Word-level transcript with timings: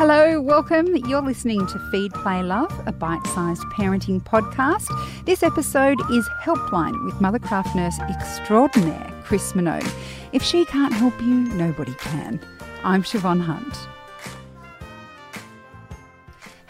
Hello, 0.00 0.40
welcome. 0.40 0.96
You're 0.96 1.20
listening 1.20 1.66
to 1.66 1.78
Feed, 1.90 2.14
Play, 2.14 2.42
Love, 2.42 2.72
a 2.86 2.90
bite 2.90 3.26
sized 3.26 3.60
parenting 3.64 4.22
podcast. 4.22 4.88
This 5.26 5.42
episode 5.42 6.00
is 6.10 6.26
Helpline 6.42 7.04
with 7.04 7.16
Mothercraft 7.16 7.76
nurse 7.76 7.98
extraordinaire 8.08 9.12
Chris 9.24 9.52
Minogue. 9.52 9.92
If 10.32 10.42
she 10.42 10.64
can't 10.64 10.94
help 10.94 11.20
you, 11.20 11.34
nobody 11.54 11.92
can. 11.96 12.40
I'm 12.82 13.02
Siobhan 13.02 13.42
Hunt. 13.42 13.76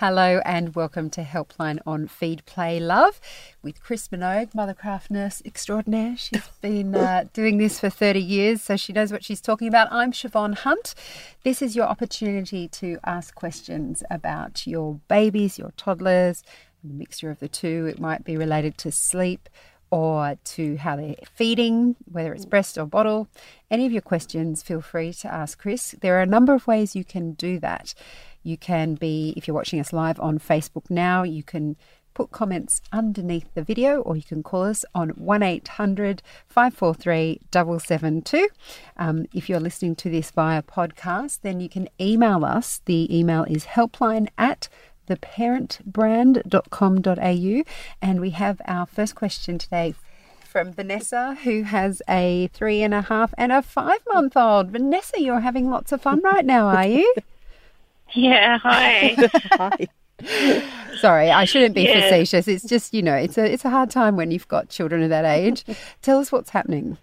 Hello 0.00 0.40
and 0.46 0.74
welcome 0.74 1.10
to 1.10 1.22
Helpline 1.22 1.78
on 1.86 2.08
Feed, 2.08 2.42
Play, 2.46 2.80
Love 2.80 3.20
with 3.62 3.82
Chris 3.82 4.08
Minogue, 4.08 4.54
Mothercraft 4.54 5.10
nurse 5.10 5.42
extraordinaire. 5.44 6.16
She's 6.16 6.48
been 6.62 6.94
uh, 6.94 7.24
doing 7.34 7.58
this 7.58 7.78
for 7.80 7.90
30 7.90 8.18
years, 8.18 8.62
so 8.62 8.78
she 8.78 8.94
knows 8.94 9.12
what 9.12 9.22
she's 9.22 9.42
talking 9.42 9.68
about. 9.68 9.92
I'm 9.92 10.12
Siobhan 10.12 10.54
Hunt. 10.54 10.94
This 11.44 11.60
is 11.60 11.76
your 11.76 11.84
opportunity 11.84 12.66
to 12.68 12.98
ask 13.04 13.34
questions 13.34 14.02
about 14.10 14.66
your 14.66 15.00
babies, 15.08 15.58
your 15.58 15.74
toddlers, 15.76 16.44
a 16.82 16.86
mixture 16.86 17.30
of 17.30 17.38
the 17.38 17.48
two. 17.48 17.84
It 17.84 18.00
might 18.00 18.24
be 18.24 18.38
related 18.38 18.78
to 18.78 18.90
sleep 18.90 19.50
or 19.90 20.36
to 20.44 20.76
how 20.76 20.96
they're 20.96 21.16
feeding, 21.34 21.96
whether 22.10 22.32
it's 22.32 22.46
breast 22.46 22.78
or 22.78 22.86
bottle. 22.86 23.28
Any 23.70 23.86
of 23.86 23.92
your 23.92 24.02
questions, 24.02 24.62
feel 24.62 24.80
free 24.80 25.12
to 25.14 25.32
ask 25.32 25.58
Chris. 25.58 25.94
There 26.00 26.16
are 26.16 26.22
a 26.22 26.26
number 26.26 26.54
of 26.54 26.66
ways 26.66 26.96
you 26.96 27.04
can 27.04 27.32
do 27.32 27.58
that. 27.58 27.94
You 28.42 28.56
can 28.56 28.94
be, 28.94 29.34
if 29.36 29.46
you're 29.46 29.54
watching 29.54 29.80
us 29.80 29.92
live 29.92 30.18
on 30.20 30.38
Facebook 30.38 30.90
now, 30.90 31.22
you 31.22 31.42
can 31.42 31.76
put 32.14 32.30
comments 32.30 32.80
underneath 32.92 33.52
the 33.54 33.62
video 33.62 34.00
or 34.00 34.16
you 34.16 34.22
can 34.22 34.42
call 34.42 34.64
us 34.64 34.84
on 34.94 35.10
1800 35.10 36.22
543 36.48 37.40
772. 37.52 38.48
Um, 38.96 39.26
if 39.32 39.48
you're 39.48 39.60
listening 39.60 39.94
to 39.96 40.10
this 40.10 40.30
via 40.30 40.62
podcast, 40.62 41.40
then 41.42 41.60
you 41.60 41.68
can 41.68 41.88
email 42.00 42.44
us. 42.44 42.80
The 42.84 43.16
email 43.16 43.44
is 43.44 43.66
helpline 43.66 44.28
at 44.36 44.68
theparentbrand.com.au. 45.08 47.62
And 48.02 48.20
we 48.20 48.30
have 48.30 48.60
our 48.66 48.86
first 48.86 49.14
question 49.14 49.58
today 49.58 49.94
from 50.44 50.72
Vanessa, 50.72 51.36
who 51.44 51.62
has 51.62 52.02
a 52.08 52.50
three 52.52 52.82
and 52.82 52.92
a 52.92 53.02
half 53.02 53.32
and 53.38 53.52
a 53.52 53.62
five 53.62 54.00
month 54.12 54.36
old. 54.36 54.70
Vanessa, 54.70 55.20
you're 55.20 55.38
having 55.40 55.70
lots 55.70 55.92
of 55.92 56.02
fun 56.02 56.20
right 56.22 56.44
now, 56.44 56.66
are 56.66 56.86
you? 56.86 57.14
Yeah, 58.14 58.58
hi. 58.58 59.16
Hi. 59.52 59.88
Sorry, 60.98 61.30
I 61.30 61.44
shouldn't 61.44 61.74
be 61.74 61.82
Yeah. 61.82 62.00
facetious. 62.02 62.46
It's 62.46 62.64
just, 62.64 62.92
you 62.92 63.02
know, 63.02 63.14
it's 63.14 63.38
a 63.38 63.44
it's 63.50 63.64
a 63.64 63.70
hard 63.70 63.90
time 63.90 64.16
when 64.16 64.30
you've 64.30 64.48
got 64.48 64.68
children 64.68 65.02
of 65.02 65.08
that 65.10 65.24
age. 65.24 65.64
Tell 66.02 66.18
us 66.18 66.30
what's 66.30 66.50
happening. 66.50 66.98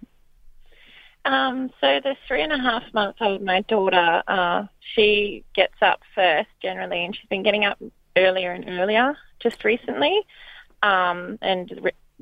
Um, 1.25 1.72
so 1.81 2.00
the 2.03 2.16
three 2.28 2.41
and 2.44 2.53
a 2.53 2.59
half 2.59 2.83
month 2.94 3.16
old, 3.22 3.41
my 3.41 3.61
daughter, 3.61 4.22
uh, 4.28 4.66
she 4.80 5.44
gets 5.55 5.73
up 5.81 6.02
first 6.16 6.50
generally, 6.61 7.03
and 7.03 7.16
she's 7.16 7.28
been 7.28 7.44
getting 7.44 7.66
up 7.66 7.80
earlier 8.16 8.52
and 8.52 8.69
earlier 8.69 9.17
just 9.39 9.63
recently. 9.63 10.22
Um, 10.83 11.39
and 11.41 11.72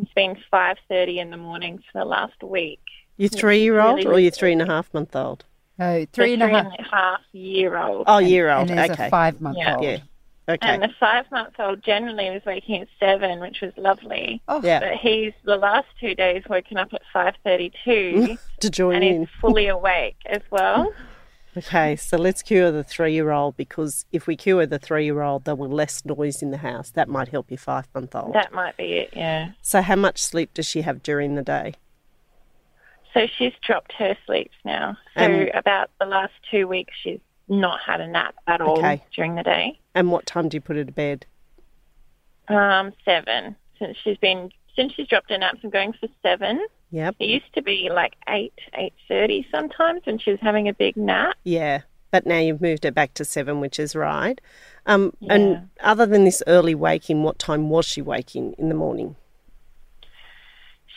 it's 0.02 0.13
been 0.13 0.38
five 0.50 0.78
thirty 0.88 1.19
in 1.19 1.30
the 1.30 1.38
morning 1.38 1.80
for 1.91 2.00
the 2.00 2.06
last 2.06 2.41
week. 2.41 2.80
Your 3.17 3.30
three 3.30 3.59
year 3.63 3.80
old 3.81 3.97
Really 3.97 4.16
or 4.16 4.19
your 4.19 4.31
three 4.31 4.53
and 4.53 4.61
a 4.61 4.66
half 4.66 4.94
month 4.94 5.16
old? 5.16 5.44
Oh, 5.80 6.06
three 6.14 6.34
and 6.34 6.44
a 6.44 6.48
half. 6.48 6.72
half 6.92 7.22
year 7.34 7.78
old. 7.78 8.06
Oh, 8.08 8.20
year 8.20 8.50
old. 8.50 8.70
And 8.70 8.78
there's 8.80 8.92
Okay. 8.92 9.08
a 9.08 9.09
five 9.09 9.42
month 9.42 9.58
Yeah. 9.58 9.76
old. 9.76 9.84
Yeah. 9.84 9.98
Okay. 10.48 10.59
And 10.68 10.84
the 10.84 10.90
five 11.00 11.26
month 11.31 11.56
old 11.59 11.81
generally 11.84 12.30
was 12.30 12.44
waking 12.45 12.81
at 12.81 12.88
seven, 13.00 13.40
which 13.40 13.62
was 13.62 13.73
lovely. 13.78 14.42
Oh, 14.48 14.62
Yeah. 14.64 14.80
But 14.80 14.94
he's 14.98 15.34
the 15.44 15.58
last 15.58 15.88
two 16.00 16.14
days 16.16 16.44
woken 16.50 16.78
up 16.78 16.94
at 16.94 17.02
five 17.12 17.34
thirty 17.44 17.72
two, 17.84 18.38
to 18.59 18.70
join 18.70 18.96
and 18.96 19.03
in. 19.03 19.20
he's 19.22 19.30
fully 19.42 19.68
awake 19.68 20.18
as 20.26 20.42
well. 20.52 20.94
Okay, 21.58 21.96
so 21.96 22.18
let's 22.18 22.42
cure 22.42 22.70
the 22.70 22.84
three 22.84 23.14
year 23.14 23.31
old 23.31 23.56
because 23.56 24.06
if 24.12 24.28
we 24.28 24.36
cure 24.36 24.66
the 24.66 24.78
three 24.78 25.06
year 25.06 25.22
old, 25.22 25.46
there 25.46 25.56
will 25.56 25.70
less 25.70 26.03
noise 26.03 26.42
in 26.42 26.52
the 26.52 26.58
house. 26.58 26.92
That 26.92 27.08
might 27.08 27.30
help 27.30 27.50
your 27.50 27.58
five 27.59 27.88
month 27.96 28.14
old. 28.14 28.34
That 28.34 28.52
might 28.52 28.76
be 28.76 28.98
it. 28.98 29.12
Yeah. 29.16 29.52
So, 29.62 29.81
how 29.81 29.96
much 29.96 30.22
sleep 30.22 30.53
does 30.53 30.66
she 30.66 30.81
have 30.81 31.02
during 31.02 31.35
the 31.35 31.41
day? 31.41 31.75
So 33.16 33.26
she's 33.38 33.53
dropped 33.66 33.94
her 33.94 34.16
sleeps 34.28 34.53
now. 34.64 34.98
So 35.18 35.24
Um, 35.26 35.48
about 35.56 35.90
the 36.00 36.06
last 36.06 36.34
two 36.52 36.68
weeks, 36.68 36.94
she's 37.02 37.20
not 37.48 37.80
had 37.80 38.00
a 38.02 38.08
nap 38.08 38.36
at 38.46 38.62
all 38.62 38.78
Okay. 38.80 39.02
during 39.16 39.36
the 39.36 39.44
day. 39.44 39.80
And 39.96 40.12
what 40.12 40.26
time 40.28 40.50
do 40.50 40.58
you 40.58 40.62
put 40.62 40.76
her 40.76 40.84
to 40.86 40.92
bed? 40.92 41.26
Um, 42.48 42.94
seven 43.06 43.56
since 43.80 43.98
she's 44.03 44.18
been 44.18 44.52
since 44.76 44.94
she's 44.94 45.08
dropped 45.08 45.30
her 45.31 45.38
naps. 45.38 45.59
I'm 45.64 45.70
going 45.70 45.94
for 45.94 46.08
seven. 46.22 46.64
Yep. 46.92 47.16
It 47.20 47.26
used 47.28 47.53
to 47.56 47.62
be 47.62 47.90
like 47.92 48.14
eight, 48.28 48.53
eight 48.76 48.94
thirty 49.08 49.47
sometimes 49.50 50.02
when 50.06 50.20
she 50.20 50.32
was 50.32 50.40
having 50.42 50.68
a 50.68 50.74
big 50.74 50.96
nap. 50.97 51.36
Yeah. 51.44 51.82
But 52.12 52.26
now 52.26 52.38
you've 52.40 52.62
moved 52.62 52.84
her 52.84 52.92
back 52.92 53.14
to 53.16 53.26
seven, 53.26 53.59
which 53.62 53.80
is 53.80 53.96
right. 53.96 54.40
Um, 54.86 55.14
Yeah. 55.20 55.34
And 55.34 55.70
other 55.80 56.06
than 56.06 56.26
this 56.26 56.44
early 56.47 56.76
waking, 56.76 57.24
what 57.24 57.40
time 57.40 57.70
was 57.70 57.86
she 57.86 58.02
waking 58.02 58.53
in 58.58 58.70
the 58.70 58.76
morning? 58.76 59.16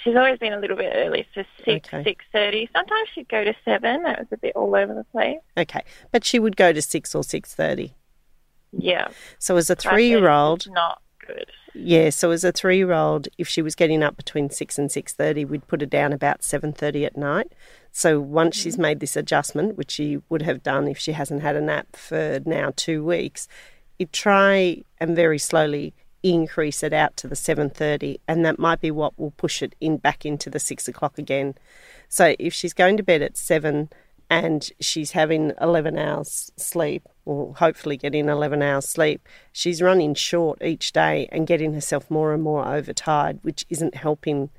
She's 0.09 0.17
always 0.17 0.39
been 0.39 0.55
a 0.55 0.59
little 0.59 0.77
bit 0.77 0.91
early, 0.95 1.27
so 1.35 1.45
six, 1.65 1.89
Okay. 1.93 2.03
six 2.03 2.25
thirty. 2.33 2.71
Sometimes 2.73 3.09
she'd 3.15 3.29
go 3.29 3.45
to 3.45 3.55
seven. 3.63 4.05
That 4.05 4.21
was 4.21 4.29
a 4.33 4.39
bit 4.39 4.57
all 4.57 4.75
over 4.75 4.95
the 4.95 5.05
place. 5.05 5.39
Okay. 5.57 5.83
But 6.13 6.25
she 6.25 6.39
would 6.39 6.57
go 6.57 6.73
to 6.73 6.81
six 6.81 7.15
or 7.15 7.23
six 7.23 7.55
thirty. 7.55 7.95
Yeah, 8.73 9.09
So 9.39 9.57
as 9.57 9.71
a 9.71 9.77
three 9.77 10.09
year 10.09 10.29
old, 10.29 10.67
not 10.71 11.01
good. 11.27 11.51
Yeah, 11.75 12.11
so 12.11 12.31
as 12.33 12.43
a 12.43 12.51
three-year-old, 12.51 13.29
if 13.39 13.47
she 13.47 13.63
was 13.63 13.75
getting 13.75 14.03
up 14.03 14.17
between 14.17 14.51
six 14.51 14.79
and 14.79 14.91
six 14.91 15.13
thirty, 15.13 15.45
we'd 15.45 15.69
put 15.69 15.81
her 15.81 15.87
down 15.87 16.13
about 16.13 16.43
seven 16.43 16.73
thirty 16.73 17.05
at 17.05 17.17
night. 17.17 17.53
So 17.93 18.21
once 18.21 18.57
she's 18.57 18.75
mm-hmm. 18.75 18.83
made 18.83 19.01
this 19.01 19.17
adjustment, 19.17 19.77
which 19.77 19.93
she 19.93 20.19
would 20.29 20.43
have 20.43 20.63
done 20.63 20.89
if 20.89 20.99
she 20.99 21.13
hasn't 21.13 21.43
had 21.43 21.57
a 21.57 21.61
nap 21.61 21.95
for 21.95 22.41
now 22.45 22.73
two 22.75 23.05
weeks, 23.05 23.47
you 23.99 24.07
try 24.07 24.83
and 24.99 25.15
very 25.15 25.39
slowly 25.39 25.95
increase 26.23 26.83
it 26.83 26.93
out 26.93 27.17
to 27.19 27.29
the 27.29 27.37
seven 27.37 27.71
thirty, 27.71 28.21
and 28.27 28.45
that 28.45 28.59
might 28.59 28.81
be 28.81 28.91
what 28.91 29.19
will 29.19 29.33
push 29.33 29.63
it 29.63 29.75
in 29.81 29.99
back 29.99 30.25
into 30.25 30.51
the 30.51 30.59
six 30.59 30.89
o'clock 30.89 31.19
again. 31.19 31.55
So 32.09 32.35
if 32.39 32.55
she's 32.55 32.73
going 32.73 32.97
to 32.97 33.03
bed 33.03 33.23
at 33.23 33.37
seven 33.37 33.91
and 34.31 34.71
she's 34.81 35.13
having 35.13 35.53
11 35.61 35.97
hours 35.97 36.53
sleep, 36.57 37.09
or 37.25 37.55
hopefully 37.55 37.97
getting 37.97 38.29
11 38.29 38.63
hours 38.63 38.89
sleep, 38.89 39.27
she's 39.53 39.81
running 39.81 40.15
short 40.15 40.63
each 40.63 40.93
day 40.93 41.29
and 41.33 41.47
getting 41.47 41.75
herself 41.75 42.11
more 42.11 42.35
and 42.35 42.43
more 42.43 42.67
overtired, 42.67 43.39
which 43.43 43.65
isn't 43.71 43.95
helping. 43.95 44.51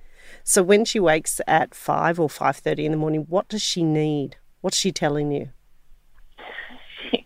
So 0.43 0.63
when 0.63 0.85
she 0.85 0.99
wakes 0.99 1.39
at 1.47 1.75
5 1.75 2.19
or 2.19 2.29
5.30 2.29 2.85
in 2.85 2.91
the 2.91 2.97
morning, 2.97 3.25
what 3.29 3.47
does 3.47 3.61
she 3.61 3.83
need? 3.83 4.37
What's 4.61 4.77
she 4.77 4.91
telling 4.91 5.31
you? 5.31 5.49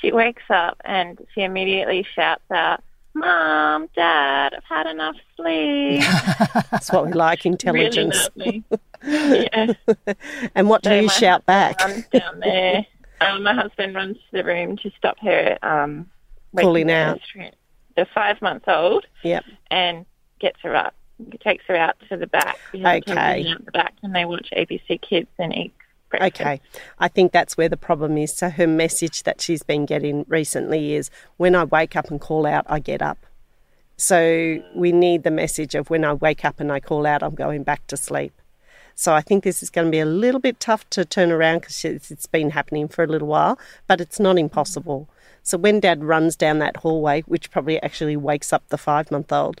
she 0.00 0.12
wakes 0.12 0.42
up 0.50 0.80
and 0.84 1.18
she 1.34 1.42
immediately 1.42 2.04
shouts 2.14 2.50
out, 2.50 2.82
Mom, 3.14 3.88
Dad, 3.94 4.54
I've 4.54 4.64
had 4.64 4.86
enough 4.86 5.16
sleep. 5.36 6.02
That's 6.70 6.90
what 6.92 7.06
we 7.06 7.12
like, 7.12 7.44
intelligence. 7.46 8.28
Really 8.36 8.64
yeah. 9.04 9.72
and 10.54 10.68
what 10.68 10.82
do 10.82 10.90
So 10.90 10.94
you 11.00 11.08
shout 11.08 11.44
back? 11.46 11.80
runs 11.80 12.06
down 12.08 12.40
there. 12.40 12.86
Um, 13.20 13.44
my 13.44 13.54
husband 13.54 13.94
runs 13.94 14.16
to 14.16 14.22
the 14.38 14.42
room 14.42 14.76
to 14.78 14.90
stop 14.98 15.16
her 15.20 15.56
um, 15.62 16.10
the 16.52 16.92
out. 16.92 17.20
The 17.96 18.04
five 18.12 18.42
month 18.42 18.64
old 18.66 19.06
Yep. 19.22 19.44
and 19.70 20.04
gets 20.40 20.58
her 20.62 20.74
up. 20.74 20.92
Takes 21.38 21.64
her 21.68 21.76
out 21.76 21.94
to 22.08 22.16
the 22.16 22.26
back. 22.26 22.58
He 22.72 22.82
takes 22.82 23.06
her 23.06 23.12
Okay. 23.16 23.54
The 23.64 23.70
back, 23.70 23.94
and 24.02 24.12
they 24.12 24.24
watch 24.24 24.48
ABC 24.56 25.00
Kids 25.02 25.28
and 25.38 25.54
eat 25.56 25.72
Okay, 26.20 26.60
I 26.98 27.08
think 27.08 27.32
that's 27.32 27.56
where 27.56 27.68
the 27.68 27.76
problem 27.76 28.18
is. 28.18 28.34
So 28.34 28.50
her 28.50 28.66
message 28.66 29.22
that 29.22 29.40
she's 29.40 29.62
been 29.62 29.86
getting 29.86 30.24
recently 30.28 30.94
is 30.94 31.10
when 31.36 31.54
I 31.54 31.64
wake 31.64 31.96
up 31.96 32.10
and 32.10 32.20
call 32.20 32.46
out, 32.46 32.64
I 32.68 32.78
get 32.78 33.02
up. 33.02 33.26
So 33.96 34.62
we 34.74 34.92
need 34.92 35.22
the 35.22 35.30
message 35.30 35.74
of 35.74 35.88
when 35.90 36.04
I 36.04 36.12
wake 36.12 36.44
up 36.44 36.60
and 36.60 36.72
I 36.72 36.80
call 36.80 37.06
out, 37.06 37.22
I'm 37.22 37.34
going 37.34 37.62
back 37.62 37.86
to 37.86 37.96
sleep. 37.96 38.32
So 38.94 39.14
I 39.14 39.20
think 39.20 39.42
this 39.42 39.62
is 39.62 39.70
going 39.70 39.86
to 39.86 39.90
be 39.90 40.00
a 40.00 40.06
little 40.06 40.40
bit 40.40 40.60
tough 40.60 40.88
to 40.90 41.04
turn 41.04 41.30
around 41.30 41.60
because 41.60 41.84
it's 41.84 42.26
been 42.26 42.50
happening 42.50 42.88
for 42.88 43.04
a 43.04 43.06
little 43.06 43.28
while, 43.28 43.58
but 43.86 44.00
it's 44.00 44.20
not 44.20 44.38
impossible. 44.38 45.08
So 45.42 45.56
when 45.58 45.80
dad 45.80 46.04
runs 46.04 46.36
down 46.36 46.58
that 46.58 46.78
hallway, 46.78 47.22
which 47.22 47.50
probably 47.50 47.82
actually 47.82 48.16
wakes 48.16 48.52
up 48.52 48.68
the 48.68 48.78
five 48.78 49.10
month 49.10 49.32
old, 49.32 49.60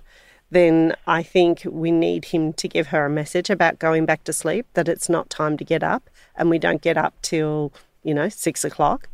then 0.50 0.94
I 1.06 1.22
think 1.22 1.62
we 1.64 1.90
need 1.90 2.26
him 2.26 2.52
to 2.54 2.68
give 2.68 2.88
her 2.88 3.06
a 3.06 3.10
message 3.10 3.48
about 3.48 3.78
going 3.78 4.04
back 4.04 4.24
to 4.24 4.32
sleep, 4.32 4.66
that 4.74 4.88
it's 4.88 5.08
not 5.08 5.30
time 5.30 5.56
to 5.56 5.64
get 5.64 5.82
up, 5.82 6.10
and 6.36 6.50
we 6.50 6.58
don't 6.58 6.82
get 6.82 6.96
up 6.96 7.14
till, 7.22 7.72
you 8.02 8.14
know, 8.14 8.28
six 8.28 8.64
o'clock. 8.64 9.08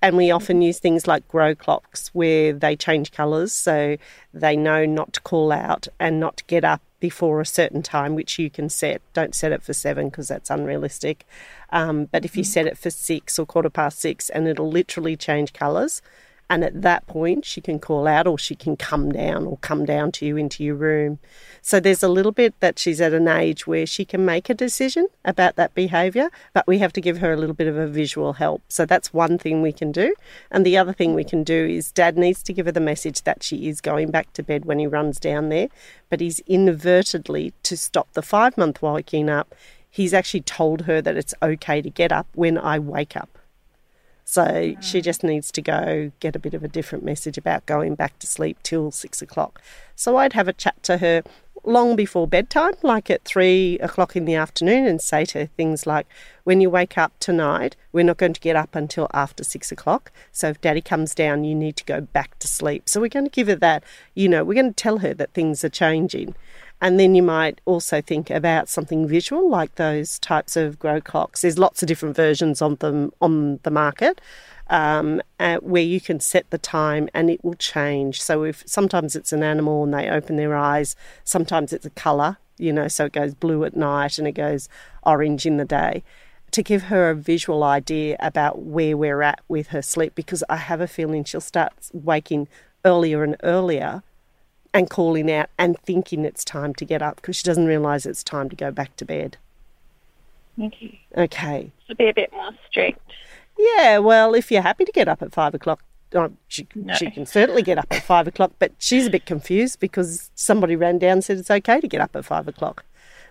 And 0.00 0.16
we 0.16 0.32
often 0.32 0.62
use 0.62 0.80
things 0.80 1.06
like 1.06 1.28
grow 1.28 1.54
clocks 1.54 2.08
where 2.12 2.52
they 2.52 2.74
change 2.74 3.12
colours 3.12 3.52
so 3.52 3.96
they 4.34 4.56
know 4.56 4.84
not 4.84 5.12
to 5.12 5.20
call 5.20 5.52
out 5.52 5.86
and 6.00 6.18
not 6.18 6.38
to 6.38 6.44
get 6.44 6.64
up 6.64 6.82
before 6.98 7.40
a 7.40 7.46
certain 7.46 7.82
time, 7.82 8.16
which 8.16 8.38
you 8.38 8.50
can 8.50 8.68
set. 8.68 9.00
Don't 9.12 9.34
set 9.34 9.52
it 9.52 9.62
for 9.62 9.72
seven 9.72 10.08
because 10.08 10.26
that's 10.26 10.50
unrealistic. 10.50 11.24
Um, 11.70 12.06
but 12.06 12.24
if 12.24 12.36
you 12.36 12.42
set 12.42 12.66
it 12.66 12.76
for 12.76 12.90
six 12.90 13.38
or 13.38 13.46
quarter 13.46 13.70
past 13.70 14.00
six, 14.00 14.28
and 14.28 14.48
it'll 14.48 14.70
literally 14.70 15.16
change 15.16 15.52
colours, 15.52 16.02
And 16.50 16.64
at 16.64 16.82
that 16.82 17.06
point, 17.06 17.46
she 17.46 17.60
can 17.62 17.78
call 17.78 18.06
out 18.06 18.26
or 18.26 18.38
she 18.38 18.54
can 18.54 18.76
come 18.76 19.10
down 19.10 19.46
or 19.46 19.56
come 19.58 19.86
down 19.86 20.12
to 20.12 20.26
you 20.26 20.36
into 20.36 20.62
your 20.62 20.74
room. 20.74 21.18
So 21.62 21.80
there's 21.80 22.02
a 22.02 22.08
little 22.08 22.32
bit 22.32 22.58
that 22.60 22.78
she's 22.78 23.00
at 23.00 23.14
an 23.14 23.26
age 23.26 23.66
where 23.66 23.86
she 23.86 24.04
can 24.04 24.24
make 24.24 24.50
a 24.50 24.54
decision 24.54 25.06
about 25.24 25.56
that 25.56 25.74
behaviour, 25.74 26.28
but 26.52 26.66
we 26.66 26.78
have 26.78 26.92
to 26.92 27.00
give 27.00 27.18
her 27.18 27.32
a 27.32 27.36
little 27.36 27.54
bit 27.54 27.68
of 27.68 27.76
a 27.76 27.86
visual 27.86 28.34
help. 28.34 28.62
So 28.68 28.84
that's 28.84 29.14
one 29.14 29.38
thing 29.38 29.62
we 29.62 29.72
can 29.72 29.92
do. 29.92 30.14
And 30.50 30.66
the 30.66 30.76
other 30.76 30.92
thing 30.92 31.14
we 31.14 31.24
can 31.24 31.42
do 31.42 31.66
is 31.66 31.90
dad 31.90 32.18
needs 32.18 32.42
to 32.42 32.52
give 32.52 32.66
her 32.66 32.72
the 32.72 32.80
message 32.80 33.22
that 33.22 33.42
she 33.42 33.68
is 33.68 33.80
going 33.80 34.10
back 34.10 34.32
to 34.34 34.42
bed 34.42 34.64
when 34.64 34.78
he 34.78 34.86
runs 34.86 35.18
down 35.18 35.48
there, 35.48 35.68
but 36.10 36.20
he's 36.20 36.40
inadvertently 36.40 37.54
to 37.62 37.76
stop 37.76 38.12
the 38.12 38.22
five 38.22 38.58
month 38.58 38.82
waking 38.82 39.30
up. 39.30 39.54
He's 39.88 40.12
actually 40.12 40.42
told 40.42 40.82
her 40.82 41.00
that 41.00 41.16
it's 41.16 41.34
okay 41.42 41.80
to 41.80 41.90
get 41.90 42.12
up 42.12 42.26
when 42.34 42.58
I 42.58 42.78
wake 42.78 43.16
up. 43.16 43.38
So 44.32 44.46
mm. 44.46 44.82
she 44.82 45.02
just 45.02 45.22
needs 45.22 45.52
to 45.52 45.60
go 45.60 46.10
get 46.18 46.34
a 46.34 46.38
bit 46.38 46.54
of 46.54 46.64
a 46.64 46.68
different 46.68 47.04
message 47.04 47.36
about 47.36 47.66
going 47.66 47.94
back 47.94 48.18
to 48.20 48.26
sleep 48.26 48.56
till 48.62 48.90
six 48.90 49.20
o'clock. 49.20 49.60
So 49.94 50.16
I'd 50.16 50.32
have 50.32 50.48
a 50.48 50.54
chat 50.54 50.82
to 50.84 50.96
her 50.96 51.22
long 51.64 51.96
before 51.96 52.26
bedtime, 52.26 52.72
like 52.82 53.10
at 53.10 53.26
three 53.26 53.78
o'clock 53.80 54.16
in 54.16 54.24
the 54.24 54.34
afternoon, 54.34 54.86
and 54.86 55.02
say 55.02 55.26
to 55.26 55.40
her 55.40 55.46
things 55.58 55.86
like, 55.86 56.06
When 56.44 56.62
you 56.62 56.70
wake 56.70 56.96
up 56.96 57.12
tonight, 57.20 57.76
we're 57.92 58.06
not 58.06 58.16
going 58.16 58.32
to 58.32 58.40
get 58.40 58.56
up 58.56 58.74
until 58.74 59.06
after 59.12 59.44
six 59.44 59.70
o'clock. 59.70 60.10
So 60.32 60.48
if 60.48 60.62
daddy 60.62 60.80
comes 60.80 61.14
down, 61.14 61.44
you 61.44 61.54
need 61.54 61.76
to 61.76 61.84
go 61.84 62.00
back 62.00 62.38
to 62.38 62.48
sleep. 62.48 62.88
So 62.88 63.02
we're 63.02 63.08
going 63.08 63.26
to 63.26 63.30
give 63.30 63.48
her 63.48 63.56
that, 63.56 63.84
you 64.14 64.30
know, 64.30 64.44
we're 64.44 64.54
going 64.54 64.72
to 64.72 64.82
tell 64.82 65.00
her 65.00 65.12
that 65.12 65.34
things 65.34 65.62
are 65.62 65.68
changing. 65.68 66.34
And 66.82 66.98
then 66.98 67.14
you 67.14 67.22
might 67.22 67.60
also 67.64 68.02
think 68.02 68.28
about 68.28 68.68
something 68.68 69.06
visual, 69.06 69.48
like 69.48 69.76
those 69.76 70.18
types 70.18 70.56
of 70.56 70.80
grow 70.80 71.00
clocks. 71.00 71.42
There's 71.42 71.56
lots 71.56 71.80
of 71.80 71.86
different 71.86 72.16
versions 72.16 72.60
of 72.60 72.80
them 72.80 73.12
on 73.20 73.60
the 73.62 73.70
market. 73.70 74.20
Um, 74.68 75.20
uh, 75.38 75.58
where 75.58 75.82
you 75.82 76.00
can 76.00 76.18
set 76.18 76.48
the 76.50 76.56
time 76.56 77.08
and 77.12 77.28
it 77.28 77.44
will 77.44 77.54
change. 77.54 78.22
So 78.22 78.42
if 78.42 78.62
sometimes 78.66 79.14
it's 79.14 79.32
an 79.32 79.42
animal 79.42 79.84
and 79.84 79.92
they 79.92 80.08
open 80.08 80.36
their 80.36 80.56
eyes, 80.56 80.96
sometimes 81.24 81.72
it's 81.72 81.84
a 81.84 81.90
colour, 81.90 82.38
you 82.58 82.72
know, 82.72 82.88
so 82.88 83.04
it 83.04 83.12
goes 83.12 83.34
blue 83.34 83.64
at 83.64 83.76
night 83.76 84.18
and 84.18 84.26
it 84.26 84.32
goes 84.32 84.70
orange 85.02 85.44
in 85.44 85.58
the 85.58 85.66
day. 85.66 86.02
To 86.52 86.62
give 86.62 86.84
her 86.84 87.10
a 87.10 87.14
visual 87.14 87.62
idea 87.62 88.16
about 88.18 88.62
where 88.62 88.96
we're 88.96 89.20
at 89.22 89.40
with 89.46 89.68
her 89.68 89.82
sleep, 89.82 90.14
because 90.14 90.42
I 90.48 90.56
have 90.56 90.80
a 90.80 90.88
feeling 90.88 91.22
she'll 91.24 91.42
start 91.42 91.72
waking 91.92 92.48
earlier 92.84 93.22
and 93.22 93.36
earlier 93.42 94.02
and 94.74 94.88
calling 94.88 95.30
out 95.30 95.50
and 95.58 95.78
thinking 95.80 96.24
it's 96.24 96.44
time 96.44 96.74
to 96.74 96.84
get 96.84 97.02
up 97.02 97.16
because 97.16 97.36
she 97.36 97.44
doesn't 97.44 97.66
realise 97.66 98.06
it's 98.06 98.22
time 98.22 98.48
to 98.48 98.56
go 98.56 98.70
back 98.70 98.96
to 98.96 99.04
bed. 99.04 99.36
Okay. 100.62 101.00
Okay. 101.16 101.70
To 101.88 101.94
be 101.94 102.08
a 102.08 102.14
bit 102.14 102.32
more 102.32 102.50
strict. 102.68 103.00
Yeah, 103.58 103.98
well, 103.98 104.34
if 104.34 104.50
you're 104.50 104.62
happy 104.62 104.84
to 104.84 104.92
get 104.92 105.08
up 105.08 105.22
at 105.22 105.32
five 105.32 105.54
o'clock, 105.54 105.82
oh, 106.14 106.32
she, 106.48 106.66
No. 106.74 106.94
she 106.94 107.10
can 107.10 107.26
certainly 107.26 107.62
get 107.62 107.78
up 107.78 107.86
at 107.90 108.02
five 108.02 108.26
o'clock, 108.26 108.52
but 108.58 108.72
she's 108.78 109.06
a 109.06 109.10
bit 109.10 109.26
confused 109.26 109.78
because 109.80 110.30
somebody 110.34 110.74
ran 110.76 110.98
down 110.98 111.12
and 111.12 111.24
said 111.24 111.38
it's 111.38 111.50
okay 111.50 111.80
to 111.80 111.88
get 111.88 112.00
up 112.00 112.14
at 112.16 112.24
five 112.24 112.48
o'clock. 112.48 112.84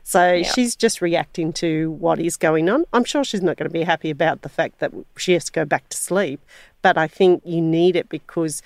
So 0.04 0.34
Yeah. 0.34 0.52
she's 0.52 0.76
just 0.76 1.02
reacting 1.02 1.54
to 1.54 1.92
what 1.92 2.20
is 2.20 2.38
going 2.38 2.70
on. 2.70 2.86
I'm 2.94 3.04
sure 3.04 3.24
she's 3.24 3.42
not 3.44 3.58
going 3.58 3.70
to 3.70 3.74
be 3.74 3.84
happy 3.84 4.10
about 4.10 4.42
the 4.42 4.50
fact 4.50 4.80
that 4.80 4.92
she 5.18 5.34
has 5.34 5.46
to 5.46 5.52
go 5.52 5.66
back 5.66 5.90
to 5.90 5.98
sleep, 5.98 6.40
but 6.82 6.98
I 6.98 7.08
think 7.08 7.42
you 7.46 7.62
need 7.62 7.96
it 7.96 8.10
because 8.10 8.64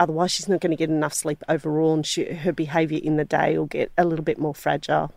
otherwise 0.00 0.32
she's 0.32 0.48
not 0.48 0.60
going 0.60 0.70
to 0.70 0.76
get 0.76 0.90
enough 0.90 1.14
sleep 1.14 1.42
overall 1.48 1.94
and 1.94 2.04
she, 2.06 2.24
her 2.32 2.52
behaviour 2.52 3.00
in 3.02 3.16
the 3.16 3.24
day 3.24 3.56
will 3.58 3.66
get 3.66 3.90
a 3.96 4.04
little 4.04 4.24
bit 4.24 4.38
more 4.38 4.54
fragile. 4.54 5.12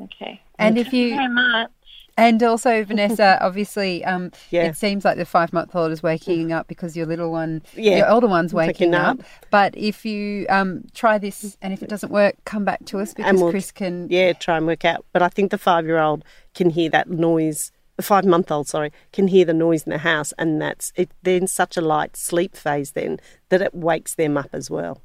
Okay. 0.00 0.40
And 0.58 0.78
if 0.78 0.86
Thank 0.86 0.94
you 0.94 1.06
you 1.06 1.14
very 1.16 1.28
much. 1.28 1.70
and 2.16 2.42
also 2.42 2.84
Vanessa, 2.90 3.38
obviously, 3.40 4.04
um, 4.04 4.30
Yeah. 4.50 4.64
it 4.64 4.76
seems 4.76 5.04
like 5.04 5.16
the 5.16 5.24
five 5.24 5.52
month 5.52 5.74
old 5.74 5.90
is 5.92 6.02
waking 6.02 6.52
up 6.52 6.68
because 6.68 6.96
your 6.96 7.06
little 7.06 7.30
one, 7.30 7.62
Yeah. 7.74 7.96
your 7.98 8.10
older 8.10 8.26
one's 8.28 8.52
Waking 8.54 8.90
waking 8.90 8.94
up. 8.94 9.20
up. 9.20 9.26
But 9.50 9.76
if 9.76 10.04
you 10.04 10.46
um, 10.48 10.84
try 10.94 11.18
this 11.18 11.56
and 11.62 11.72
if 11.72 11.82
it 11.82 11.88
doesn't 11.88 12.12
work, 12.12 12.36
come 12.44 12.64
back 12.64 12.84
to 12.86 12.98
us 13.00 13.14
because 13.14 13.40
we'll- 13.40 13.50
Chris 13.50 13.72
can. 13.72 14.08
Yeah, 14.10 14.32
try 14.34 14.56
and 14.58 14.66
work 14.66 14.84
out. 14.84 15.04
But 15.12 15.22
I 15.22 15.28
think 15.28 15.50
the 15.50 15.58
five 15.58 15.86
year 15.86 15.98
old 15.98 16.24
can 16.54 16.70
hear 16.70 16.90
that 16.90 17.08
noise. 17.10 17.72
The 18.00 18.06
five 18.06 18.24
month 18.24 18.50
old, 18.50 18.66
sorry, 18.66 18.92
can 19.12 19.28
hear 19.28 19.44
the 19.44 19.52
noise 19.52 19.82
in 19.82 19.90
the 19.90 19.98
house, 19.98 20.32
and 20.38 20.58
that's 20.58 20.90
it. 20.96 21.10
They're 21.22 21.36
in 21.36 21.46
such 21.46 21.76
a 21.76 21.82
light 21.82 22.16
sleep 22.16 22.56
phase 22.56 22.92
then 22.92 23.20
that 23.50 23.60
it 23.60 23.74
wakes 23.74 24.14
them 24.14 24.38
up 24.38 24.48
as 24.54 24.70
well. 24.70 25.02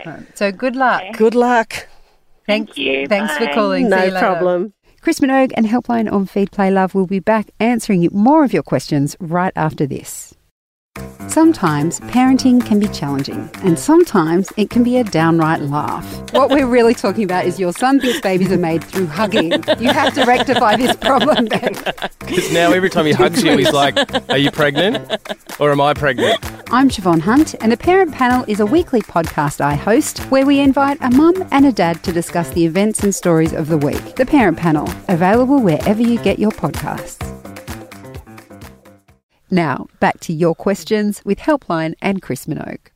Okay. 0.00 0.26
So 0.34 0.50
good 0.50 0.74
luck. 0.74 1.04
Good 1.16 1.36
luck. 1.36 1.86
Thank 2.44 2.76
you. 2.76 3.06
Thanks 3.06 3.36
for 3.36 3.46
calling. 3.54 3.88
No 3.88 4.10
problem. 4.10 4.74
Chris 5.00 5.20
Minogue 5.20 5.52
and 5.56 5.64
Helpline 5.64 6.10
on 6.10 6.26
Feed 6.26 6.50
Play 6.50 6.72
Love 6.72 6.92
will 6.92 7.06
be 7.06 7.20
back 7.20 7.52
answering 7.60 8.08
more 8.10 8.42
of 8.42 8.52
your 8.52 8.64
questions 8.64 9.14
right 9.20 9.52
after 9.54 9.86
this. 9.86 10.34
Sometimes 11.30 12.00
parenting 12.00 12.64
can 12.64 12.80
be 12.80 12.88
challenging, 12.88 13.48
and 13.62 13.78
sometimes 13.78 14.52
it 14.56 14.68
can 14.68 14.82
be 14.82 14.96
a 14.96 15.04
downright 15.04 15.60
laugh. 15.60 16.04
What 16.32 16.50
we're 16.50 16.66
really 16.66 16.92
talking 16.92 17.22
about 17.22 17.44
is 17.44 17.60
your 17.60 17.72
son 17.72 18.00
thinks 18.00 18.20
babies 18.20 18.50
are 18.50 18.58
made 18.58 18.82
through 18.82 19.06
hugging. 19.06 19.52
You 19.78 19.92
have 19.92 20.12
to 20.14 20.24
rectify 20.24 20.74
this 20.76 20.96
problem. 20.96 21.44
Because 21.44 22.52
now 22.52 22.72
every 22.72 22.90
time 22.90 23.06
he 23.06 23.12
hugs 23.12 23.44
you, 23.44 23.56
he's 23.56 23.72
like, 23.72 23.96
Are 24.28 24.38
you 24.38 24.50
pregnant? 24.50 25.08
Or 25.60 25.70
am 25.70 25.80
I 25.80 25.94
pregnant? 25.94 26.38
I'm 26.72 26.88
Siobhan 26.88 27.20
Hunt, 27.20 27.54
and 27.60 27.70
the 27.70 27.76
Parent 27.76 28.12
Panel 28.12 28.44
is 28.48 28.58
a 28.58 28.66
weekly 28.66 29.00
podcast 29.00 29.60
I 29.60 29.74
host 29.74 30.18
where 30.30 30.44
we 30.44 30.58
invite 30.58 30.98
a 31.00 31.10
mum 31.10 31.46
and 31.52 31.64
a 31.64 31.72
dad 31.72 32.02
to 32.04 32.12
discuss 32.12 32.50
the 32.50 32.64
events 32.64 33.04
and 33.04 33.14
stories 33.14 33.52
of 33.52 33.68
the 33.68 33.78
week. 33.78 34.16
The 34.16 34.26
Parent 34.26 34.58
Panel, 34.58 34.88
available 35.08 35.60
wherever 35.60 36.02
you 36.02 36.18
get 36.18 36.40
your 36.40 36.50
podcasts. 36.50 37.39
Now, 39.50 39.88
back 39.98 40.20
to 40.20 40.32
your 40.32 40.54
questions 40.54 41.22
with 41.24 41.40
Helpline 41.40 41.94
and 42.00 42.22
Chris 42.22 42.46
Minogue. 42.46 42.90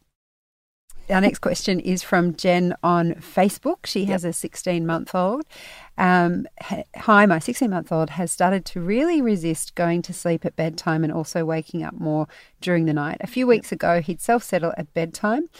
Our 1.10 1.20
next 1.20 1.40
question 1.40 1.80
is 1.80 2.02
from 2.02 2.34
Jen 2.34 2.74
on 2.82 3.14
Facebook. 3.14 3.84
She 3.84 4.06
has 4.06 4.24
a 4.24 4.32
16 4.32 4.86
month 4.86 5.14
old. 5.14 5.44
Um, 5.98 6.46
hi, 6.96 7.26
my 7.26 7.38
16 7.40 7.68
month 7.68 7.92
old 7.92 8.10
has 8.10 8.32
started 8.32 8.64
to 8.66 8.80
really 8.80 9.20
resist 9.20 9.74
going 9.74 10.00
to 10.02 10.14
sleep 10.14 10.46
at 10.46 10.56
bedtime 10.56 11.04
and 11.04 11.12
also 11.12 11.44
waking 11.44 11.82
up 11.82 11.94
more 11.94 12.26
during 12.60 12.86
the 12.86 12.94
night. 12.94 13.18
A 13.20 13.26
few 13.26 13.46
weeks 13.46 13.70
ago, 13.70 14.00
he'd 14.00 14.20
self 14.20 14.42
settle 14.42 14.72
at 14.78 14.94
bedtime 14.94 15.50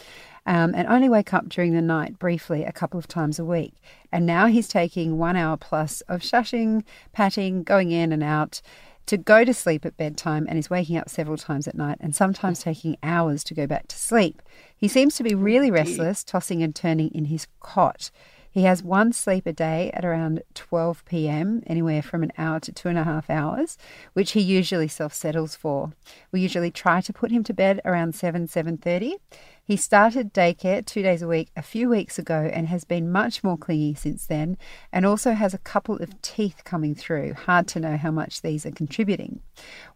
um, 0.47 0.73
and 0.73 0.87
only 0.87 1.09
wake 1.09 1.33
up 1.33 1.49
during 1.49 1.73
the 1.73 1.81
night 1.81 2.17
briefly 2.17 2.63
a 2.63 2.71
couple 2.71 2.97
of 2.97 3.07
times 3.07 3.37
a 3.37 3.45
week. 3.45 3.73
And 4.11 4.25
now 4.25 4.47
he's 4.47 4.67
taking 4.67 5.17
one 5.17 5.35
hour 5.35 5.57
plus 5.57 6.01
of 6.01 6.21
shushing, 6.21 6.83
patting, 7.13 7.63
going 7.63 7.91
in 7.91 8.11
and 8.11 8.23
out 8.23 8.61
to 9.05 9.17
go 9.17 9.45
to 9.45 9.53
sleep 9.53 9.85
at 9.85 9.97
bedtime 9.97 10.45
and 10.49 10.57
is 10.57 10.69
waking 10.69 10.97
up 10.97 11.09
several 11.09 11.37
times 11.37 11.67
at 11.67 11.75
night 11.75 11.97
and 11.99 12.15
sometimes 12.15 12.59
taking 12.59 12.97
hours 13.03 13.43
to 13.43 13.53
go 13.53 13.67
back 13.67 13.87
to 13.87 13.97
sleep. 13.97 14.41
He 14.75 14.87
seems 14.87 15.15
to 15.15 15.23
be 15.23 15.35
oh, 15.35 15.37
really 15.37 15.71
restless, 15.71 16.23
tossing 16.23 16.63
and 16.63 16.75
turning 16.75 17.09
in 17.09 17.25
his 17.25 17.47
cot. 17.59 18.09
He 18.55 18.63
has 18.63 18.81
one 18.81 19.11
sleep 19.11 19.45
a 19.47 19.51
day 19.51 19.91
at 19.93 20.05
around 20.05 20.41
12 20.53 21.03
p.m., 21.03 21.61
anywhere 21.67 22.01
from 22.01 22.23
an 22.23 22.31
hour 22.37 22.61
to 22.61 22.71
two 22.71 22.87
and 22.87 22.97
a 22.97 23.03
half 23.03 23.29
hours, 23.29 23.77
which 24.13 24.31
he 24.31 24.39
usually 24.39 24.87
self-settles 24.87 25.57
for. 25.57 25.91
We 26.31 26.39
usually 26.39 26.71
try 26.71 27.01
to 27.01 27.11
put 27.11 27.31
him 27.31 27.43
to 27.43 27.53
bed 27.53 27.81
around 27.83 28.15
7, 28.15 28.47
7.30. 28.47 29.15
He 29.61 29.75
started 29.75 30.33
daycare 30.33 30.85
two 30.85 31.01
days 31.01 31.21
a 31.21 31.27
week 31.27 31.49
a 31.57 31.61
few 31.61 31.89
weeks 31.89 32.17
ago 32.17 32.49
and 32.53 32.69
has 32.69 32.85
been 32.85 33.11
much 33.11 33.43
more 33.43 33.57
clingy 33.57 33.93
since 33.93 34.25
then, 34.25 34.57
and 34.89 35.05
also 35.05 35.33
has 35.33 35.53
a 35.53 35.57
couple 35.57 35.97
of 35.97 36.21
teeth 36.21 36.63
coming 36.63 36.95
through. 36.95 37.33
Hard 37.33 37.67
to 37.67 37.81
know 37.81 37.97
how 37.97 38.11
much 38.11 38.41
these 38.41 38.65
are 38.65 38.71
contributing. 38.71 39.41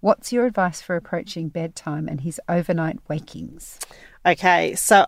What's 0.02 0.34
your 0.34 0.46
advice 0.46 0.82
for 0.82 0.98
approaching 0.98 1.48
bedtime 1.48 2.10
and 2.10 2.20
his 2.20 2.42
overnight 2.50 3.00
wakings? 3.08 3.80
Okay, 4.26 4.76
so 4.76 5.06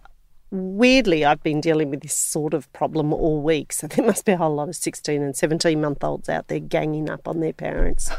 weirdly, 0.52 1.26
I've 1.26 1.42
been 1.44 1.62
dealing 1.62 1.90
with 1.90 2.02
this 2.02 2.16
sort 2.16 2.54
of 2.54 2.72
problem 2.74 3.14
all 3.14 3.42
week. 3.42 3.74
So 3.74 3.88
there 3.88 4.06
must 4.06 4.26
be 4.26 4.34
a 4.34 4.38
whole 4.38 4.56
lot 4.56 4.70
of 4.70 4.76
16 4.76 5.22
and 5.22 5.36
17 5.36 5.82
month 5.82 6.04
olds 6.04 6.30
out 6.30 6.48
there 6.48 6.60
ganging 6.60 7.10
up 7.10 7.28
on 7.28 7.40
their 7.40 7.54
parents. 7.54 8.12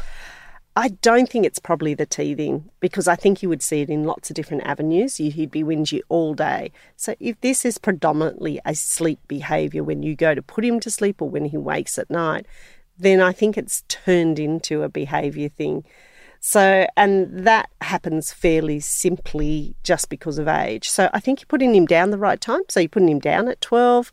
I 0.75 0.89
don't 1.03 1.29
think 1.29 1.45
it's 1.45 1.59
probably 1.59 1.93
the 1.93 2.07
teething 2.07 2.67
because 2.79 3.07
I 3.07 3.15
think 3.15 3.43
you 3.43 3.49
would 3.49 3.61
see 3.61 3.81
it 3.81 3.91
in 3.91 4.05
lots 4.05 4.31
of 4.31 4.35
different 4.35 4.63
avenues. 4.65 5.19
You- 5.19 5.29
He'd 5.29 5.51
be 5.51 5.63
whingy 5.63 6.01
all 6.09 6.33
day. 6.33 6.71
So 6.97 7.13
if 7.19 7.39
this 7.41 7.63
is 7.63 7.77
predominantly 7.77 8.59
a 8.65 8.73
sleep 8.73 9.19
behaviour 9.27 9.83
when 9.83 10.01
you 10.01 10.15
go 10.15 10.33
to 10.33 10.41
put 10.41 10.65
him 10.65 10.79
to 10.79 10.89
sleep 10.89 11.21
or 11.21 11.29
when 11.29 11.45
he 11.45 11.57
wakes 11.57 11.99
at 11.99 12.09
night, 12.09 12.47
then 12.97 13.21
I 13.21 13.33
think 13.33 13.55
it's 13.55 13.83
turned 13.87 14.39
into 14.39 14.81
a 14.81 14.89
behaviour 14.89 15.49
thing. 15.49 15.83
So, 16.45 16.85
and 16.97 17.45
that 17.47 17.69
happens 17.79 18.33
fairly 18.33 18.81
simply 18.81 19.77
just 19.81 20.09
because 20.09 20.37
of 20.37 20.49
age. 20.49 20.89
So, 20.89 21.09
I 21.13 21.21
think 21.21 21.39
you're 21.39 21.47
putting 21.47 21.73
him 21.73 21.85
down 21.85 22.09
the 22.09 22.17
right 22.17 22.41
time. 22.41 22.63
So, 22.67 22.81
you're 22.81 22.89
putting 22.89 23.07
him 23.07 23.19
down 23.19 23.47
at 23.47 23.61
12. 23.61 24.11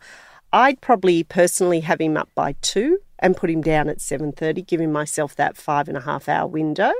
I'd 0.52 0.80
probably 0.80 1.24
personally 1.24 1.80
have 1.80 2.00
him 2.00 2.16
up 2.16 2.28
by 2.36 2.54
two 2.62 3.00
and 3.18 3.36
put 3.36 3.50
him 3.50 3.62
down 3.62 3.88
at 3.88 3.98
7.30, 3.98 4.64
giving 4.64 4.92
myself 4.92 5.34
that 5.34 5.56
five 5.56 5.88
and 5.88 5.96
a 5.96 6.02
half 6.02 6.28
hour 6.28 6.46
window. 6.46 6.92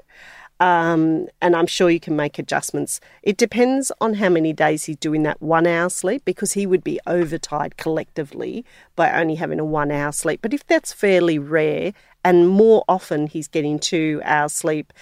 Um, 0.58 1.28
and 1.40 1.54
I'm 1.54 1.66
sure 1.66 1.90
you 1.90 2.00
can 2.00 2.16
make 2.16 2.38
adjustments. 2.38 3.00
It 3.22 3.36
depends 3.36 3.92
on 4.00 4.14
how 4.14 4.28
many 4.28 4.52
days 4.52 4.84
he's 4.84 4.96
doing 4.96 5.22
that 5.22 5.40
one 5.40 5.66
hour 5.66 5.88
sleep 5.88 6.22
because 6.24 6.52
he 6.52 6.66
would 6.66 6.82
be 6.84 6.98
overtired 7.06 7.76
collectively 7.78 8.64
by 8.96 9.12
only 9.12 9.36
having 9.36 9.60
a 9.60 9.64
one 9.64 9.90
hour 9.90 10.10
sleep. 10.10 10.40
But 10.42 10.52
if 10.52 10.66
that's 10.66 10.92
fairly 10.92 11.38
rare 11.38 11.94
and 12.24 12.48
more 12.48 12.84
often 12.88 13.26
he's 13.26 13.48
getting 13.48 13.78
two 13.78 14.20
hours 14.24 14.52
sleep, 14.52 14.92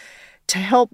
to 0.49 0.59
help 0.59 0.91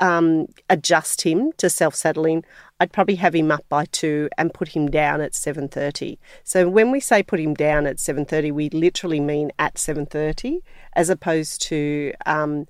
um, 0.00 0.46
adjust 0.70 1.22
him 1.22 1.52
to 1.58 1.68
self 1.68 1.94
settling, 1.94 2.44
I'd 2.80 2.92
probably 2.92 3.16
have 3.16 3.34
him 3.34 3.50
up 3.50 3.64
by 3.68 3.84
two 3.86 4.28
and 4.38 4.52
put 4.52 4.68
him 4.68 4.90
down 4.90 5.20
at 5.20 5.34
seven 5.34 5.68
thirty. 5.68 6.18
So 6.42 6.68
when 6.68 6.90
we 6.90 7.00
say 7.00 7.22
put 7.22 7.40
him 7.40 7.54
down 7.54 7.86
at 7.86 8.00
seven 8.00 8.24
thirty, 8.24 8.50
we 8.50 8.70
literally 8.70 9.20
mean 9.20 9.52
at 9.58 9.78
seven 9.78 10.06
thirty, 10.06 10.62
as 10.94 11.10
opposed 11.10 11.62
to 11.62 12.12
um, 12.26 12.66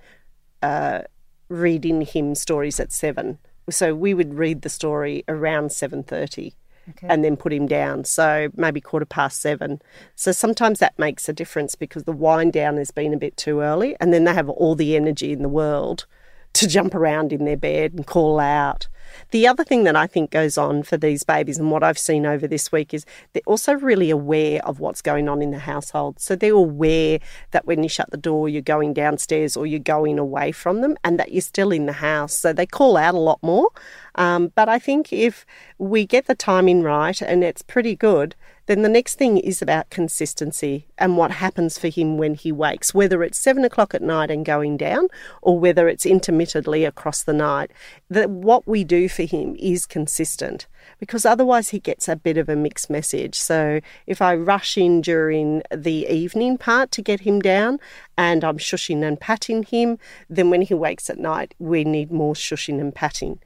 uh, 0.62 1.02
reading 1.48 2.02
him 2.02 2.34
stories 2.34 2.80
at 2.80 2.92
seven. 2.92 3.38
So 3.70 3.94
we 3.94 4.12
would 4.12 4.34
read 4.34 4.62
the 4.62 4.68
story 4.68 5.24
around 5.28 5.72
seven 5.72 6.02
thirty. 6.02 6.54
Okay. 6.90 7.06
and 7.08 7.24
then 7.24 7.36
put 7.36 7.52
him 7.52 7.66
down. 7.66 8.04
So 8.04 8.50
maybe 8.54 8.80
quarter 8.80 9.06
past 9.06 9.40
seven. 9.40 9.80
So 10.14 10.32
sometimes 10.32 10.80
that 10.80 10.98
makes 10.98 11.28
a 11.28 11.32
difference 11.32 11.74
because 11.74 12.04
the 12.04 12.12
wind 12.12 12.52
down 12.52 12.76
has 12.76 12.90
been 12.90 13.14
a 13.14 13.18
bit 13.18 13.36
too 13.36 13.60
early, 13.60 13.96
and 14.00 14.12
then 14.12 14.24
they 14.24 14.34
have 14.34 14.48
all 14.48 14.74
the 14.74 14.96
energy 14.96 15.32
in 15.32 15.42
the 15.42 15.48
world 15.48 16.06
to 16.54 16.68
jump 16.68 16.94
around 16.94 17.32
in 17.32 17.44
their 17.44 17.56
bed 17.56 17.92
and 17.94 18.06
call 18.06 18.38
out. 18.38 18.88
The 19.34 19.48
other 19.48 19.64
thing 19.64 19.82
that 19.82 19.96
I 19.96 20.06
think 20.06 20.30
goes 20.30 20.56
on 20.56 20.84
for 20.84 20.96
these 20.96 21.24
babies, 21.24 21.58
and 21.58 21.68
what 21.68 21.82
I've 21.82 21.98
seen 21.98 22.24
over 22.24 22.46
this 22.46 22.70
week, 22.70 22.94
is 22.94 23.04
they're 23.32 23.42
also 23.46 23.72
really 23.72 24.08
aware 24.10 24.64
of 24.64 24.78
what's 24.78 25.02
going 25.02 25.28
on 25.28 25.42
in 25.42 25.50
the 25.50 25.58
household. 25.58 26.20
So 26.20 26.36
they're 26.36 26.52
aware 26.52 27.18
that 27.50 27.66
when 27.66 27.82
you 27.82 27.88
shut 27.88 28.12
the 28.12 28.16
door, 28.16 28.48
you're 28.48 28.62
going 28.62 28.92
downstairs 28.92 29.56
or 29.56 29.66
you're 29.66 29.80
going 29.80 30.20
away 30.20 30.52
from 30.52 30.82
them 30.82 30.96
and 31.02 31.18
that 31.18 31.32
you're 31.32 31.40
still 31.40 31.72
in 31.72 31.86
the 31.86 31.94
house. 31.94 32.38
So 32.38 32.52
they 32.52 32.64
call 32.64 32.96
out 32.96 33.16
a 33.16 33.18
lot 33.18 33.40
more. 33.42 33.70
Um, 34.14 34.52
but 34.54 34.68
I 34.68 34.78
think 34.78 35.12
if 35.12 35.44
we 35.78 36.06
get 36.06 36.28
the 36.28 36.36
timing 36.36 36.84
right 36.84 37.20
and 37.20 37.42
it's 37.42 37.62
pretty 37.62 37.96
good, 37.96 38.36
then 38.66 38.82
the 38.82 38.88
next 38.88 39.16
thing 39.16 39.38
is 39.38 39.60
about 39.60 39.90
consistency 39.90 40.86
and 40.96 41.16
what 41.16 41.32
happens 41.32 41.78
for 41.78 41.88
him 41.88 42.16
when 42.16 42.34
he 42.34 42.50
wakes, 42.50 42.94
whether 42.94 43.22
it's 43.22 43.38
seven 43.38 43.64
o'clock 43.64 43.94
at 43.94 44.02
night 44.02 44.30
and 44.30 44.44
going 44.44 44.76
down 44.76 45.08
or 45.42 45.58
whether 45.58 45.88
it's 45.88 46.06
intermittently 46.06 46.84
across 46.84 47.22
the 47.22 47.32
night. 47.32 47.70
That 48.08 48.30
what 48.30 48.66
we 48.66 48.84
do 48.84 49.08
for 49.08 49.24
him 49.24 49.56
is 49.58 49.86
consistent 49.86 50.66
because 50.98 51.26
otherwise 51.26 51.70
he 51.70 51.78
gets 51.78 52.08
a 52.08 52.16
bit 52.16 52.38
of 52.38 52.48
a 52.48 52.56
mixed 52.56 52.88
message. 52.88 53.38
So 53.38 53.80
if 54.06 54.22
I 54.22 54.34
rush 54.34 54.78
in 54.78 55.00
during 55.00 55.62
the 55.70 56.06
evening 56.08 56.56
part 56.56 56.90
to 56.92 57.02
get 57.02 57.20
him 57.20 57.40
down 57.40 57.80
and 58.16 58.44
I'm 58.44 58.58
shushing 58.58 59.02
and 59.02 59.20
patting 59.20 59.64
him, 59.64 59.98
then 60.30 60.50
when 60.50 60.62
he 60.62 60.74
wakes 60.74 61.10
at 61.10 61.18
night, 61.18 61.54
we 61.58 61.84
need 61.84 62.10
more 62.10 62.34
shushing 62.34 62.80
and 62.80 62.94
patting. 62.94 63.40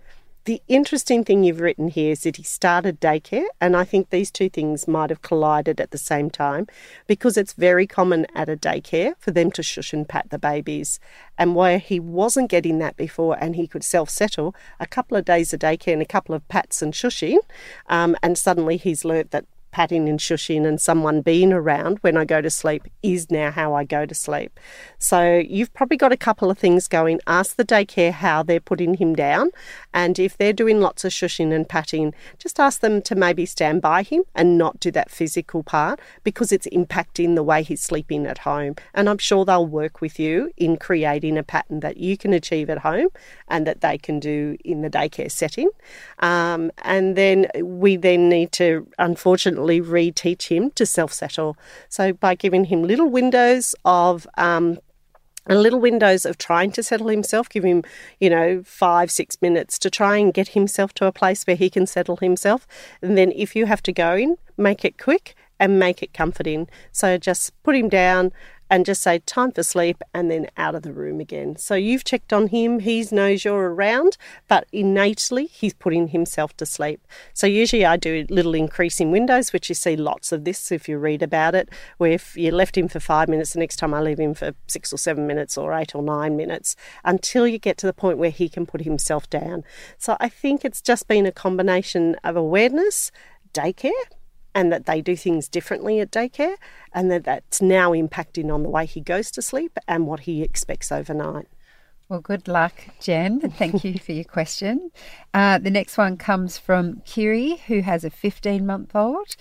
The 0.49 0.63
interesting 0.67 1.25
thing 1.25 1.45
you've 1.45 1.61
written 1.61 1.89
here 1.89 2.13
is 2.13 2.23
that 2.23 2.37
he 2.37 2.43
started 2.43 3.03
daycare, 3.03 3.45
and 3.61 3.77
I 3.77 3.85
think 3.85 4.09
these 4.09 4.31
two 4.31 4.49
things 4.49 4.89
might 4.89 5.11
have 5.11 5.21
collided 5.21 5.79
at 5.79 5.91
the 5.91 5.99
same 5.99 6.31
time 6.31 6.67
because 7.07 7.37
it's 7.37 7.53
very 7.53 7.87
common 7.87 8.27
at 8.35 8.49
a 8.49 8.57
daycare 8.57 9.13
for 9.19 9.31
them 9.31 9.51
to 9.51 9.63
shush 9.63 9.93
and 9.93 10.09
pat 10.09 10.31
the 10.31 10.39
babies. 10.39 11.01
And 11.37 11.55
where 11.55 11.77
he 11.77 12.01
wasn't 12.01 12.49
getting 12.49 12.79
that 12.79 12.97
before 12.97 13.37
and 13.39 13.57
he 13.57 13.67
could 13.67 13.85
self 13.85 14.09
settle, 14.09 14.55
a 14.81 14.87
couple 14.87 15.19
of 15.19 15.27
days 15.27 15.53
of 15.53 15.61
daycare 15.61 15.93
and 15.93 16.01
a 16.01 16.07
couple 16.07 16.35
of 16.35 16.49
pats 16.49 16.81
and 16.81 16.95
shushing, 16.95 17.41
um, 17.91 18.17
and 18.23 18.39
suddenly 18.39 18.79
he's 18.79 19.05
learnt 19.05 19.33
that 19.33 19.45
patting 19.71 20.09
and 20.09 20.19
shushing 20.19 20.67
and 20.67 20.81
someone 20.81 21.21
being 21.21 21.53
around 21.53 21.99
when 22.01 22.17
I 22.17 22.25
go 22.25 22.41
to 22.41 22.51
sleep 22.51 22.89
is 23.03 23.31
now 23.31 23.51
how 23.51 23.75
I 23.75 23.85
go 23.85 24.07
to 24.07 24.15
sleep. 24.15 24.59
So 24.99 25.39
you've 25.39 25.73
probably 25.73 25.97
got 25.97 26.13
a 26.13 26.17
couple 26.17 26.51
of 26.51 26.59
things 26.59 26.89
going. 26.89 27.21
Ask 27.27 27.57
the 27.57 27.65
daycare 27.65 28.13
how 28.13 28.43
they're 28.43 28.61
putting 28.61 28.95
him 28.95 29.15
down. 29.15 29.51
And 29.99 30.17
if 30.21 30.39
they're 30.39 30.53
doing 30.53 30.81
lots 30.81 31.05
of 31.05 31.11
shushing 31.11 31.53
and 31.53 31.69
patting, 31.69 32.15
just 32.39 32.61
ask 32.61 32.83
them 32.83 33.03
to 33.03 33.17
maybe 33.17 33.45
stand 33.45 33.83
by 33.83 34.05
him 34.05 34.23
and 34.33 34.57
not 34.57 34.79
do 34.79 34.93
that 34.93 35.11
physical 35.11 35.65
part 35.65 35.99
because 36.23 36.53
it's 36.53 36.69
impacting 36.69 37.35
the 37.35 37.43
way 37.43 37.65
he's 37.65 37.83
sleeping 37.83 38.25
at 38.25 38.39
home. 38.39 38.77
And 38.95 39.09
I'm 39.09 39.19
sure 39.19 39.45
they'll 39.45 39.67
work 39.67 40.01
with 40.01 40.21
you 40.21 40.53
in 40.57 40.77
creating 40.77 41.37
a 41.37 41.43
pattern 41.43 41.81
that 41.81 41.97
you 41.97 42.17
can 42.17 42.33
achieve 42.33 42.71
at 42.71 42.79
home 42.79 43.09
and 43.49 43.67
that 43.67 43.81
they 43.81 43.99
can 43.99 44.21
do 44.21 44.57
in 44.65 44.83
the 44.83 44.89
daycare 44.89 45.33
setting. 45.33 45.69
Um, 46.21 46.71
and 46.83 47.17
then 47.17 47.49
we 47.61 47.97
then 47.97 48.29
need 48.29 48.53
to, 48.53 48.87
unfortunately, 49.01 49.81
reteach 49.81 50.47
him 50.47 50.71
to 50.77 50.87
self 50.87 51.13
settle. 51.13 51.57
So, 51.89 52.13
by 52.13 52.37
giving 52.37 52.67
him 52.67 52.85
little 52.85 53.11
windows 53.11 53.75
of 53.85 54.29
um, 54.37 54.79
little 55.55 55.81
windows 55.81 56.27
of 56.27 56.39
trying 56.39 56.73
to 56.73 56.83
settle 56.83 57.09
himself, 57.09 57.49
give 57.49 57.65
him, 57.65 57.83
you 58.21 58.31
know, 58.31 58.63
five, 58.65 59.11
six 59.11 59.41
minutes 59.41 59.79
to 59.81 59.91
try 59.91 60.17
and 60.17 60.35
get 60.35 60.49
himself 60.49 60.93
to 60.95 61.07
a 61.07 61.13
place 61.13 61.45
where 61.45 61.57
he 61.57 61.71
can 61.71 61.87
settle 61.87 62.17
himself. 62.17 62.67
And 63.03 63.17
then 63.17 63.33
if 63.33 63.57
you 63.57 63.67
have 63.67 63.83
to 63.85 63.93
go 63.93 64.15
in, 64.15 64.37
make 64.57 64.85
it 64.85 64.99
quick 64.99 65.35
and 65.61 65.79
make 65.79 66.03
it 66.03 66.13
comforting. 66.13 66.69
So 66.93 67.19
just 67.19 67.53
put 67.63 67.75
him 67.75 67.89
down, 67.89 68.33
and 68.71 68.85
just 68.85 69.03
say 69.03 69.19
time 69.21 69.53
for 69.53 69.63
sleep 69.63 70.03
and 70.15 70.31
then 70.31 70.49
out 70.57 70.75
of 70.75 70.83
the 70.83 70.93
room 70.93 71.21
again. 71.21 71.57
So 71.57 71.75
you've 71.75 72.05
checked 72.05 72.33
on 72.33 72.49
him, 72.49 72.81
he 72.81 73.07
knows 73.11 73.45
you're 73.45 73.73
around, 73.73 74.17
but 74.49 74.67
innately 74.73 75.47
he's 75.47 75.75
putting 75.75 76.09
himself 76.09 76.57
to 76.59 76.67
sleep. 76.67 77.07
So 77.33 77.47
usually 77.47 77.85
I 77.85 77.97
do 77.97 78.27
a 78.29 78.33
little 78.33 78.55
increasing 78.55 79.11
windows, 79.11 79.53
which 79.53 79.69
you 79.69 79.75
see 79.75 79.97
lots 79.97 80.33
of 80.33 80.45
this 80.45 80.71
if 80.73 80.89
you 80.89 80.99
read 80.99 81.23
about 81.23 81.55
it, 81.55 81.69
where 81.99 82.13
if 82.13 82.37
you 82.37 82.51
left 82.51 82.77
him 82.77 82.89
for 82.89 83.01
five 83.01 83.29
minutes, 83.29 83.53
the 83.53 83.61
next 83.61 83.77
time 83.77 83.95
I 83.95 84.01
leave 84.01 84.19
him 84.21 84.35
for 84.35 84.53
six 84.67 84.93
or 84.93 84.99
seven 84.99 85.27
minutes 85.27 85.57
or 85.57 85.73
eight 85.73 85.95
or 85.95 86.03
nine 86.03 86.37
minutes 86.37 86.77
until 87.05 87.47
you 87.47 87.59
get 87.59 87.79
to 87.79 87.87
the 87.87 87.93
point 87.93 88.19
where 88.19 88.31
he 88.31 88.49
can 88.49 88.67
put 88.67 88.83
himself 88.83 89.29
down. 89.31 89.65
So 89.97 90.17
I 90.21 90.29
think 90.29 90.65
it's 90.65 90.83
just 90.83 91.09
been 91.09 91.27
a 91.27 91.33
combination 91.33 92.17
of 92.25 92.37
awareness, 92.37 93.11
daycare, 93.53 93.93
and 94.59 94.73
that 94.73 94.87
they 94.87 95.01
do 95.01 95.15
things 95.15 95.47
differently 95.47 96.01
at 96.01 96.11
daycare, 96.11 96.57
and 96.93 97.13
that 97.13 97.23
that's 97.23 97.63
now 97.63 97.93
impacting 97.93 98.53
on 98.53 98.65
the 98.65 98.69
way 98.69 98.85
he 98.85 99.01
goes 99.01 99.31
to 99.31 99.41
sleep 99.41 99.79
and 99.87 100.05
what 100.05 100.21
he 100.21 100.43
expects 100.43 100.91
overnight. 100.91 101.47
Well, 102.09 102.21
good 102.21 102.49
luck, 102.49 102.73
Jen. 103.01 103.41
Thank 103.59 103.85
you 103.85 103.99
for 103.99 104.13
your 104.13 104.25
question. 104.25 104.91
Uh, 105.35 105.59
the 105.59 105.71
next 105.71 105.99
one 105.99 106.17
comes 106.17 106.57
from 106.57 107.03
Kiri, 107.05 107.57
who 107.67 107.81
has 107.83 108.03
a 108.03 108.09
15 108.09 108.65
month 108.65 108.97
old, 108.97 109.37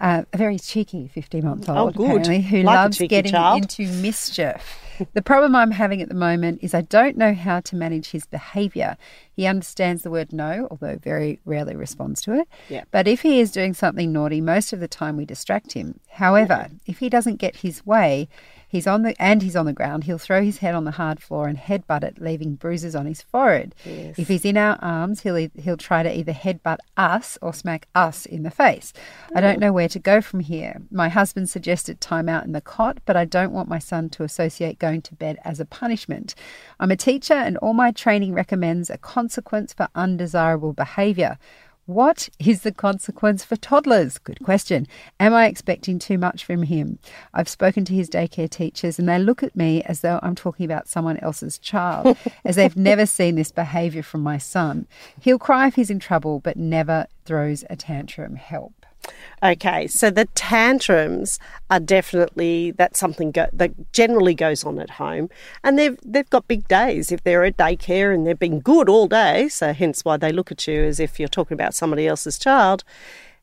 uh, 0.00 0.22
a 0.32 0.36
very 0.36 0.58
cheeky 0.60 1.08
15 1.08 1.44
month 1.44 1.68
old, 1.68 1.96
oh, 1.98 2.04
apparently, 2.04 2.40
who 2.40 2.62
like 2.62 2.76
loves 2.76 2.98
getting 2.98 3.32
child. 3.32 3.62
into 3.62 3.92
mischief. 4.00 4.80
the 5.12 5.22
problem 5.22 5.56
I'm 5.56 5.72
having 5.72 6.00
at 6.00 6.08
the 6.08 6.14
moment 6.14 6.60
is 6.62 6.72
I 6.72 6.82
don't 6.82 7.16
know 7.16 7.34
how 7.34 7.58
to 7.58 7.74
manage 7.74 8.10
his 8.12 8.26
behaviour. 8.26 8.96
He 9.32 9.46
understands 9.46 10.04
the 10.04 10.10
word 10.12 10.32
no, 10.32 10.68
although 10.70 10.96
very 11.02 11.40
rarely 11.44 11.74
responds 11.74 12.22
to 12.22 12.34
it. 12.38 12.48
Yeah. 12.68 12.84
But 12.92 13.08
if 13.08 13.22
he 13.22 13.40
is 13.40 13.50
doing 13.50 13.74
something 13.74 14.12
naughty, 14.12 14.40
most 14.40 14.72
of 14.72 14.78
the 14.78 14.86
time 14.86 15.16
we 15.16 15.24
distract 15.24 15.72
him. 15.72 15.98
However, 16.10 16.68
yeah. 16.70 16.78
if 16.86 16.98
he 16.98 17.08
doesn't 17.08 17.36
get 17.36 17.56
his 17.56 17.84
way, 17.84 18.28
He's 18.74 18.88
on 18.88 19.02
the 19.02 19.14
and 19.22 19.40
he's 19.40 19.54
on 19.54 19.66
the 19.66 19.72
ground. 19.72 20.02
He'll 20.02 20.18
throw 20.18 20.42
his 20.42 20.58
head 20.58 20.74
on 20.74 20.82
the 20.82 20.90
hard 20.90 21.22
floor 21.22 21.46
and 21.46 21.56
headbutt 21.56 22.02
it, 22.02 22.20
leaving 22.20 22.56
bruises 22.56 22.96
on 22.96 23.06
his 23.06 23.22
forehead. 23.22 23.72
Yes. 23.84 24.18
If 24.18 24.26
he's 24.26 24.44
in 24.44 24.56
our 24.56 24.76
arms, 24.82 25.20
he'll 25.20 25.48
he'll 25.54 25.76
try 25.76 26.02
to 26.02 26.12
either 26.12 26.32
headbutt 26.32 26.78
us 26.96 27.38
or 27.40 27.54
smack 27.54 27.86
us 27.94 28.26
in 28.26 28.42
the 28.42 28.50
face. 28.50 28.92
I 29.32 29.40
don't 29.40 29.60
know 29.60 29.72
where 29.72 29.88
to 29.88 30.00
go 30.00 30.20
from 30.20 30.40
here. 30.40 30.82
My 30.90 31.08
husband 31.08 31.48
suggested 31.48 32.00
time 32.00 32.28
out 32.28 32.46
in 32.46 32.50
the 32.50 32.60
cot, 32.60 32.98
but 33.06 33.16
I 33.16 33.24
don't 33.24 33.52
want 33.52 33.68
my 33.68 33.78
son 33.78 34.10
to 34.10 34.24
associate 34.24 34.80
going 34.80 35.02
to 35.02 35.14
bed 35.14 35.38
as 35.44 35.60
a 35.60 35.64
punishment. 35.64 36.34
I'm 36.80 36.90
a 36.90 36.96
teacher, 36.96 37.34
and 37.34 37.56
all 37.58 37.74
my 37.74 37.92
training 37.92 38.34
recommends 38.34 38.90
a 38.90 38.98
consequence 38.98 39.72
for 39.72 39.86
undesirable 39.94 40.72
behaviour. 40.72 41.38
What 41.86 42.30
is 42.38 42.62
the 42.62 42.72
consequence 42.72 43.44
for 43.44 43.56
toddlers? 43.56 44.16
Good 44.16 44.42
question. 44.42 44.86
Am 45.20 45.34
I 45.34 45.46
expecting 45.46 45.98
too 45.98 46.16
much 46.16 46.42
from 46.42 46.62
him? 46.62 46.98
I've 47.34 47.48
spoken 47.48 47.84
to 47.84 47.92
his 47.92 48.08
daycare 48.08 48.48
teachers 48.48 48.98
and 48.98 49.06
they 49.06 49.18
look 49.18 49.42
at 49.42 49.54
me 49.54 49.82
as 49.82 50.00
though 50.00 50.18
I'm 50.22 50.34
talking 50.34 50.64
about 50.64 50.88
someone 50.88 51.18
else's 51.18 51.58
child, 51.58 52.16
as 52.44 52.56
they've 52.56 52.74
never 52.74 53.04
seen 53.04 53.34
this 53.34 53.52
behaviour 53.52 54.02
from 54.02 54.22
my 54.22 54.38
son. 54.38 54.86
He'll 55.20 55.38
cry 55.38 55.66
if 55.66 55.74
he's 55.74 55.90
in 55.90 56.00
trouble, 56.00 56.40
but 56.40 56.56
never 56.56 57.06
throws 57.26 57.64
a 57.68 57.76
tantrum. 57.76 58.36
Help. 58.36 58.83
Okay, 59.42 59.86
so 59.86 60.10
the 60.10 60.24
tantrums 60.34 61.38
are 61.68 61.80
definitely 61.80 62.70
that's 62.70 62.98
something 62.98 63.30
go, 63.30 63.46
that 63.52 63.92
generally 63.92 64.34
goes 64.34 64.64
on 64.64 64.78
at 64.78 64.90
home, 64.90 65.28
and 65.62 65.78
they've 65.78 65.98
they've 66.04 66.30
got 66.30 66.48
big 66.48 66.66
days 66.68 67.12
if 67.12 67.22
they're 67.22 67.44
at 67.44 67.56
daycare 67.56 68.14
and 68.14 68.26
they've 68.26 68.38
been 68.38 68.60
good 68.60 68.88
all 68.88 69.06
day. 69.06 69.48
So 69.48 69.72
hence 69.72 70.04
why 70.04 70.16
they 70.16 70.32
look 70.32 70.50
at 70.50 70.66
you 70.66 70.82
as 70.84 70.98
if 70.98 71.20
you're 71.20 71.28
talking 71.28 71.54
about 71.54 71.74
somebody 71.74 72.06
else's 72.06 72.38
child. 72.38 72.84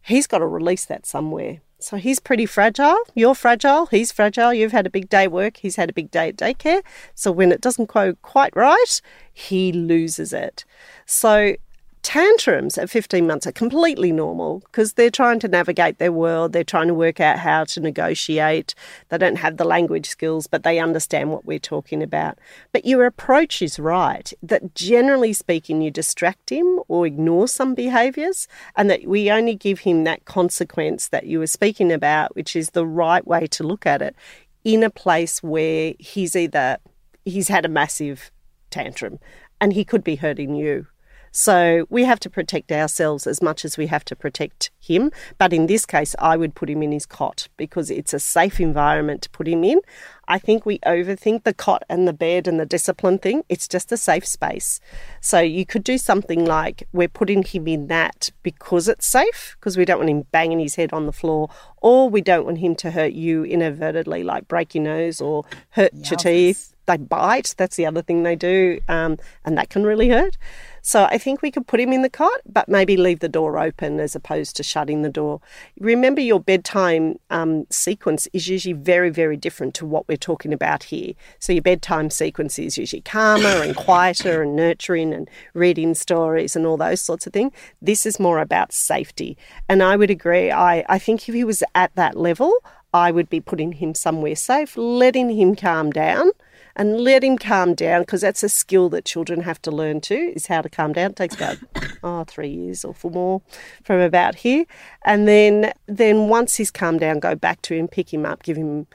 He's 0.02 0.26
got 0.26 0.40
to 0.40 0.48
release 0.48 0.86
that 0.86 1.06
somewhere. 1.06 1.62
So 1.78 1.98
he's 1.98 2.20
pretty 2.20 2.46
fragile. 2.46 3.00
You're 3.16 3.36
fragile. 3.36 3.88
He's 3.88 4.12
fragile. 4.12 4.54
You've 4.54 4.72
had 4.72 4.86
a 4.86 4.90
big 4.92 5.10
day 5.10 5.28
work. 5.28 5.58
He's 5.58 5.78
had 5.78 5.90
a 5.90 5.94
big 5.94 6.12
day 6.12 6.30
at 6.30 6.38
daycare. 6.38 6.82
So 7.16 7.32
when 7.32 7.52
it 7.52 7.60
doesn't 7.60 7.90
go 7.90 8.16
quite 8.22 8.56
right, 8.56 9.02
he 9.34 9.72
loses 9.72 10.32
it. 10.32 10.64
So 11.06 11.56
tantrums 12.04 12.78
at 12.78 12.90
15 12.90 13.28
months 13.28 13.46
are 13.46 13.52
completely 13.52 14.12
normal 14.12 14.60
because 14.60 14.94
they're 14.94 15.12
trying 15.12 15.40
to 15.40 15.48
navigate 15.48 15.98
their 15.98 16.12
world. 16.12 16.54
They're 16.54 16.64
trying 16.64 16.88
to 16.88 16.94
work 16.94 17.20
out 17.20 17.40
how 17.40 17.64
to 17.66 17.80
negotiate. 17.80 18.74
They 19.10 19.18
don't 19.18 19.38
have 19.38 19.58
the 19.58 19.64
language 19.64 20.08
skills, 20.08 20.48
but 20.48 20.64
they 20.64 20.80
understand 20.80 21.32
what 21.32 21.46
we're 21.46 21.60
talking 21.60 22.02
about. 22.02 22.38
But 22.72 22.86
your 22.86 23.06
approach 23.06 23.62
is 23.62 23.80
right 23.80 24.32
that 24.42 24.76
generally 24.76 25.34
speaking, 25.34 25.82
you 25.82 25.92
distract 25.92 26.50
him 26.50 26.82
or 26.88 27.06
ignore 27.06 27.48
some 27.48 27.76
behaviours, 27.76 28.48
and 28.76 28.90
that 28.90 29.06
we 29.06 29.30
only 29.30 29.56
give 29.56 29.80
him 29.80 30.04
that 30.04 30.26
consequence 30.26 31.08
that 31.10 31.26
you 31.26 31.40
were 31.40 31.48
speaking 31.48 31.92
about, 31.92 32.36
which 32.36 32.56
is 32.56 32.72
the 32.72 32.86
right 32.86 33.26
way 33.26 33.48
to 33.48 33.64
look 33.64 33.86
at 33.86 34.02
it 34.02 34.16
in 34.64 34.84
a 34.84 34.90
place 34.90 35.42
where 35.42 35.94
he's 36.00 36.36
either 36.36 36.78
he's 37.26 37.48
had 37.48 37.66
a 37.66 37.70
massive 37.70 38.32
tantrum 38.70 39.20
and 39.60 39.74
he 39.74 39.86
could 39.86 40.04
be 40.04 40.16
hurting 40.16 40.56
you. 40.56 40.88
So 41.32 41.86
we 41.90 42.04
have 42.04 42.20
to 42.22 42.30
protect 42.30 42.72
ourselves 42.72 43.26
as 43.26 43.42
much 43.42 43.64
as 43.64 43.78
we 43.78 43.88
have 43.88 44.04
to 44.06 44.16
protect 44.16 44.70
him. 44.80 45.12
But 45.38 45.54
in 45.54 45.68
this 45.68 45.86
case, 45.86 46.16
I 46.20 46.36
would 46.36 46.56
put 46.56 46.70
him 46.70 46.84
in 46.84 46.92
his 46.92 47.06
cot 47.06 47.48
because 47.58 47.90
it's 47.90 48.14
a 48.14 48.20
safe 48.20 48.60
environment 48.60 49.22
to 49.24 49.30
put 49.30 49.48
him 49.48 49.64
in. 49.64 49.80
I 50.28 50.40
think 50.40 50.66
we 50.66 50.80
overthink 50.80 51.44
the 51.44 51.54
cot 51.54 51.84
and 51.90 52.08
the 52.08 52.14
bed 52.14 52.48
and 52.48 52.60
the 52.60 52.66
discipline 52.66 53.18
thing. 53.18 53.44
It's 53.50 53.68
just 53.68 53.92
a 53.92 53.98
safe 53.98 54.26
space. 54.26 54.80
So 55.20 55.40
you 55.40 55.66
could 55.66 55.84
do 55.84 55.98
something 55.98 56.46
like 56.46 56.88
we're 56.94 57.08
putting 57.08 57.44
him 57.44 57.68
in 57.68 57.88
that 57.88 58.30
because 58.44 58.88
it's 58.88 59.08
safe, 59.08 59.56
because 59.60 59.78
we 59.78 59.86
don't 59.86 60.00
want 60.00 60.10
him 60.10 60.26
banging 60.32 60.60
his 60.60 60.76
head 60.76 60.94
on 60.94 61.06
the 61.06 61.12
floor, 61.12 61.50
or 61.78 62.10
we 62.10 62.22
don't 62.22 62.46
want 62.46 62.60
him 62.60 62.76
to 62.76 62.92
hurt 62.92 63.14
you 63.14 63.44
inadvertently, 63.44 64.24
like 64.24 64.48
break 64.48 64.76
your 64.76 64.84
nose 64.84 65.20
or 65.22 65.46
hurt 65.72 65.94
your 65.94 66.18
teeth. 66.18 66.71
They 66.86 66.98
bite. 66.98 67.56
That's 67.58 67.76
the 67.76 67.86
other 67.86 68.02
thing 68.02 68.24
they 68.24 68.36
do, 68.36 68.80
um, 68.88 69.18
and 69.46 69.58
that 69.58 69.70
can 69.70 69.84
really 69.84 70.10
hurt. 70.10 70.38
So 70.84 71.04
I 71.06 71.20
think 71.20 71.42
we 71.42 71.52
could 71.52 71.68
put 71.68 71.80
him 71.80 71.94
in 71.94 72.02
the 72.02 72.10
cot, 72.10 72.42
but 72.46 72.68
maybe 72.68 72.98
leave 72.98 73.20
the 73.20 73.30
door 73.30 73.60
open 73.60 74.00
as 74.00 74.16
opposed 74.16 74.56
to 74.56 74.64
shutting 74.64 75.04
the 75.04 75.10
door. 75.10 75.40
Remember, 75.80 76.22
your 76.22 76.40
bedtime 76.40 77.20
um, 77.30 77.68
sequence 77.70 78.28
is 78.34 78.48
usually 78.48 78.74
very, 78.74 79.12
very 79.12 79.38
different 79.38 79.76
to 79.76 79.86
what 79.86 80.08
we're 80.08 80.18
talking 80.18 80.52
about 80.52 80.84
here. 80.84 81.14
So 81.38 81.54
your 81.54 81.62
bedtime 81.62 82.10
sequence 82.10 82.58
is 82.58 82.80
usually 82.80 83.04
calmer 83.04 83.62
and 83.62 83.76
quieter 83.76 84.42
and 84.42 84.56
nurturing 84.56 85.14
and 85.14 85.30
reading 85.54 85.94
stories 85.94 86.56
and 86.56 86.66
all 86.66 86.78
those 86.78 87.02
sorts 87.02 87.28
of 87.28 87.34
things. 87.34 87.54
This 87.80 88.08
is 88.08 88.20
more 88.20 88.40
about 88.40 88.74
safety. 88.74 89.38
And 89.70 89.84
I 89.84 89.96
would 89.96 90.10
agree. 90.10 90.52
I, 90.52 90.84
I 90.90 90.98
think 90.98 91.30
if 91.30 91.36
he 91.36 91.44
was 91.44 91.64
at 91.76 91.94
that 91.94 92.18
level, 92.18 92.52
I 92.92 93.12
would 93.12 93.30
be 93.30 93.40
putting 93.40 93.74
him 93.74 93.94
somewhere 93.94 94.36
safe, 94.36 94.76
letting 94.76 95.30
him 95.30 95.56
calm 95.56 95.92
down 95.92 96.32
and 96.76 97.02
let 97.02 97.24
him 97.24 97.38
calm 97.38 97.74
down 97.74 98.02
because 98.02 98.22
that's 98.22 98.44
a 98.44 98.50
skill 98.50 98.90
that 98.90 99.06
children 99.06 99.42
have 99.42 99.62
to 99.64 99.72
learn 99.72 100.02
too 100.02 100.34
is 100.36 100.48
how 100.48 100.62
to 100.62 100.70
calm 100.70 100.94
down. 100.94 101.12
It 101.12 101.16
takes 101.16 101.36
about 101.36 101.58
oh 102.04 102.24
three 102.24 102.50
years 102.50 102.86
or 102.86 102.94
four 102.94 103.12
more 103.12 103.42
from 103.84 104.00
about 104.00 104.36
here, 104.36 104.66
and 105.06 105.28
then 105.28 105.74
then 105.88 106.28
once 106.28 106.56
he's 106.56 106.72
calmed 106.72 107.00
down, 107.00 107.20
go 107.20 107.36
back 107.36 107.62
to 107.64 107.76
him, 107.76 107.88
pick 107.88 108.14
him 108.14 108.26
up, 108.26 108.44
give 108.44 108.58
him 108.58 108.88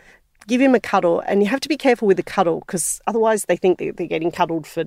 give 0.46 0.60
him 0.60 0.74
a 0.74 0.80
cuddle, 0.80 1.20
and 1.20 1.42
you 1.42 1.48
have 1.48 1.60
to 1.60 1.68
be 1.68 1.76
careful 1.76 2.06
with 2.06 2.16
the 2.16 2.22
cuddle 2.22 2.60
because 2.60 3.00
otherwise 3.06 3.44
they 3.46 3.56
think 3.56 3.78
they're 3.78 3.92
getting 3.92 4.30
cuddled 4.30 4.66
for 4.66 4.84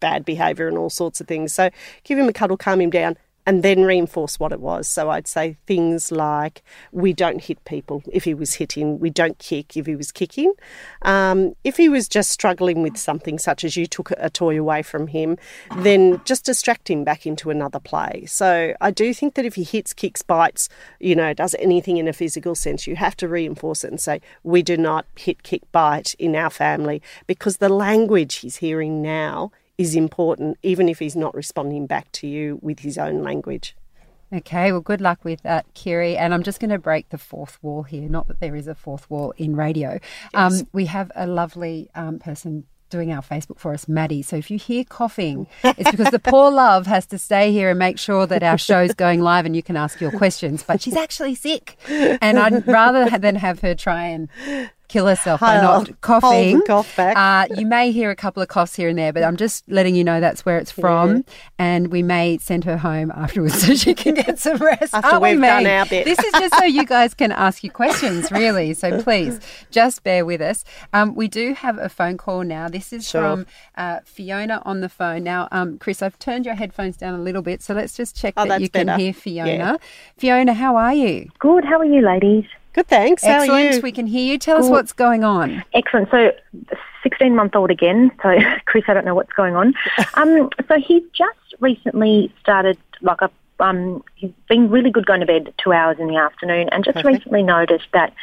bad 0.00 0.24
behaviour 0.24 0.68
and 0.68 0.78
all 0.78 0.90
sorts 0.90 1.20
of 1.20 1.26
things. 1.26 1.52
So 1.52 1.70
give 2.04 2.18
him 2.18 2.28
a 2.28 2.32
cuddle, 2.32 2.56
calm 2.56 2.80
him 2.80 2.90
down, 2.90 3.16
and 3.48 3.62
then 3.62 3.82
reinforce 3.82 4.38
what 4.38 4.52
it 4.52 4.60
was. 4.60 4.86
So 4.86 5.08
I'd 5.08 5.26
say 5.26 5.56
things 5.66 6.12
like 6.12 6.62
we 6.92 7.14
don't 7.14 7.42
hit 7.42 7.64
people 7.64 8.02
if 8.12 8.24
he 8.24 8.34
was 8.34 8.52
hitting, 8.52 8.98
we 8.98 9.08
don't 9.08 9.38
kick 9.38 9.74
if 9.74 9.86
he 9.86 9.96
was 9.96 10.12
kicking. 10.12 10.52
Um, 11.00 11.54
if 11.64 11.78
he 11.78 11.88
was 11.88 12.08
just 12.10 12.30
struggling 12.30 12.82
with 12.82 12.98
something, 12.98 13.38
such 13.38 13.64
as 13.64 13.74
you 13.74 13.86
took 13.86 14.10
a 14.18 14.28
toy 14.28 14.60
away 14.60 14.82
from 14.82 15.06
him, 15.06 15.38
then 15.78 16.20
just 16.26 16.44
distract 16.44 16.90
him 16.90 17.04
back 17.04 17.24
into 17.24 17.48
another 17.48 17.80
play. 17.80 18.26
So 18.26 18.74
I 18.82 18.90
do 18.90 19.14
think 19.14 19.32
that 19.36 19.46
if 19.46 19.54
he 19.54 19.64
hits, 19.64 19.94
kicks, 19.94 20.20
bites, 20.20 20.68
you 21.00 21.16
know, 21.16 21.32
does 21.32 21.54
anything 21.58 21.96
in 21.96 22.06
a 22.06 22.12
physical 22.12 22.54
sense, 22.54 22.86
you 22.86 22.96
have 22.96 23.16
to 23.16 23.28
reinforce 23.28 23.82
it 23.82 23.90
and 23.90 23.98
say, 23.98 24.20
we 24.42 24.60
do 24.60 24.76
not 24.76 25.06
hit, 25.16 25.42
kick, 25.42 25.62
bite 25.72 26.12
in 26.18 26.36
our 26.36 26.50
family 26.50 27.00
because 27.26 27.56
the 27.56 27.70
language 27.70 28.34
he's 28.34 28.56
hearing 28.56 29.00
now 29.00 29.50
is 29.78 29.94
important, 29.94 30.58
even 30.62 30.88
if 30.88 30.98
he's 30.98 31.16
not 31.16 31.34
responding 31.34 31.86
back 31.86 32.10
to 32.12 32.26
you 32.26 32.58
with 32.60 32.80
his 32.80 32.98
own 32.98 33.22
language. 33.22 33.76
Okay, 34.30 34.72
well, 34.72 34.82
good 34.82 35.00
luck 35.00 35.24
with 35.24 35.42
that, 35.42 35.72
Kiri. 35.72 36.16
And 36.16 36.34
I'm 36.34 36.42
just 36.42 36.60
going 36.60 36.70
to 36.70 36.78
break 36.78 37.08
the 37.08 37.16
fourth 37.16 37.58
wall 37.62 37.84
here. 37.84 38.08
Not 38.08 38.28
that 38.28 38.40
there 38.40 38.54
is 38.54 38.68
a 38.68 38.74
fourth 38.74 39.08
wall 39.08 39.32
in 39.38 39.56
radio. 39.56 40.00
Yes. 40.34 40.60
Um, 40.60 40.68
we 40.72 40.86
have 40.86 41.10
a 41.16 41.26
lovely 41.26 41.88
um, 41.94 42.18
person 42.18 42.64
doing 42.90 43.12
our 43.12 43.22
Facebook 43.22 43.58
for 43.58 43.72
us, 43.72 43.88
Maddie. 43.88 44.22
So 44.22 44.36
if 44.36 44.50
you 44.50 44.58
hear 44.58 44.84
coughing, 44.84 45.46
it's 45.62 45.90
because 45.90 46.10
the 46.10 46.18
poor 46.24 46.50
love 46.50 46.86
has 46.86 47.06
to 47.06 47.18
stay 47.18 47.52
here 47.52 47.70
and 47.70 47.78
make 47.78 47.98
sure 47.98 48.26
that 48.26 48.42
our 48.42 48.58
show's 48.58 48.94
going 48.94 49.20
live 49.20 49.46
and 49.46 49.54
you 49.54 49.62
can 49.62 49.76
ask 49.76 50.00
your 50.00 50.10
questions. 50.10 50.62
But 50.62 50.82
she's 50.82 50.96
actually 50.96 51.34
sick. 51.34 51.76
And 51.88 52.38
I'd 52.38 52.66
rather 52.66 53.18
than 53.18 53.36
have 53.36 53.60
her 53.60 53.74
try 53.74 54.06
and 54.06 54.28
kill 54.88 55.06
herself 55.06 55.40
by 55.40 55.60
not 55.60 56.00
coughing. 56.00 56.62
cough 56.62 56.96
back. 56.96 57.16
Uh, 57.16 57.54
you 57.54 57.66
may 57.66 57.92
hear 57.92 58.10
a 58.10 58.16
couple 58.16 58.42
of 58.42 58.48
coughs 58.48 58.74
here 58.74 58.88
and 58.88 58.98
there, 58.98 59.12
but 59.12 59.22
I'm 59.22 59.36
just 59.36 59.68
letting 59.70 59.94
you 59.94 60.02
know 60.02 60.20
that's 60.20 60.44
where 60.44 60.58
it's 60.58 60.70
from. 60.70 61.16
Yeah. 61.16 61.22
And 61.58 61.88
we 61.88 62.02
may 62.02 62.38
send 62.38 62.64
her 62.64 62.78
home 62.78 63.12
afterwards 63.14 63.62
so 63.66 63.74
she 63.74 63.94
can 63.94 64.14
get 64.14 64.38
some 64.38 64.56
rest. 64.56 64.94
After 64.94 65.08
Aren't 65.08 65.22
we've 65.22 65.36
we, 65.36 65.46
done 65.46 65.66
our 65.66 65.86
bit. 65.86 66.04
this 66.04 66.18
is 66.18 66.32
just 66.32 66.56
so 66.56 66.64
you 66.64 66.84
guys 66.84 67.14
can 67.14 67.32
ask 67.32 67.62
your 67.62 67.72
questions, 67.72 68.30
really. 68.32 68.74
So 68.74 69.02
please, 69.02 69.40
just 69.70 70.02
bear 70.02 70.24
with 70.24 70.40
us. 70.40 70.64
Um, 70.92 71.14
we 71.14 71.28
do 71.28 71.54
have 71.54 71.78
a 71.78 71.88
phone 71.88 72.16
call 72.16 72.42
now. 72.42 72.68
This 72.68 72.92
is 72.92 73.08
sure. 73.08 73.20
from 73.20 73.46
uh, 73.76 74.00
Fiona 74.04 74.62
on 74.64 74.80
the 74.80 74.88
phone. 74.88 75.22
Now, 75.22 75.48
um, 75.52 75.78
Chris, 75.78 76.02
I've 76.02 76.18
turned 76.18 76.46
your 76.46 76.54
headphones 76.54 76.96
down 76.96 77.14
a 77.14 77.22
little 77.22 77.42
bit, 77.42 77.62
so 77.62 77.74
let's 77.74 77.96
just 77.96 78.16
check 78.16 78.34
oh, 78.36 78.46
that 78.46 78.60
you 78.60 78.68
better. 78.70 78.86
can 78.86 79.00
hear 79.00 79.12
Fiona. 79.12 79.50
Yeah. 79.50 79.76
Fiona, 80.16 80.54
how 80.54 80.76
are 80.76 80.94
you? 80.94 81.28
Good. 81.38 81.64
How 81.64 81.78
are 81.78 81.84
you, 81.84 82.00
ladies? 82.00 82.44
Good, 82.78 82.86
thanks. 82.86 83.24
How 83.24 83.40
Excellent. 83.40 83.82
We 83.82 83.90
can 83.90 84.06
hear 84.06 84.24
you. 84.24 84.38
Tell 84.38 84.58
us 84.58 84.70
what's 84.70 84.92
going 84.92 85.24
on. 85.24 85.64
Excellent. 85.74 86.12
So, 86.12 86.30
16 87.02 87.34
month 87.34 87.56
old 87.56 87.72
again. 87.72 88.12
So, 88.22 88.38
Chris, 88.66 88.84
I 88.86 88.94
don't 88.94 89.04
know 89.04 89.16
what's 89.16 89.32
going 89.32 89.56
on. 89.56 89.74
Um, 90.14 90.48
so, 90.68 90.78
he's 90.78 91.02
just 91.12 91.60
recently 91.60 92.32
started, 92.40 92.78
like, 93.02 93.20
a, 93.20 93.30
um, 93.58 94.04
he's 94.14 94.30
been 94.48 94.70
really 94.70 94.92
good 94.92 95.06
going 95.06 95.18
to 95.18 95.26
bed 95.26 95.52
two 95.58 95.72
hours 95.72 95.96
in 95.98 96.06
the 96.06 96.14
afternoon 96.14 96.68
and 96.68 96.84
just 96.84 96.94
Perfect. 96.94 97.16
recently 97.16 97.42
noticed 97.42 97.88
that 97.94 98.14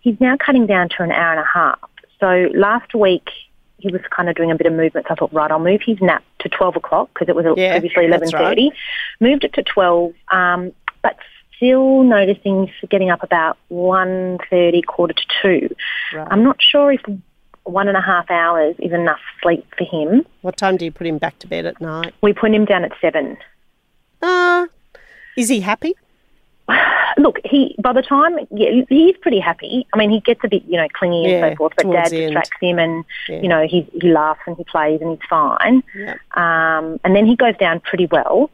he's 0.00 0.18
now 0.22 0.38
cutting 0.38 0.66
down 0.66 0.88
to 0.88 1.02
an 1.02 1.12
hour 1.12 1.32
and 1.32 1.40
a 1.40 1.48
half. 1.52 1.78
So, 2.18 2.48
last 2.54 2.94
week, 2.94 3.28
he 3.76 3.92
was 3.92 4.00
kind 4.08 4.30
of 4.30 4.36
doing 4.36 4.50
a 4.50 4.54
bit 4.54 4.66
of 4.66 4.72
movement. 4.72 5.06
So 5.06 5.12
I 5.12 5.16
thought, 5.16 5.34
right, 5.34 5.50
I'll 5.50 5.58
move 5.58 5.82
his 5.84 6.00
nap 6.00 6.24
to 6.38 6.48
12 6.48 6.76
o'clock 6.76 7.10
because 7.12 7.28
it 7.28 7.36
was 7.36 7.44
yeah, 7.58 7.78
previously 7.78 8.06
11.30. 8.06 8.32
Right. 8.32 8.72
Moved 9.20 9.44
it 9.44 9.52
to 9.52 9.62
12. 9.62 10.14
Um, 10.28 10.72
but 11.02 11.18
still 11.58 12.04
noticing 12.04 12.70
getting 12.88 13.10
up 13.10 13.22
about 13.22 13.58
1.30, 13.70 14.86
quarter 14.86 15.12
to 15.12 15.22
2. 15.68 15.74
Right. 16.14 16.28
I'm 16.30 16.42
not 16.42 16.56
sure 16.62 16.92
if 16.92 17.02
one 17.64 17.88
and 17.88 17.96
a 17.96 18.00
half 18.00 18.30
hours 18.30 18.76
is 18.78 18.92
enough 18.92 19.20
sleep 19.42 19.66
for 19.76 19.84
him. 19.84 20.24
What 20.40 20.56
time 20.56 20.76
do 20.76 20.84
you 20.84 20.92
put 20.92 21.06
him 21.06 21.18
back 21.18 21.38
to 21.40 21.46
bed 21.46 21.66
at 21.66 21.80
night? 21.80 22.14
We 22.22 22.32
put 22.32 22.54
him 22.54 22.64
down 22.64 22.84
at 22.84 22.92
7. 23.00 23.36
Uh, 24.22 24.66
is 25.36 25.48
he 25.48 25.60
happy? 25.60 25.94
Look, 27.18 27.38
he 27.44 27.74
by 27.80 27.92
the 27.92 28.02
time 28.02 28.38
yeah, 28.50 28.82
he's 28.88 29.16
pretty 29.16 29.40
happy. 29.40 29.86
I 29.92 29.98
mean, 29.98 30.10
he 30.10 30.20
gets 30.20 30.40
a 30.44 30.48
bit 30.48 30.64
you 30.64 30.76
know 30.76 30.86
clingy 30.92 31.24
yeah, 31.24 31.46
and 31.46 31.52
so 31.52 31.56
forth, 31.56 31.72
but 31.76 31.90
Dad 31.90 32.10
distracts 32.10 32.50
him, 32.60 32.78
and 32.78 33.04
yeah. 33.28 33.40
you 33.40 33.48
know 33.48 33.66
he 33.66 33.88
he 34.00 34.12
laughs 34.12 34.40
and 34.46 34.56
he 34.56 34.64
plays 34.64 35.00
and 35.00 35.12
he's 35.12 35.28
fine. 35.28 35.82
Yeah. 35.94 36.16
Um, 36.34 37.00
and 37.04 37.16
then 37.16 37.26
he 37.26 37.36
goes 37.36 37.56
down 37.56 37.80
pretty 37.80 38.06
well 38.06 38.50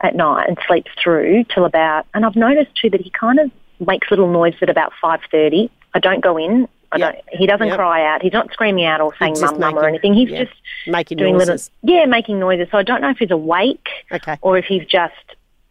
at 0.00 0.14
night 0.14 0.48
and 0.48 0.58
sleeps 0.66 0.90
through 1.02 1.44
till 1.44 1.64
about. 1.64 2.06
And 2.14 2.24
I've 2.24 2.36
noticed 2.36 2.72
too 2.80 2.90
that 2.90 3.00
he 3.00 3.10
kind 3.10 3.38
of 3.38 3.50
makes 3.84 4.10
little 4.10 4.30
noises 4.30 4.60
at 4.62 4.70
about 4.70 4.92
five 5.00 5.20
thirty. 5.30 5.70
I 5.94 6.00
don't 6.00 6.20
go 6.20 6.36
in. 6.36 6.68
I 6.92 6.98
yep. 6.98 7.14
don't. 7.14 7.40
He 7.40 7.46
doesn't 7.46 7.66
yep. 7.66 7.76
cry 7.76 8.06
out. 8.06 8.22
He's 8.22 8.32
not 8.32 8.52
screaming 8.52 8.84
out 8.84 9.00
or 9.00 9.12
saying 9.18 9.36
"mum, 9.40 9.58
mum" 9.58 9.76
or 9.76 9.88
anything. 9.88 10.14
He's 10.14 10.30
just 10.30 10.52
making 10.86 11.18
doing 11.18 11.34
noises. 11.34 11.70
little, 11.82 11.96
yeah, 11.96 12.06
making 12.06 12.38
noises. 12.38 12.68
So 12.70 12.78
I 12.78 12.82
don't 12.82 13.00
know 13.00 13.10
if 13.10 13.18
he's 13.18 13.30
awake, 13.30 13.86
okay. 14.12 14.38
or 14.42 14.58
if 14.58 14.64
he's 14.66 14.86
just, 14.86 15.14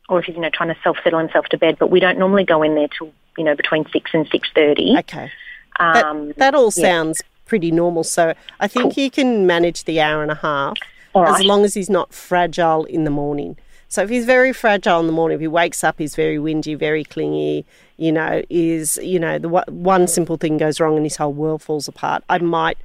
or 0.09 0.19
if 0.19 0.25
he's 0.25 0.35
you 0.35 0.41
know 0.41 0.49
trying 0.49 0.73
to 0.73 0.79
self 0.83 0.97
settle 1.03 1.19
himself 1.19 1.45
to 1.47 1.57
bed. 1.57 1.77
But 1.79 1.91
we 1.91 1.99
don't 1.99 2.17
normally 2.17 2.43
go 2.43 2.61
in 2.63 2.75
there 2.75 2.89
till 2.97 3.13
you 3.37 3.43
know 3.43 3.55
between 3.55 3.85
six 3.91 4.11
and 4.13 4.27
six 4.29 4.49
thirty. 4.53 4.95
Okay. 4.99 5.31
Um, 5.79 6.27
that, 6.27 6.37
that 6.37 6.55
all 6.55 6.71
sounds 6.71 7.21
pretty 7.45 7.71
normal. 7.71 8.03
So 8.03 8.33
I 8.59 8.67
think 8.67 8.93
cool. 8.93 9.03
you 9.03 9.09
can 9.09 9.47
manage 9.47 9.85
the 9.85 10.01
hour 10.01 10.21
and 10.21 10.31
a 10.31 10.35
half 10.35 10.77
as 11.15 11.43
long 11.43 11.63
as 11.63 11.73
he's 11.73 11.89
not 11.89 12.13
fragile 12.13 12.85
in 12.85 13.03
the 13.03 13.09
morning. 13.09 13.57
So 13.93 14.01
if 14.01 14.09
he's 14.09 14.25
very 14.25 14.53
fragile 14.53 14.99
in 15.01 15.05
the 15.05 15.13
morning, 15.13 15.35
if 15.35 15.41
he 15.41 15.47
wakes 15.47 15.83
up, 15.83 15.99
he's 15.99 16.15
very 16.15 16.39
windy, 16.39 16.73
very 16.73 17.03
clingy, 17.03 17.63
you 17.97 18.11
know, 18.11 18.41
is, 18.49 18.97
you 18.97 19.19
know, 19.19 19.37
the 19.37 19.49
one 19.49 20.07
simple 20.07 20.35
thing 20.35 20.57
goes 20.57 20.79
wrong 20.79 20.95
and 20.95 21.05
his 21.05 21.17
whole 21.17 21.31
world 21.31 21.61
falls 21.61 21.87
apart, 21.87 22.23
I 22.27 22.39
might 22.39 22.79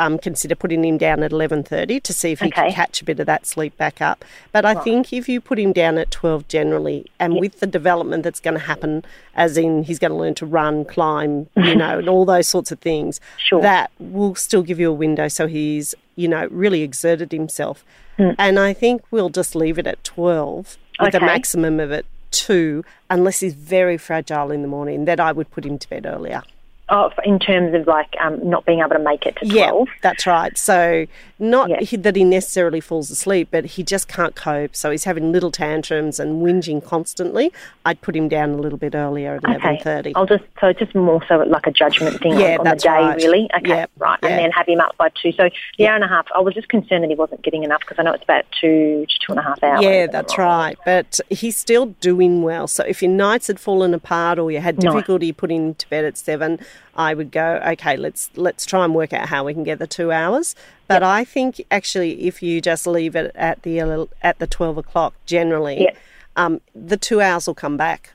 um, 0.00 0.18
consider 0.18 0.54
putting 0.54 0.82
him 0.82 0.96
down 0.96 1.22
at 1.22 1.32
11.30 1.32 2.02
to 2.02 2.12
see 2.14 2.32
if 2.32 2.40
he 2.40 2.46
okay. 2.46 2.62
can 2.62 2.72
catch 2.72 3.02
a 3.02 3.04
bit 3.04 3.20
of 3.20 3.26
that 3.26 3.46
sleep 3.46 3.76
back 3.76 4.00
up. 4.00 4.24
But 4.52 4.64
I 4.64 4.72
right. 4.72 4.82
think 4.82 5.12
if 5.12 5.28
you 5.28 5.38
put 5.38 5.58
him 5.58 5.74
down 5.74 5.98
at 5.98 6.10
12 6.10 6.48
generally, 6.48 7.10
and 7.20 7.34
yep. 7.34 7.40
with 7.42 7.60
the 7.60 7.66
development 7.66 8.22
that's 8.22 8.40
going 8.40 8.54
to 8.54 8.64
happen, 8.64 9.04
as 9.34 9.58
in 9.58 9.82
he's 9.82 9.98
going 9.98 10.12
to 10.12 10.16
learn 10.16 10.34
to 10.36 10.46
run, 10.46 10.86
climb, 10.86 11.46
you 11.56 11.76
know, 11.76 11.98
and 11.98 12.08
all 12.08 12.24
those 12.24 12.48
sorts 12.48 12.72
of 12.72 12.78
things, 12.78 13.20
sure. 13.36 13.60
that 13.60 13.90
will 13.98 14.34
still 14.34 14.62
give 14.62 14.80
you 14.80 14.88
a 14.88 14.94
window 14.94 15.28
so 15.28 15.46
he's, 15.46 15.94
you 16.16 16.26
know, 16.26 16.48
really 16.50 16.80
exerted 16.80 17.32
himself. 17.32 17.84
Mm. 18.18 18.36
And 18.38 18.58
I 18.58 18.72
think 18.72 19.02
we'll 19.10 19.30
just 19.30 19.54
leave 19.54 19.78
it 19.78 19.86
at 19.86 20.02
12 20.04 20.76
with 21.00 21.14
okay. 21.14 21.18
a 21.18 21.26
maximum 21.26 21.80
of 21.80 21.90
it 21.90 22.06
2 22.30 22.84
unless 23.10 23.40
he's 23.40 23.54
very 23.54 23.96
fragile 23.96 24.50
in 24.50 24.62
the 24.62 24.68
morning. 24.68 25.04
Then 25.04 25.20
I 25.20 25.32
would 25.32 25.50
put 25.50 25.64
him 25.64 25.78
to 25.78 25.88
bed 25.88 26.06
earlier. 26.06 26.42
Oh, 26.90 27.10
in 27.24 27.38
terms 27.38 27.74
of 27.74 27.86
like 27.86 28.14
um, 28.20 28.46
not 28.46 28.66
being 28.66 28.80
able 28.80 28.90
to 28.90 28.98
make 28.98 29.24
it 29.24 29.36
to 29.36 29.46
12? 29.46 29.52
Yeah, 29.54 29.70
12. 29.70 29.88
that's 30.02 30.26
right. 30.26 30.56
So 30.58 31.06
not 31.38 31.68
Yeah. 31.70 31.80
he, 31.80 31.96
that 31.96 32.16
he 32.16 32.24
necessarily 32.24 32.80
falls 32.80 33.10
asleep, 33.10 33.48
but 33.50 33.64
he 33.64 33.82
just 33.82 34.06
can't 34.08 34.34
cope. 34.34 34.76
So 34.76 34.90
he's 34.90 35.04
having 35.04 35.32
little 35.32 35.50
tantrums 35.50 36.20
and 36.20 36.42
whinging 36.42 36.84
constantly. 36.84 37.52
I'd 37.84 38.00
put 38.00 38.14
him 38.14 38.28
down 38.28 38.50
a 38.50 38.56
little 38.56 38.78
bit 38.78 38.94
earlier 38.94 39.36
at 39.36 39.44
eleven 39.44 39.78
thirty. 39.82 40.14
I'll 40.14 40.26
just 40.26 40.44
so 40.60 40.68
it's 40.68 40.78
just 40.78 40.94
more 40.94 41.22
so 41.28 41.38
like 41.38 41.66
a 41.66 41.70
judgment 41.72 42.20
thing 42.20 42.38
Yeah, 42.38 42.56
on, 42.60 42.66
on 42.68 42.76
the 42.76 42.82
day, 42.82 42.88
right. 42.90 43.16
really. 43.16 43.50
Okay, 43.56 43.68
Yeah, 43.68 43.86
right, 43.98 44.18
and 44.22 44.32
then 44.38 44.50
have 44.52 44.66
him 44.68 44.80
up 44.80 44.96
by 44.96 45.08
two. 45.20 45.32
So 45.32 45.48
the 45.78 45.86
hour 45.88 45.94
and 45.96 46.04
a 46.04 46.08
half. 46.08 46.26
I 46.34 46.40
was 46.40 46.54
just 46.54 46.68
concerned 46.68 47.02
that 47.04 47.10
he 47.10 47.16
wasn't 47.16 47.42
getting 47.42 47.64
enough 47.64 47.80
because 47.80 47.98
I 47.98 48.02
know 48.02 48.12
it's 48.12 48.24
about 48.24 48.44
two 48.60 49.06
to 49.08 49.18
two 49.26 49.32
and 49.32 49.38
a 49.38 49.42
half 49.42 49.62
hours. 49.62 49.82
Yeah, 49.82 50.06
that's 50.06 50.38
right. 50.38 50.76
But 50.84 51.20
he's 51.30 51.56
still 51.56 51.86
doing 52.00 52.42
well. 52.42 52.66
So 52.68 52.84
if 52.84 53.02
your 53.02 53.10
nights 53.10 53.48
had 53.48 53.58
fallen 53.58 53.92
apart 53.94 54.38
or 54.38 54.50
you 54.50 54.60
had 54.60 54.78
difficulty 54.78 55.32
putting 55.32 55.68
him 55.68 55.74
to 55.74 55.88
bed 55.90 56.04
at 56.04 56.16
seven, 56.16 56.60
I 56.96 57.14
would 57.14 57.30
go, 57.32 57.60
okay, 57.66 57.96
let's 57.96 58.30
let's 58.36 58.64
try 58.64 58.84
and 58.84 58.94
work 58.94 59.12
out 59.12 59.28
how 59.28 59.44
we 59.44 59.52
can 59.54 59.64
get 59.64 59.78
the 59.78 59.86
two 59.86 60.12
hours. 60.12 60.54
But 60.86 61.02
I 61.02 61.24
think 61.24 61.64
actually, 61.70 62.26
if 62.26 62.42
you 62.42 62.60
just 62.60 62.86
leave 62.86 63.16
it 63.16 63.32
at 63.34 63.62
the 63.62 64.08
at 64.22 64.38
the 64.38 64.46
twelve 64.46 64.76
o'clock, 64.78 65.14
generally, 65.26 65.80
Yep. 65.82 65.96
um, 66.36 66.60
the 66.74 66.96
two 66.96 67.20
hours 67.20 67.46
will 67.46 67.54
come 67.54 67.76
back. 67.76 68.10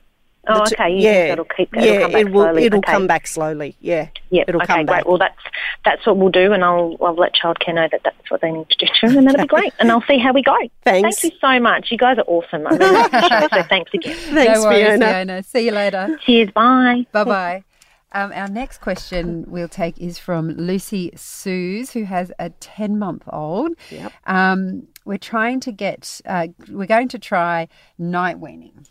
Oh, 0.48 0.62
okay. 0.62 0.90
You 0.90 1.00
yeah, 1.02 1.12
think 1.12 1.32
it'll 1.32 1.44
keep. 1.44 1.76
It'll 1.76 1.84
yeah, 1.86 2.00
come 2.00 2.12
back 2.12 2.20
it 2.22 2.32
will. 2.32 2.42
slowly. 2.44 2.64
It'll 2.64 2.78
okay. 2.78 2.92
come 2.92 3.06
back 3.06 3.26
slowly. 3.26 3.76
Yeah, 3.80 4.08
Yeah. 4.30 4.44
it'll 4.48 4.62
okay, 4.62 4.66
come 4.74 4.86
back. 4.86 5.02
great. 5.04 5.06
Well, 5.06 5.18
that's 5.18 5.36
that's 5.84 6.06
what 6.06 6.16
we'll 6.16 6.30
do, 6.30 6.52
and 6.52 6.64
I'll 6.64 6.96
I'll 7.02 7.14
let 7.14 7.34
childcare 7.34 7.74
know 7.74 7.88
that 7.92 8.00
that's 8.04 8.30
what 8.30 8.40
they 8.40 8.50
need 8.50 8.68
to 8.70 8.86
do 8.86 8.92
too, 9.00 9.18
and 9.18 9.26
that'll 9.26 9.42
be 9.42 9.46
great. 9.48 9.74
And 9.78 9.90
I'll 9.92 10.02
see 10.08 10.18
how 10.18 10.32
we 10.32 10.42
go. 10.42 10.56
Thanks. 10.84 11.20
Thank 11.20 11.32
you 11.34 11.38
so 11.40 11.60
much. 11.60 11.90
You 11.90 11.98
guys 11.98 12.16
are 12.18 12.24
awesome. 12.26 12.66
I 12.66 12.70
really 12.70 12.90
love 12.94 13.10
the 13.10 13.28
show, 13.28 13.48
so 13.52 13.62
thanks 13.68 13.90
again. 13.92 14.16
Thanks, 14.16 14.54
no 14.60 14.64
worries, 14.64 14.86
Fiona. 14.86 15.06
Fiona. 15.06 15.42
See 15.42 15.66
you 15.66 15.72
later. 15.72 16.18
Cheers. 16.24 16.50
Bye. 16.52 17.06
Bye 17.12 17.24
bye. 17.24 17.64
Um, 18.12 18.32
our 18.34 18.48
next 18.48 18.80
question 18.80 19.44
we'll 19.48 19.68
take 19.68 19.98
is 19.98 20.18
from 20.18 20.48
Lucy 20.50 21.12
Suze, 21.16 21.92
who 21.92 22.04
has 22.04 22.32
a 22.38 22.50
10 22.50 22.98
month 22.98 23.22
old. 23.32 23.72
Yep. 23.90 24.12
Um, 24.26 24.88
we're 25.04 25.18
trying 25.18 25.60
to 25.60 25.72
get, 25.72 26.20
uh, 26.26 26.48
we're 26.68 26.86
going 26.86 27.08
to 27.08 27.18
try 27.18 27.68
night 27.98 28.40
weaning. 28.40 28.86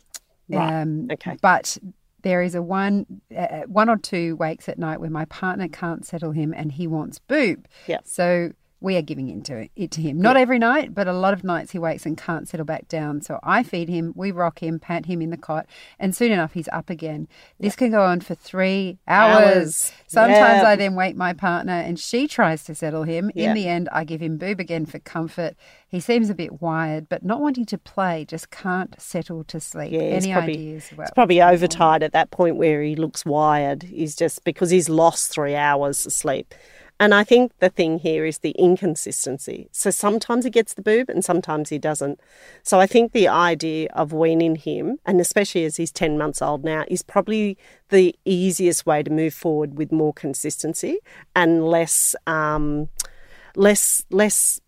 Right. 0.49 0.82
Um, 0.82 1.08
Okay. 1.12 1.38
But 1.41 1.77
there 2.21 2.41
is 2.41 2.55
a 2.55 2.62
one, 2.62 3.05
uh, 3.36 3.62
one 3.67 3.89
or 3.89 3.97
two 3.97 4.36
wakes 4.38 4.67
at 4.67 4.79
night 4.79 4.99
where 4.99 5.10
my 5.10 5.25
partner 5.25 5.67
can't 5.67 6.05
settle 6.05 6.32
him 6.32 6.53
and 6.53 6.71
he 6.71 6.88
wants 6.88 7.19
boob. 7.19 7.67
Yep. 7.88 8.01
So 8.05 8.51
we 8.82 8.96
are 8.96 9.02
giving 9.02 9.28
into 9.30 9.58
it, 9.58 9.72
it 9.76 9.92
to 9.92 10.02
him. 10.02 10.22
Not 10.22 10.38
every 10.38 10.58
night, 10.58 10.94
but 10.94 11.08
a 11.08 11.13
lot 11.13 11.34
of 11.34 11.44
nights 11.44 11.72
he 11.72 11.80
wakes 11.80 12.06
and 12.06 12.18
can't 12.18 12.48
settle 12.48 12.65
back 12.65 12.88
down. 12.88 13.22
So 13.22 13.39
I 13.44 13.62
feed 13.63 13.89
him, 13.89 14.13
we 14.15 14.32
rock 14.32 14.63
him, 14.63 14.80
pat 14.80 15.06
him 15.06 15.22
in 15.22 15.30
the 15.32 15.38
cot, 15.38 15.65
and 16.00 16.15
soon 16.15 16.32
enough 16.32 16.54
he's 16.54 16.70
up 16.72 16.89
again. 16.89 17.28
This 17.60 17.76
can 17.76 17.92
go 17.92 18.02
on 18.04 18.22
for 18.22 18.36
three 18.36 18.98
hours. 19.08 19.39
Hours. 19.46 19.92
Sometimes 20.08 20.63
Yeah. 20.63 20.70
I 20.70 20.76
then 20.76 20.96
wake 20.96 21.15
my 21.15 21.34
partner 21.34 21.74
and 21.74 22.00
she 22.00 22.28
tries 22.28 22.63
to 22.65 22.76
settle 22.76 23.04
him. 23.04 23.32
Yeah. 23.36 23.50
In 23.50 23.56
the 23.56 23.68
end, 23.68 23.89
I 23.92 24.04
give 24.04 24.22
him 24.22 24.38
boob 24.38 24.60
again 24.60 24.86
for 24.86 25.00
comfort. 25.00 25.56
He 25.88 26.00
seems 26.00 26.30
a 26.30 26.36
bit 26.36 26.62
wired, 26.62 27.10
but 27.10 27.24
not 27.24 27.42
wanting 27.42 27.65
to 27.65 27.78
play, 27.78 28.24
just 28.24 28.52
can't 28.52 29.00
settle 29.02 29.44
to 29.46 29.60
sleep. 29.60 29.92
Yeah, 29.92 30.02
it's 30.02 30.26
Any 30.26 30.34
probably, 30.34 30.54
ideas? 30.54 30.92
About 30.92 31.04
It's 31.04 31.12
probably 31.12 31.42
overtired 31.42 32.04
at 32.04 32.13
that 32.13 32.32
point 32.32 32.56
where 32.58 32.82
he 32.84 32.96
looks 32.96 33.26
wired. 33.26 33.84
Is 33.92 34.15
just 34.15 34.44
because 34.44 34.70
he's 34.70 34.88
lost 34.88 35.32
three 35.32 35.56
hours 35.56 36.06
of 36.06 36.13
sleep. 36.13 36.54
And 36.99 37.13
I 37.13 37.23
think 37.23 37.57
the 37.59 37.69
thing 37.69 37.99
here 37.99 38.25
is 38.25 38.39
the 38.39 38.51
inconsistency. 38.51 39.69
So 39.71 39.89
sometimes 39.89 40.43
he 40.43 40.51
gets 40.51 40.73
the 40.73 40.81
boob 40.81 41.09
and 41.09 41.23
sometimes 41.23 41.69
he 41.69 41.79
doesn't. 41.79 42.19
So 42.62 42.81
I 42.81 42.88
think 42.88 43.13
the 43.13 43.29
idea 43.29 43.88
of 43.93 44.12
weaning 44.12 44.57
him, 44.57 44.99
and 45.05 45.21
especially 45.21 45.63
as 45.63 45.77
he's 45.77 45.93
10 45.93 46.17
months 46.17 46.41
old 46.41 46.65
now, 46.65 46.83
is 46.89 47.01
probably 47.01 47.57
the 47.88 48.13
easiest 48.25 48.85
way 48.85 49.01
to 49.01 49.09
move 49.09 49.33
forward 49.33 49.77
with 49.77 49.93
more 49.93 50.13
consistency 50.13 50.99
and 51.35 51.65
less, 51.65 52.15
um, 52.27 52.89
less, 53.55 54.05
less 54.09 54.59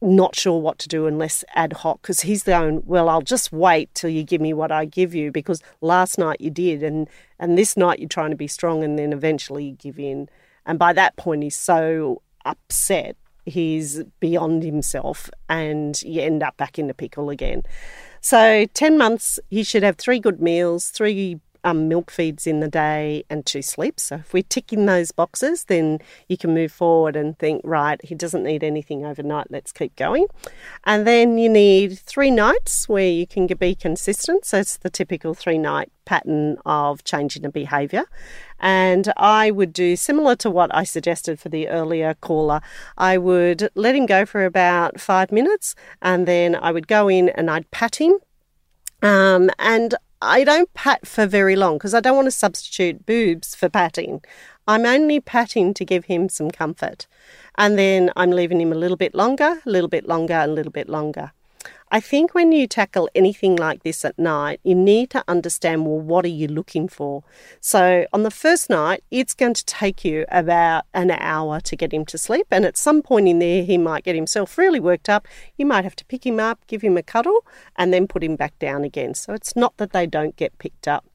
not 0.00 0.34
sure 0.34 0.60
what 0.60 0.78
to 0.78 0.88
do 0.88 1.06
and 1.06 1.18
less 1.18 1.44
ad 1.54 1.72
hoc 1.72 2.00
because 2.00 2.20
he's 2.20 2.44
going 2.44 2.80
well 2.86 3.08
i'll 3.08 3.20
just 3.20 3.50
wait 3.50 3.92
till 3.96 4.08
you 4.08 4.22
give 4.22 4.40
me 4.40 4.52
what 4.52 4.70
i 4.70 4.84
give 4.84 5.12
you 5.12 5.32
because 5.32 5.60
last 5.80 6.18
night 6.18 6.40
you 6.40 6.50
did 6.50 6.84
and 6.84 7.08
and 7.40 7.58
this 7.58 7.76
night 7.76 7.98
you're 7.98 8.08
trying 8.08 8.30
to 8.30 8.36
be 8.36 8.46
strong 8.46 8.84
and 8.84 8.96
then 8.96 9.12
eventually 9.12 9.64
you 9.64 9.72
give 9.72 9.98
in 9.98 10.28
and 10.68 10.78
by 10.78 10.92
that 10.92 11.16
point 11.16 11.42
he's 11.42 11.56
so 11.56 12.22
upset 12.44 13.16
he's 13.48 14.04
beyond 14.20 14.62
himself 14.62 15.30
and 15.48 16.00
you 16.02 16.22
end 16.22 16.42
up 16.42 16.56
back 16.56 16.78
in 16.78 16.86
the 16.86 16.94
pickle 16.94 17.30
again. 17.30 17.62
So 18.20 18.66
10 18.74 18.98
months 18.98 19.40
he 19.50 19.64
should 19.64 19.82
have 19.82 19.96
three 19.96 20.20
good 20.20 20.40
meals 20.40 20.90
three 20.90 21.40
um, 21.64 21.88
milk 21.88 22.10
feeds 22.10 22.46
in 22.46 22.60
the 22.60 22.68
day 22.68 23.24
and 23.28 23.44
two 23.44 23.62
sleeps. 23.62 24.04
So 24.04 24.16
if 24.16 24.32
we're 24.32 24.42
ticking 24.42 24.86
those 24.86 25.12
boxes, 25.12 25.64
then 25.64 25.98
you 26.28 26.36
can 26.36 26.54
move 26.54 26.72
forward 26.72 27.16
and 27.16 27.38
think, 27.38 27.62
right, 27.64 28.00
he 28.04 28.14
doesn't 28.14 28.42
need 28.42 28.64
anything 28.64 29.04
overnight. 29.04 29.50
Let's 29.50 29.72
keep 29.72 29.94
going. 29.96 30.26
And 30.84 31.06
then 31.06 31.38
you 31.38 31.48
need 31.48 31.98
three 31.98 32.30
nights 32.30 32.88
where 32.88 33.08
you 33.08 33.26
can 33.26 33.46
be 33.46 33.74
consistent. 33.74 34.44
So 34.44 34.58
it's 34.58 34.76
the 34.76 34.90
typical 34.90 35.34
three 35.34 35.58
night 35.58 35.90
pattern 36.04 36.56
of 36.64 37.04
changing 37.04 37.42
the 37.42 37.50
behaviour. 37.50 38.04
And 38.58 39.12
I 39.16 39.50
would 39.50 39.72
do 39.72 39.94
similar 39.94 40.34
to 40.36 40.50
what 40.50 40.74
I 40.74 40.84
suggested 40.84 41.38
for 41.38 41.48
the 41.48 41.68
earlier 41.68 42.14
caller. 42.14 42.60
I 42.96 43.18
would 43.18 43.68
let 43.74 43.94
him 43.94 44.06
go 44.06 44.24
for 44.24 44.44
about 44.44 45.00
five 45.00 45.30
minutes 45.30 45.74
and 46.02 46.26
then 46.26 46.56
I 46.56 46.72
would 46.72 46.88
go 46.88 47.08
in 47.08 47.28
and 47.30 47.50
I'd 47.50 47.70
pat 47.70 47.96
him 47.96 48.18
um, 49.02 49.50
and 49.58 49.94
I 50.20 50.42
don't 50.42 50.72
pat 50.74 51.06
for 51.06 51.26
very 51.26 51.54
long 51.54 51.78
because 51.78 51.94
I 51.94 52.00
don't 52.00 52.16
want 52.16 52.26
to 52.26 52.32
substitute 52.32 53.06
boobs 53.06 53.54
for 53.54 53.68
patting. 53.68 54.22
I'm 54.66 54.84
only 54.84 55.20
patting 55.20 55.72
to 55.74 55.84
give 55.84 56.06
him 56.06 56.28
some 56.28 56.50
comfort. 56.50 57.06
And 57.56 57.78
then 57.78 58.10
I'm 58.16 58.32
leaving 58.32 58.60
him 58.60 58.72
a 58.72 58.76
little 58.76 58.96
bit 58.96 59.14
longer, 59.14 59.60
a 59.64 59.70
little 59.70 59.88
bit 59.88 60.08
longer, 60.08 60.34
a 60.34 60.48
little 60.48 60.72
bit 60.72 60.88
longer. 60.88 61.32
I 61.90 62.00
think 62.00 62.34
when 62.34 62.52
you 62.52 62.66
tackle 62.66 63.08
anything 63.14 63.56
like 63.56 63.82
this 63.82 64.04
at 64.04 64.18
night, 64.18 64.60
you 64.62 64.74
need 64.74 65.08
to 65.10 65.24
understand 65.26 65.86
well, 65.86 65.98
what 65.98 66.24
are 66.26 66.28
you 66.28 66.46
looking 66.46 66.86
for? 66.86 67.24
So, 67.60 68.04
on 68.12 68.24
the 68.24 68.30
first 68.30 68.68
night, 68.68 69.02
it's 69.10 69.32
going 69.32 69.54
to 69.54 69.64
take 69.64 70.04
you 70.04 70.26
about 70.28 70.84
an 70.92 71.10
hour 71.10 71.60
to 71.60 71.76
get 71.76 71.94
him 71.94 72.04
to 72.06 72.18
sleep. 72.18 72.46
And 72.50 72.66
at 72.66 72.76
some 72.76 73.00
point 73.00 73.26
in 73.26 73.38
there, 73.38 73.64
he 73.64 73.78
might 73.78 74.04
get 74.04 74.14
himself 74.14 74.58
really 74.58 74.80
worked 74.80 75.08
up. 75.08 75.26
You 75.56 75.64
might 75.64 75.84
have 75.84 75.96
to 75.96 76.04
pick 76.04 76.26
him 76.26 76.38
up, 76.38 76.60
give 76.66 76.82
him 76.82 76.98
a 76.98 77.02
cuddle, 77.02 77.40
and 77.76 77.90
then 77.90 78.06
put 78.06 78.22
him 78.22 78.36
back 78.36 78.58
down 78.58 78.84
again. 78.84 79.14
So, 79.14 79.32
it's 79.32 79.56
not 79.56 79.74
that 79.78 79.92
they 79.92 80.06
don't 80.06 80.36
get 80.36 80.58
picked 80.58 80.86
up. 80.86 81.06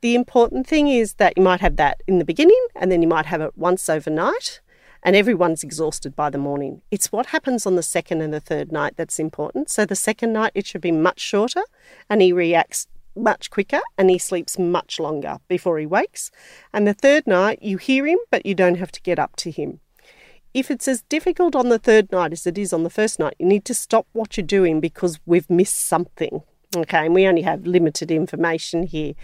The 0.00 0.14
important 0.14 0.66
thing 0.66 0.88
is 0.88 1.14
that 1.14 1.34
you 1.36 1.42
might 1.42 1.60
have 1.60 1.76
that 1.76 2.02
in 2.06 2.18
the 2.18 2.24
beginning, 2.24 2.66
and 2.74 2.90
then 2.90 3.02
you 3.02 3.08
might 3.08 3.26
have 3.26 3.42
it 3.42 3.58
once 3.58 3.90
overnight 3.90 4.60
and 5.02 5.16
everyone's 5.16 5.62
exhausted 5.62 6.14
by 6.16 6.30
the 6.30 6.38
morning. 6.38 6.82
It's 6.90 7.12
what 7.12 7.26
happens 7.26 7.66
on 7.66 7.76
the 7.76 7.82
second 7.82 8.20
and 8.20 8.32
the 8.32 8.40
third 8.40 8.72
night 8.72 8.94
that's 8.96 9.18
important. 9.18 9.70
So 9.70 9.84
the 9.84 9.96
second 9.96 10.32
night, 10.32 10.52
it 10.54 10.66
should 10.66 10.80
be 10.80 10.92
much 10.92 11.20
shorter 11.20 11.62
and 12.10 12.20
he 12.20 12.32
reacts 12.32 12.86
much 13.16 13.50
quicker 13.50 13.80
and 13.96 14.10
he 14.10 14.18
sleeps 14.18 14.58
much 14.58 15.00
longer 15.00 15.38
before 15.48 15.78
he 15.78 15.86
wakes. 15.86 16.30
And 16.72 16.86
the 16.86 16.94
third 16.94 17.26
night, 17.26 17.62
you 17.62 17.76
hear 17.76 18.06
him, 18.06 18.18
but 18.30 18.46
you 18.46 18.54
don't 18.54 18.76
have 18.76 18.92
to 18.92 19.02
get 19.02 19.18
up 19.18 19.36
to 19.36 19.50
him. 19.50 19.80
If 20.54 20.70
it's 20.70 20.88
as 20.88 21.02
difficult 21.02 21.54
on 21.54 21.68
the 21.68 21.78
third 21.78 22.10
night 22.10 22.32
as 22.32 22.46
it 22.46 22.56
is 22.56 22.72
on 22.72 22.82
the 22.82 22.90
first 22.90 23.18
night, 23.18 23.34
you 23.38 23.46
need 23.46 23.64
to 23.66 23.74
stop 23.74 24.06
what 24.12 24.36
you're 24.36 24.46
doing 24.46 24.80
because 24.80 25.20
we've 25.26 25.48
missed 25.50 25.86
something. 25.86 26.42
Okay, 26.76 27.06
and 27.06 27.14
we 27.14 27.26
only 27.26 27.42
have 27.42 27.66
limited 27.66 28.10
information 28.10 28.82
here. 28.82 29.14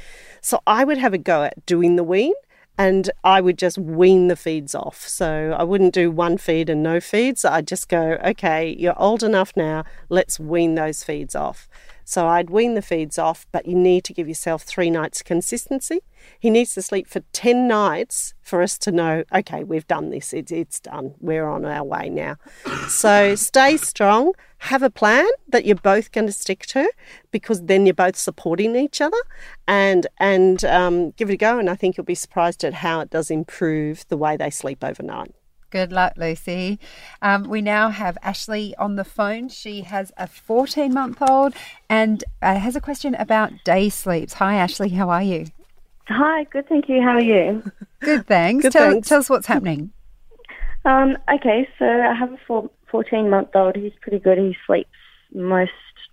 So 0.41 0.63
I 0.67 0.85
would 0.85 0.99
have 0.99 1.13
a 1.13 1.19
go 1.19 1.43
at 1.43 1.67
doing 1.67 1.97
the 1.97 2.05
wean 2.05 2.33
and 2.77 3.11
I 3.23 3.41
would 3.41 3.59
just 3.59 3.79
wean 3.79 4.29
the 4.29 4.37
feeds 4.37 4.75
off. 4.75 5.07
So 5.07 5.55
I 5.59 5.63
wouldn't 5.63 5.95
do 5.95 6.11
one 6.11 6.39
feed 6.39 6.69
and 6.69 6.83
no 6.83 7.01
feeds. 7.01 7.45
I'd 7.45 7.69
just 7.69 7.89
go, 7.89 8.19
okay, 8.25 8.75
you're 8.79 9.01
old 9.01 9.23
enough 9.23 9.53
now, 9.57 9.85
let's 10.09 10.41
wean 10.41 10.75
those 10.75 11.05
feeds 11.05 11.35
off. 11.35 11.69
So 12.05 12.27
I'd 12.27 12.51
wean 12.51 12.75
the 12.75 12.83
feeds 12.83 13.19
off, 13.19 13.47
but 13.51 13.67
you 13.67 13.75
need 13.75 14.05
to 14.05 14.13
give 14.13 14.29
yourself 14.29 14.63
three 14.63 14.91
nights 14.91 15.23
consistency. 15.23 16.01
He 16.39 16.51
needs 16.51 16.75
to 16.75 16.83
sleep 16.83 17.09
for 17.09 17.21
10 17.33 17.67
nights 17.67 18.35
for 18.43 18.63
us 18.63 18.79
to 18.79 18.93
know, 18.93 19.25
okay, 19.35 19.65
we've 19.65 19.87
done 19.87 20.11
this, 20.11 20.33
it's, 20.33 20.53
it's 20.53 20.81
done, 20.81 21.15
we're 21.21 21.47
on 21.47 21.65
our 21.65 21.85
way 21.85 22.09
now. 22.09 22.37
So 22.89 23.35
stay 23.35 23.77
strong, 23.77 24.33
have 24.59 24.83
a 24.83 24.91
plan 24.91 25.27
that 25.49 25.65
you're 25.65 25.77
both 25.77 26.13
going 26.13 26.27
to 26.27 26.33
stick 26.33 26.67
to 26.67 26.91
because 27.31 27.63
then 27.63 27.87
you're 27.87 27.95
both 27.95 28.17
supporting 28.17 28.77
each 28.77 29.01
other 29.01 29.17
and, 29.67 30.07
and 30.19 30.65
um, 30.65 31.11
give 31.13 31.31
it 31.31 31.35
a 31.35 31.39
go. 31.39 31.59
And 31.59 31.69
I 31.69 31.75
think 31.75 31.97
you'll 31.97 32.05
be 32.05 32.15
surprised 32.15 32.65
at 32.65 32.75
how 32.75 33.01
it 33.01 33.11
does 33.11 33.31
improve 33.31 34.05
the 34.09 34.17
way 34.17 34.37
they 34.37 34.51
sleep 34.51 34.85
overnight. 34.85 35.35
Good 35.75 35.91
luck, 35.91 36.13
Lucy. 36.17 36.79
Um, 37.21 37.49
we 37.51 37.61
now 37.61 37.91
have 37.91 38.17
Ashley 38.23 38.77
on 38.79 38.95
the 38.95 39.03
phone. 39.03 39.49
She 39.49 39.81
has 39.81 40.13
a 40.17 40.29
14 40.29 40.95
month 40.95 41.21
old 41.21 41.53
and 41.91 42.23
uh, 42.41 42.61
has 42.61 42.77
a 42.77 42.81
question 42.81 43.17
about 43.17 43.51
day 43.65 43.89
sleeps. 43.89 44.35
Hi, 44.35 44.55
Ashley. 44.55 44.91
How 44.91 45.11
are 45.11 45.25
you? 45.25 45.47
Hi, 46.07 46.45
good, 46.45 46.69
thank 46.69 46.89
you. 46.89 47.03
How 47.03 47.15
are 47.15 47.21
you? 47.21 47.65
Good, 48.01 48.25
thanks. 48.29 48.63
Good, 48.63 48.73
tell, 48.73 48.93
thanks. 48.93 49.09
tell 49.09 49.19
us 49.19 49.29
what's 49.29 49.47
happening. 49.47 49.91
Um, 50.85 51.17
okay, 51.35 51.67
so 51.77 51.87
I 51.87 52.15
have 52.15 52.33
a 52.33 52.39
four, 52.47 52.71
14 52.93 53.29
month 53.29 53.49
old. 53.57 53.75
He's 53.75 53.95
pretty 54.01 54.21
good. 54.21 54.39
He 54.39 54.57
sleeps 54.69 54.91
most 55.33 55.73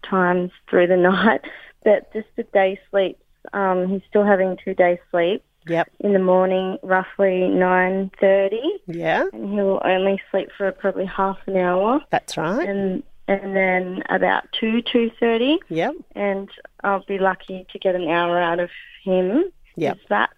times 0.09 0.49
through 0.71 0.87
the 0.87 0.97
night, 1.11 1.41
but 1.83 2.11
just 2.13 2.29
the 2.35 2.43
day 2.51 2.79
sleeps. 2.89 3.21
Um, 3.53 3.89
he's 3.89 4.01
still 4.09 4.25
having 4.25 4.57
two 4.65 4.73
day 4.73 4.99
sleeps. 5.11 5.43
Yep. 5.67 5.89
in 5.99 6.13
the 6.13 6.19
morning, 6.19 6.77
roughly 6.83 7.47
nine 7.47 8.11
thirty, 8.19 8.61
Yeah. 8.87 9.25
and 9.33 9.53
he'll 9.53 9.81
only 9.85 10.19
sleep 10.31 10.49
for 10.57 10.71
probably 10.71 11.05
half 11.05 11.37
an 11.47 11.57
hour, 11.57 12.01
That's 12.09 12.35
right. 12.37 12.67
and 12.67 13.03
and 13.27 13.55
then 13.55 14.03
about 14.09 14.43
two 14.59 14.81
two 14.81 15.11
thirty, 15.19 15.59
Yep. 15.69 15.93
and 16.15 16.49
I'll 16.83 17.05
be 17.05 17.17
lucky 17.19 17.65
to 17.71 17.79
get 17.79 17.95
an 17.95 18.09
hour 18.09 18.39
out 18.41 18.59
of 18.59 18.69
him. 19.03 19.45
Yep. 19.75 19.97
Is 19.97 20.03
that 20.09 20.31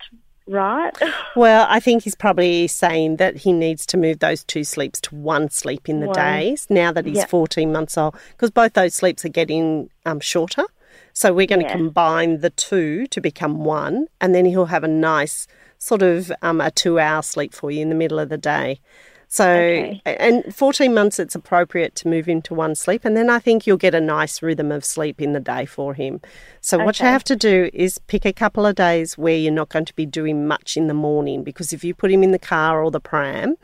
right? 0.48 0.92
Well, 1.36 1.66
I 1.68 1.80
think 1.80 2.04
he's 2.04 2.14
probably 2.14 2.68
saying 2.68 3.16
that 3.16 3.38
he 3.38 3.52
needs 3.54 3.88
to 3.88 3.98
move 3.98 4.20
those 4.20 4.44
two 4.44 4.64
sleeps 4.64 5.02
to 5.02 5.16
one 5.16 5.50
sleep 5.50 5.90
in 5.90 6.00
the 6.02 6.08
One. 6.08 6.16
days 6.16 6.68
now 6.70 6.92
that 6.92 7.06
he's 7.08 7.18
Yeah. 7.18 7.26
14 7.26 7.72
months 7.72 7.98
old, 7.98 8.16
because 8.32 8.52
both 8.52 8.74
those 8.74 8.94
sleeps 8.94 9.26
are 9.26 9.30
getting 9.30 9.90
um, 10.06 10.20
shorter. 10.20 10.66
So 11.14 11.32
we're 11.34 11.48
going 11.48 11.62
to 11.62 11.66
Yeah. 11.66 11.74
combine 11.74 12.42
the 12.42 12.50
two 12.50 13.08
to 13.08 13.22
become 13.22 13.64
one, 13.64 14.08
and 14.20 14.34
then 14.34 14.46
he'll 14.46 14.66
have 14.66 14.84
a 14.84 14.88
nice 14.88 15.48
sort 15.78 16.02
of 16.02 16.32
um, 16.42 16.60
a 16.62 16.72
two 16.72 17.00
hour 17.00 17.22
sleep 17.22 17.54
for 17.54 17.70
you 17.72 17.82
in 17.82 17.90
the 17.90 17.96
middle 17.96 18.20
of 18.20 18.30
the 18.30 18.38
day. 18.38 18.80
So, 19.28 19.50
Okay. 19.50 20.02
and 20.06 20.56
14 20.56 20.94
months, 20.94 21.18
it's 21.18 21.34
appropriate 21.34 21.96
to 21.96 22.08
move 22.08 22.30
into 22.30 22.54
one 22.54 22.76
sleep. 22.76 23.04
And 23.04 23.18
then 23.18 23.32
I 23.32 23.40
think 23.40 23.66
you'll 23.66 23.78
get 23.78 23.96
a 23.96 24.00
nice 24.00 24.44
rhythm 24.44 24.72
of 24.72 24.86
sleep 24.86 25.20
in 25.20 25.34
the 25.34 25.40
day 25.40 25.66
for 25.66 25.96
him. 25.96 26.22
So, 26.62 26.78
what 26.78 27.00
you 27.00 27.08
have 27.08 27.24
to 27.24 27.36
do 27.36 27.70
is 27.74 27.98
pick 27.98 28.26
a 28.26 28.34
couple 28.34 28.64
of 28.64 28.76
days 28.76 29.18
where 29.18 29.36
you're 29.36 29.52
not 29.52 29.70
going 29.70 29.86
to 29.86 29.96
be 29.96 30.06
doing 30.06 30.46
much 30.46 30.78
in 30.78 30.86
the 30.86 30.94
morning 30.94 31.44
because 31.44 31.74
if 31.74 31.84
you 31.84 31.96
put 31.96 32.12
him 32.12 32.22
in 32.22 32.30
the 32.32 32.38
car 32.38 32.84
or 32.84 32.92
the 32.92 33.00
pram, 33.00 33.56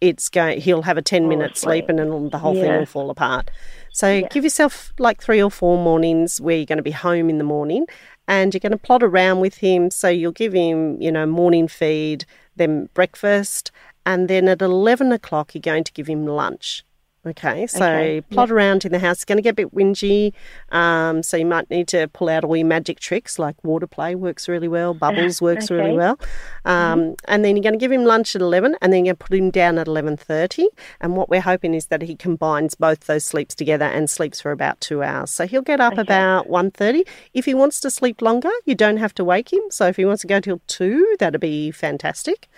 it's 0.00 0.28
going 0.28 0.60
he'll 0.60 0.82
have 0.82 0.96
a 0.96 1.02
10 1.02 1.28
minute 1.28 1.56
sleep 1.58 1.88
and 1.88 1.98
then 1.98 2.30
the 2.30 2.38
whole 2.38 2.54
thing 2.54 2.72
will 2.78 2.86
fall 2.86 3.10
apart. 3.10 3.50
So 3.92 4.22
give 4.30 4.44
yourself 4.44 4.92
like 4.98 5.20
three 5.22 5.42
or 5.42 5.50
four 5.50 5.76
mornings 5.76 6.40
where 6.40 6.56
you're 6.56 6.66
going 6.66 6.78
to 6.78 6.82
be 6.82 6.90
home 6.90 7.28
in 7.30 7.38
the 7.38 7.44
morning 7.44 7.86
and 8.26 8.52
you're 8.52 8.60
going 8.60 8.72
to 8.72 8.78
plot 8.78 9.02
around 9.02 9.40
with 9.40 9.58
him. 9.58 9.90
So 9.90 10.08
you'll 10.08 10.32
give 10.32 10.52
him, 10.52 11.00
you 11.00 11.10
know, 11.10 11.26
morning 11.26 11.68
feed, 11.68 12.24
then 12.56 12.88
breakfast, 12.94 13.70
and 14.04 14.28
then 14.28 14.48
at 14.48 14.62
11 14.62 15.12
o'clock 15.12 15.54
you're 15.54 15.62
going 15.62 15.84
to 15.84 15.92
give 15.92 16.06
him 16.06 16.26
lunch. 16.26 16.84
Okay, 17.28 17.66
so 17.66 17.84
Okay, 17.84 18.20
plot 18.22 18.50
around 18.50 18.84
in 18.84 18.92
the 18.92 18.98
house. 18.98 19.16
It's 19.16 19.24
going 19.24 19.36
to 19.36 19.42
get 19.42 19.50
a 19.50 19.54
bit 19.54 19.74
whingy, 19.74 20.32
um, 20.70 21.22
so 21.22 21.36
you 21.36 21.44
might 21.44 21.68
need 21.68 21.88
to 21.88 22.08
pull 22.08 22.28
out 22.28 22.44
all 22.44 22.56
your 22.56 22.66
magic 22.66 23.00
tricks 23.00 23.38
like 23.38 23.62
water 23.62 23.86
play 23.86 24.14
works 24.14 24.48
really 24.48 24.68
well, 24.68 24.94
bubbles 25.04 25.42
works 25.42 25.70
really 25.70 25.96
well, 25.96 26.18
um, 26.64 27.16
and 27.26 27.44
then 27.44 27.56
you're 27.56 27.62
going 27.62 27.74
to 27.74 27.78
give 27.78 27.92
him 27.92 28.04
lunch 28.04 28.34
at 28.34 28.40
eleven, 28.40 28.76
and 28.80 28.92
then 28.92 29.04
you're 29.04 29.14
going 29.14 29.18
to 29.18 29.24
put 29.26 29.36
him 29.36 29.50
down 29.50 29.78
at 29.78 29.86
eleven 29.86 30.16
thirty. 30.16 30.68
And 31.00 31.16
what 31.16 31.28
we're 31.28 31.42
hoping 31.42 31.74
is 31.74 31.86
that 31.86 32.02
he 32.02 32.16
combines 32.16 32.74
both 32.74 33.00
those 33.06 33.24
sleeps 33.24 33.54
together 33.54 33.84
and 33.84 34.08
sleeps 34.08 34.40
for 34.40 34.50
about 34.50 34.80
two 34.80 35.02
hours. 35.02 35.30
So 35.30 35.46
he'll 35.46 35.62
get 35.62 35.80
up 35.80 35.98
about 35.98 36.48
one 36.48 36.70
thirty. 36.70 37.04
If 37.34 37.44
he 37.44 37.54
wants 37.54 37.80
to 37.80 37.90
sleep 37.90 38.22
longer, 38.22 38.50
you 38.64 38.74
don't 38.74 38.96
have 38.98 39.14
to 39.16 39.24
wake 39.24 39.52
him. 39.52 39.62
So 39.70 39.86
if 39.86 39.96
he 39.96 40.04
wants 40.04 40.22
to 40.22 40.28
go 40.28 40.40
till 40.40 40.60
two, 40.66 41.16
that'd 41.18 41.40
be 41.40 41.70
fantastic. 41.70 42.48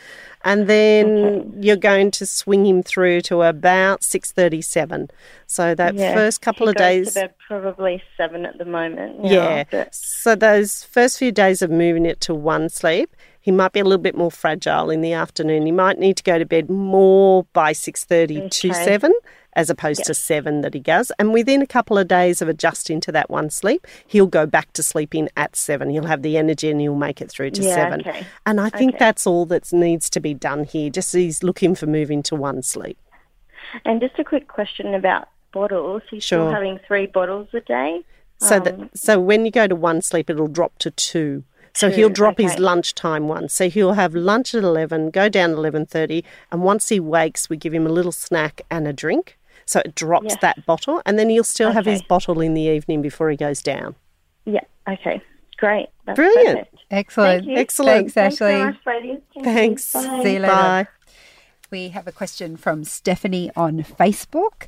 And 0.43 0.67
then 0.69 1.53
you're 1.63 1.77
going 1.77 2.11
to 2.13 2.25
swing 2.25 2.65
him 2.65 2.83
through 2.83 3.21
to 3.23 3.43
about 3.43 4.03
six 4.03 4.33
thirty-seven. 4.33 5.11
So 5.47 5.75
that 5.75 5.95
Yeah. 5.95 6.15
first 6.15 6.41
couple 6.41 6.69
of 6.69 6.77
days. 6.77 7.13
Bed 7.15 7.35
probably 7.47 8.03
seven 8.17 8.47
at 8.47 8.57
the 8.57 8.65
moment. 8.65 9.23
now, 9.23 9.31
Yeah. 9.31 9.65
So 9.93 10.35
those 10.35 10.83
first 10.85 11.19
few 11.19 11.31
days 11.31 11.61
of 11.61 11.71
moving 11.71 12.07
it 12.07 12.21
to 12.23 12.35
one 12.35 12.69
sleep, 12.71 13.15
he 13.41 13.51
might 13.51 13.73
be 13.73 13.81
a 13.81 13.85
little 13.85 14.03
bit 14.03 14.17
more 14.17 14.31
fragile 14.31 14.91
in 14.91 15.01
the 15.01 15.13
afternoon. 15.13 15.67
He 15.67 15.73
might 15.73 15.99
need 15.99 16.17
to 16.19 16.23
go 16.23 16.39
to 16.39 16.45
bed 16.47 16.69
more 16.71 17.45
by 17.53 17.73
six 17.73 18.05
thirty 18.05 18.49
to 18.49 18.75
seven, 18.75 19.13
as 19.55 19.71
opposed 19.71 20.05
to 20.05 20.15
seven 20.15 20.61
that 20.61 20.75
he 20.75 20.81
does. 20.81 21.11
And 21.19 21.33
within 21.33 21.61
a 21.63 21.67
couple 21.67 21.99
of 21.99 22.07
days 22.07 22.41
of 22.43 22.49
adjusting 22.49 23.01
to 23.01 23.13
that 23.13 23.31
one 23.31 23.51
sleep, 23.51 23.87
he'll 24.07 24.27
go 24.27 24.47
back 24.47 24.73
to 24.75 24.83
sleeping 24.83 25.29
at 25.37 25.57
seven. 25.57 25.91
He'll 25.91 26.07
have 26.07 26.23
the 26.23 26.37
energy 26.37 26.71
and 26.71 26.81
he'll 26.81 26.95
make 26.95 27.21
it 27.21 27.31
through 27.31 27.51
to 27.53 27.63
Yeah, 27.63 27.75
seven. 27.75 28.01
okay. 28.01 28.27
And 28.47 28.61
I 28.61 28.69
think 28.71 28.91
Okay. 28.95 28.99
that's 29.05 29.27
all 29.27 29.47
that 29.47 29.73
needs 29.73 30.09
to 30.11 30.21
be 30.21 30.35
done 30.35 30.65
here. 30.65 30.91
Just 30.91 31.13
he's 31.15 31.43
looking 31.43 31.75
for 31.75 31.87
moving 31.87 32.23
to 32.25 32.37
one 32.37 32.63
sleep. 32.63 32.99
And 33.85 34.01
just 34.01 34.19
a 34.19 34.25
quick 34.25 34.49
question 34.49 34.95
about 34.95 35.29
bottles. 35.53 36.03
He's 36.11 36.23
Sure. 36.25 36.41
still 36.47 36.53
having 36.53 36.79
three 36.87 37.07
bottles 37.07 37.49
a 37.55 37.61
day. 37.61 38.03
So 38.39 38.57
Um, 38.57 38.63
that 38.65 38.99
so 38.99 39.21
when 39.21 39.45
you 39.45 39.51
go 39.51 39.67
to 39.67 39.75
one 39.77 40.01
sleep, 40.01 40.31
it'll 40.31 40.47
drop 40.49 40.79
to 40.79 40.91
two. 40.91 41.45
So 41.75 41.89
mm, 41.91 41.95
he'll 41.95 42.09
Two, 42.09 42.15
drop 42.15 42.39
his 42.39 42.53
okay. 42.53 42.61
lunchtime 42.63 43.29
one. 43.29 43.49
So 43.49 43.69
he'll 43.69 43.93
have 43.93 44.15
lunch 44.15 44.55
at 44.55 44.65
eleven, 44.65 45.11
go 45.11 45.29
down 45.29 45.51
at 45.51 45.57
eleven 45.57 45.87
thirty, 45.87 46.25
and 46.51 46.63
once 46.63 46.89
he 46.89 46.99
wakes, 47.01 47.49
we 47.49 47.57
give 47.57 47.73
him 47.73 47.87
a 47.87 47.91
little 47.91 48.13
snack 48.13 48.63
and 48.71 48.87
a 48.89 48.93
drink. 48.93 49.39
So 49.67 49.81
it 49.85 49.95
drops 49.95 50.27
Yes. 50.31 50.39
that 50.41 50.67
bottle, 50.67 51.01
and 51.07 51.19
then 51.19 51.29
he'll 51.29 51.45
still 51.45 51.71
have 51.73 51.87
his 51.87 52.03
bottle 52.03 52.41
in 52.41 52.55
the 52.55 52.63
evening 52.63 53.03
before 53.03 53.31
he 53.31 53.37
goes 53.37 53.63
down. 53.63 53.95
Yeah. 54.45 54.61
Okay. 54.89 55.23
Great. 55.59 55.89
That's 56.07 56.17
Brilliant. 56.17 56.59
perfect. 56.59 56.77
Excellent. 56.91 57.45
Thank 57.45 57.51
you. 57.51 57.57
Excellent. 57.61 58.13
Thanks, 58.13 58.15
Thanks 58.15 58.41
Ashley. 58.41 58.53
so 58.59 58.65
much, 58.65 58.77
ladies. 58.87 59.19
Thank 59.35 59.37
you. 59.37 59.53
Thanks. 59.53 59.93
Bye. 59.93 60.01
See 60.23 60.33
you 60.35 60.39
later. 60.41 60.47
Bye. 60.47 60.87
We 61.71 61.91
have 61.91 62.09
a 62.09 62.13
question 62.13 62.57
from 62.57 62.83
Stephanie 62.83 63.53
on 63.55 63.85
Facebook. 63.85 64.67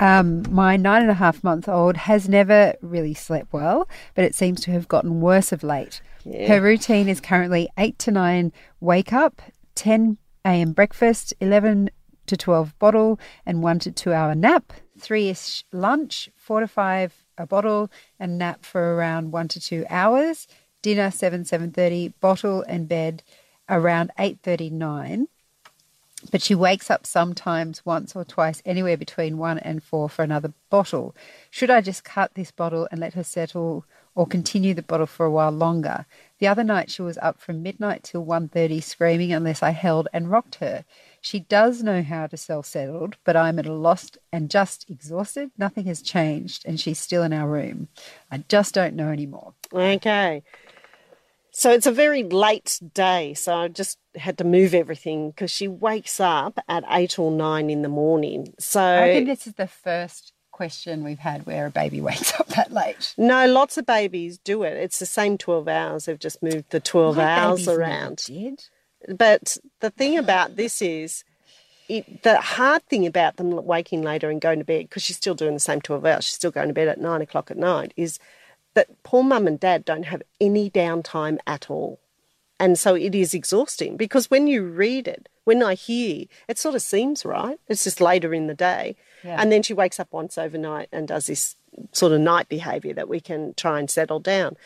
Um, 0.00 0.42
my 0.52 0.76
nine 0.76 1.02
and 1.02 1.10
a 1.10 1.14
half 1.14 1.44
month 1.44 1.68
old 1.68 1.96
has 1.96 2.28
never 2.28 2.74
really 2.82 3.14
slept 3.14 3.52
well, 3.52 3.88
but 4.16 4.24
it 4.24 4.34
seems 4.34 4.60
to 4.62 4.72
have 4.72 4.88
gotten 4.88 5.20
worse 5.20 5.52
of 5.52 5.62
late. 5.62 6.00
Her 6.24 6.60
routine 6.60 7.08
is 7.08 7.20
currently 7.20 7.68
8 7.78 7.96
to 8.00 8.10
9 8.10 8.52
wake 8.80 9.12
up, 9.12 9.40
10 9.76 10.18
a.m. 10.44 10.72
breakfast, 10.72 11.32
11 11.40 11.90
to 12.26 12.36
12 12.36 12.76
bottle, 12.80 13.20
and 13.46 13.62
1 13.62 13.78
to 13.80 13.92
2 13.92 14.12
hour 14.12 14.34
nap, 14.34 14.72
3 14.98 15.28
ish 15.28 15.64
lunch, 15.72 16.28
4 16.34 16.60
to 16.60 16.66
5 16.66 17.24
a 17.38 17.46
bottle, 17.46 17.88
and 18.18 18.36
nap 18.36 18.64
for 18.64 18.96
around 18.96 19.30
1 19.30 19.46
to 19.48 19.60
2 19.60 19.86
hours, 19.88 20.48
dinner 20.82 21.12
7 21.12 21.44
7.30, 21.44 22.14
bottle 22.20 22.62
and 22.62 22.88
bed 22.88 23.22
around 23.68 24.10
8.39 24.18 25.26
but 26.30 26.42
she 26.42 26.54
wakes 26.54 26.90
up 26.90 27.06
sometimes 27.06 27.84
once 27.84 28.14
or 28.14 28.24
twice, 28.24 28.62
anywhere 28.64 28.96
between 28.96 29.38
one 29.38 29.58
and 29.58 29.82
four 29.82 30.08
for 30.08 30.22
another 30.22 30.52
bottle. 30.70 31.14
Should 31.50 31.70
I 31.70 31.80
just 31.80 32.04
cut 32.04 32.34
this 32.34 32.50
bottle 32.50 32.88
and 32.90 33.00
let 33.00 33.14
her 33.14 33.24
settle, 33.24 33.84
or 34.14 34.26
continue 34.26 34.74
the 34.74 34.82
bottle 34.82 35.06
for 35.06 35.26
a 35.26 35.30
while 35.30 35.50
longer? 35.50 36.06
The 36.38 36.46
other 36.46 36.64
night 36.64 36.90
she 36.90 37.02
was 37.02 37.18
up 37.18 37.40
from 37.40 37.62
midnight 37.62 38.02
till 38.02 38.24
1.30 38.24 38.82
screaming 38.82 39.32
unless 39.32 39.62
I 39.62 39.70
held 39.70 40.08
and 40.12 40.30
rocked 40.30 40.56
her. 40.56 40.84
She 41.20 41.40
does 41.40 41.82
know 41.82 42.02
how 42.02 42.26
to 42.26 42.36
self-settled, 42.36 43.16
but 43.24 43.36
I'm 43.36 43.58
at 43.58 43.66
a 43.66 43.72
loss 43.72 44.10
and 44.32 44.50
just 44.50 44.90
exhausted. 44.90 45.50
Nothing 45.56 45.86
has 45.86 46.02
changed, 46.02 46.64
and 46.66 46.80
she's 46.80 46.98
still 46.98 47.22
in 47.22 47.32
our 47.32 47.48
room. 47.48 47.88
I 48.30 48.44
just 48.48 48.74
don't 48.74 48.96
know 48.96 49.08
anymore. 49.08 49.54
Okay. 49.72 50.42
So 51.54 51.70
it's 51.70 51.86
a 51.86 51.92
very 51.92 52.22
late 52.22 52.80
day, 52.94 53.34
so 53.34 53.54
I 53.54 53.68
just 53.68 53.98
had 54.16 54.38
to 54.38 54.44
move 54.44 54.72
everything 54.72 55.30
because 55.30 55.50
she 55.50 55.68
wakes 55.68 56.18
up 56.18 56.58
at 56.66 56.82
eight 56.88 57.18
or 57.18 57.30
nine 57.30 57.68
in 57.68 57.82
the 57.82 57.90
morning. 57.90 58.54
So 58.58 58.82
I 58.82 59.12
think 59.12 59.26
this 59.26 59.46
is 59.46 59.54
the 59.54 59.66
first 59.66 60.32
question 60.50 61.04
we've 61.04 61.18
had 61.18 61.44
where 61.44 61.66
a 61.66 61.70
baby 61.70 62.00
wakes 62.10 62.38
up 62.40 62.48
that 62.48 62.72
late. 62.72 63.14
No, 63.18 63.46
lots 63.46 63.76
of 63.76 63.84
babies 63.84 64.38
do 64.38 64.62
it. 64.62 64.72
It's 64.72 64.98
the 64.98 65.06
same 65.06 65.36
12 65.36 65.68
hours. 65.68 66.06
They've 66.06 66.18
just 66.18 66.42
moved 66.42 66.70
the 66.70 66.80
12 66.80 67.16
My 67.16 67.24
hours 67.24 67.68
around. 67.68 68.24
Did. 68.26 68.64
But 69.08 69.58
the 69.80 69.90
thing 69.90 70.16
about 70.16 70.56
this 70.56 70.80
is, 70.80 71.22
it, 71.88 72.22
the 72.22 72.40
hard 72.40 72.82
thing 72.84 73.06
about 73.06 73.36
them 73.36 73.50
waking 73.66 74.00
later 74.00 74.30
and 74.30 74.40
going 74.40 74.60
to 74.60 74.64
bed, 74.64 74.88
because 74.88 75.02
she's 75.02 75.16
still 75.16 75.34
doing 75.34 75.52
the 75.52 75.60
same 75.60 75.82
12 75.82 76.06
hours, 76.06 76.24
she's 76.24 76.34
still 76.34 76.50
going 76.50 76.68
to 76.68 76.74
bed 76.74 76.88
at 76.88 77.00
nine 77.00 77.20
o'clock 77.20 77.50
at 77.50 77.58
night, 77.58 77.92
is 77.96 78.18
that 78.74 79.02
poor 79.02 79.22
mum 79.22 79.46
and 79.46 79.60
dad 79.60 79.84
don't 79.84 80.04
have 80.04 80.22
any 80.40 80.70
downtime 80.70 81.38
at 81.46 81.70
all. 81.70 82.00
And 82.58 82.78
so 82.78 82.94
it 82.94 83.14
is 83.14 83.34
exhausting 83.34 83.96
because 83.96 84.30
when 84.30 84.46
you 84.46 84.64
read 84.64 85.08
it, 85.08 85.28
when 85.44 85.62
I 85.62 85.74
hear, 85.74 86.26
it 86.48 86.58
sort 86.58 86.76
of 86.76 86.82
seems 86.82 87.24
right. 87.24 87.58
It's 87.68 87.82
just 87.84 88.00
later 88.00 88.32
in 88.32 88.46
the 88.46 88.54
day. 88.54 88.94
Yeah. 89.24 89.36
And 89.40 89.50
then 89.50 89.62
she 89.62 89.74
wakes 89.74 89.98
up 89.98 90.12
once 90.12 90.38
overnight 90.38 90.88
and 90.92 91.08
does 91.08 91.26
this 91.26 91.56
sort 91.90 92.12
of 92.12 92.20
night 92.20 92.48
behavior 92.48 92.94
that 92.94 93.08
we 93.08 93.20
can 93.20 93.54
try 93.54 93.80
and 93.80 93.90
settle 93.90 94.20
down. 94.20 94.56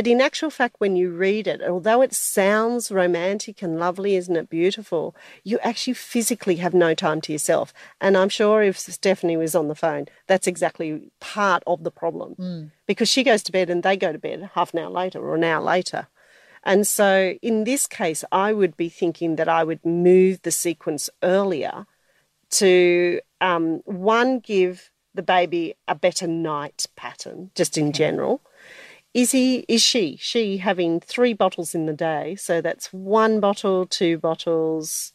But 0.00 0.06
in 0.06 0.22
actual 0.22 0.48
fact, 0.48 0.76
when 0.78 0.96
you 0.96 1.10
read 1.10 1.46
it, 1.46 1.60
although 1.60 2.00
it 2.00 2.14
sounds 2.14 2.90
romantic 2.90 3.60
and 3.60 3.78
lovely, 3.78 4.16
isn't 4.16 4.34
it 4.34 4.48
beautiful? 4.48 5.14
You 5.44 5.58
actually 5.58 5.92
physically 5.92 6.56
have 6.56 6.72
no 6.72 6.94
time 6.94 7.20
to 7.20 7.32
yourself. 7.32 7.74
And 8.00 8.16
I'm 8.16 8.30
sure 8.30 8.62
if 8.62 8.78
Stephanie 8.78 9.36
was 9.36 9.54
on 9.54 9.68
the 9.68 9.74
phone, 9.74 10.06
that's 10.26 10.46
exactly 10.46 11.10
part 11.20 11.62
of 11.66 11.84
the 11.84 11.90
problem 11.90 12.72
because 12.86 13.10
she 13.10 13.22
goes 13.22 13.42
to 13.42 13.52
bed 13.52 13.68
and 13.68 13.82
they 13.82 13.94
go 13.94 14.10
to 14.10 14.18
bed 14.18 14.52
half 14.54 14.72
an 14.72 14.78
hour 14.78 14.88
later 14.88 15.18
or 15.18 15.34
an 15.34 15.44
hour 15.44 15.62
later. 15.62 16.06
And 16.64 16.86
so 16.86 17.34
in 17.42 17.64
this 17.64 17.86
case, 17.86 18.24
I 18.32 18.54
would 18.54 18.78
be 18.78 18.88
thinking 18.88 19.36
that 19.36 19.50
I 19.50 19.64
would 19.64 19.84
move 19.84 20.40
the 20.40 20.50
sequence 20.50 21.10
earlier 21.22 21.86
to 22.52 23.20
um, 23.42 23.82
one, 23.84 24.38
give 24.38 24.90
the 25.12 25.22
baby 25.22 25.74
a 25.86 25.94
better 25.94 26.26
night 26.26 26.86
pattern, 26.96 27.50
just 27.54 27.76
in 27.76 27.92
general. 27.92 28.40
Is 29.12 29.32
he, 29.32 29.64
is 29.68 29.82
she, 29.82 30.16
she 30.20 30.58
having 30.58 31.00
three 31.00 31.32
bottles 31.32 31.74
in 31.74 31.86
the 31.86 31.92
day? 31.92 32.36
So 32.36 32.60
that's 32.60 32.92
one 32.92 33.40
bottle, 33.40 33.86
two 33.86 34.18
bottles, 34.18 35.12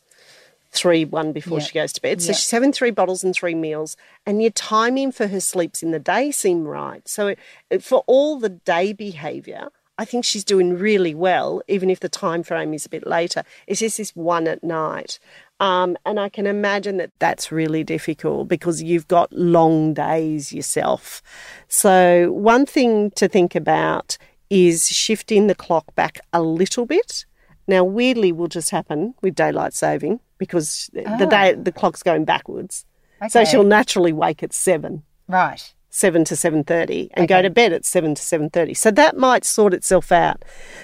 three, 0.71 1.05
one 1.05 1.31
before 1.31 1.60
Yeah. 1.60 1.65
she 1.65 1.73
goes 1.73 1.93
to 1.93 2.01
bed. 2.01 2.21
So 2.21 2.27
Yeah. 2.31 2.36
she's 2.36 2.51
having 2.51 2.73
three 2.73 2.91
bottles 2.91 3.23
and 3.23 3.34
three 3.34 3.55
meals, 3.55 3.95
and 4.25 4.41
your 4.41 4.51
timing 4.51 5.12
for 5.13 5.27
her 5.27 5.39
sleeps 5.39 5.81
in 5.81 5.91
the 5.91 5.99
day 5.99 6.31
seem 6.31 6.65
right. 6.65 7.08
So 7.08 7.36
it, 7.69 7.84
for 7.84 8.03
all 8.05 8.38
the 8.38 8.49
day 8.49 8.91
behaviour, 8.91 9.69
I 9.97 10.03
think 10.03 10.25
she's 10.25 10.43
doing 10.43 10.77
really 10.77 11.15
well, 11.15 11.62
even 11.69 11.89
if 11.89 12.01
the 12.01 12.10
time 12.10 12.43
frame 12.43 12.73
is 12.73 12.86
a 12.86 12.89
bit 12.89 13.08
later. 13.08 13.43
It's 13.65 13.79
just 13.79 13.97
this 13.97 14.13
one 14.13 14.45
at 14.45 14.62
night. 14.62 15.19
Um, 15.60 15.98
and 16.06 16.20
I 16.20 16.28
can 16.28 16.48
imagine 16.48 16.98
that 16.98 17.12
that's 17.20 17.52
really 17.52 17.84
difficult 17.84 18.48
because 18.50 18.84
you've 18.84 19.08
got 19.08 19.32
long 19.32 19.94
days 19.94 20.52
yourself. 20.52 21.22
So, 21.70 22.32
one 22.34 22.65
thing 22.65 23.12
to 23.12 23.28
think 23.28 23.56
about 23.56 24.18
is 24.50 24.89
shifting 24.89 25.48
the 25.48 25.56
clock 25.56 25.96
back 25.96 26.20
a 26.34 26.41
little 26.41 26.86
bit. 26.86 27.26
Now, 27.68 27.84
weirdly, 27.84 28.32
will 28.32 28.48
just 28.48 28.70
happen 28.70 29.15
with 29.22 29.34
daylight 29.34 29.74
saving 29.74 30.20
because 30.38 30.89
the 30.94 31.26
day 31.26 31.54
the 31.54 31.72
clock's 31.72 32.04
going 32.04 32.26
backwards. 32.26 32.86
So 33.30 33.44
she'll 33.46 33.63
naturally 33.63 34.13
wake 34.13 34.44
at 34.44 34.54
seven. 34.54 35.04
Right. 35.28 35.74
7 35.95 36.25
to 36.25 36.36
7.30 36.36 37.10
and 37.13 37.27
go 37.27 37.41
to 37.41 37.49
bed 37.49 37.71
at 37.71 37.86
7 37.86 38.15
to 38.15 38.21
7.30 38.21 38.75
so 38.75 38.91
that 38.91 39.17
might 39.17 39.45
sort 39.45 39.73
itself 39.73 40.12
out. 40.12 40.43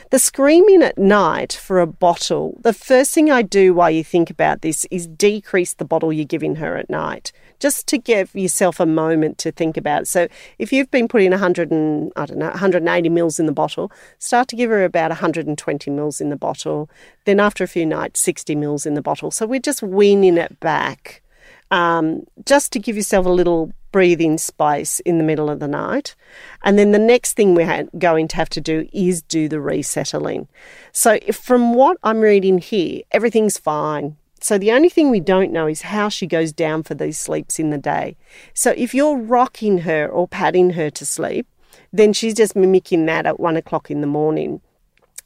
The 0.09 0.19
screaming 0.19 0.81
at 0.83 0.97
night 0.97 1.51
for 1.53 1.79
a 1.79 1.87
bottle 1.87 2.57
the 2.61 2.73
first 2.73 3.13
thing 3.13 3.29
i 3.29 3.41
do 3.41 3.73
while 3.73 3.91
you 3.91 4.03
think 4.03 4.29
about 4.29 4.61
this 4.61 4.85
is 4.89 5.07
decrease 5.07 5.73
the 5.73 5.85
bottle 5.85 6.13
you're 6.13 6.25
giving 6.25 6.55
her 6.55 6.77
at 6.77 6.89
night 6.89 7.31
just 7.59 7.87
to 7.87 7.97
give 7.97 8.33
yourself 8.33 8.79
a 8.79 8.85
moment 8.85 9.37
to 9.37 9.51
think 9.51 9.77
about. 9.77 10.03
It. 10.03 10.07
so 10.07 10.27
if 10.57 10.71
you've 10.71 10.89
been 10.89 11.07
putting 11.07 11.31
100 11.31 11.71
and 11.71 12.11
i 12.15 12.25
don't 12.25 12.39
know 12.39 12.49
180 12.49 13.09
mils 13.09 13.39
in 13.39 13.45
the 13.45 13.51
bottle 13.51 13.91
start 14.17 14.47
to 14.47 14.55
give 14.55 14.69
her 14.69 14.83
about 14.83 15.11
120 15.11 15.91
mils 15.91 16.21
in 16.21 16.29
the 16.29 16.35
bottle. 16.37 16.89
Then 17.25 17.39
after 17.39 17.63
a 17.63 17.67
few 17.67 17.85
nights 17.85 18.19
60 18.21 18.55
mils 18.55 18.85
in 18.85 18.93
the 18.93 19.01
bottle. 19.01 19.31
So 19.31 19.45
we're 19.45 19.59
just 19.59 19.83
weaning 19.83 20.37
it 20.37 20.59
back 20.59 21.21
um, 21.69 22.25
just 22.45 22.71
to 22.73 22.79
give 22.79 22.95
yourself 22.95 23.25
a 23.25 23.29
little 23.29 23.71
breathing 23.91 24.37
space 24.37 24.99
in 25.01 25.17
the 25.17 25.23
middle 25.23 25.49
of 25.49 25.59
the 25.59 25.67
night. 25.67 26.15
And 26.63 26.77
then 26.77 26.91
the 26.91 26.99
next 26.99 27.33
thing 27.33 27.53
we're 27.55 27.87
going 27.97 28.27
to 28.29 28.35
have 28.35 28.49
to 28.49 28.61
do 28.61 28.87
is 28.93 29.21
do 29.21 29.47
the 29.47 29.59
resettling. 29.59 30.47
So, 30.91 31.19
from 31.31 31.73
what 31.73 31.97
I'm 32.03 32.21
reading 32.21 32.57
here, 32.59 33.01
everything's 33.11 33.57
fine. 33.57 34.17
So, 34.39 34.57
the 34.57 34.71
only 34.71 34.89
thing 34.89 35.09
we 35.09 35.19
don't 35.19 35.51
know 35.51 35.67
is 35.67 35.83
how 35.83 36.09
she 36.09 36.25
goes 36.25 36.51
down 36.51 36.83
for 36.83 36.95
these 36.95 37.19
sleeps 37.19 37.59
in 37.59 37.69
the 37.69 37.77
day. 37.77 38.15
So, 38.53 38.73
if 38.77 38.93
you're 38.93 39.17
rocking 39.17 39.79
her 39.79 40.07
or 40.07 40.27
patting 40.27 40.71
her 40.71 40.89
to 40.89 41.05
sleep, 41.05 41.47
then 41.93 42.13
she's 42.13 42.33
just 42.33 42.55
mimicking 42.55 43.05
that 43.05 43.25
at 43.25 43.39
one 43.39 43.57
o'clock 43.57 43.91
in 43.91 44.01
the 44.01 44.07
morning. 44.07 44.61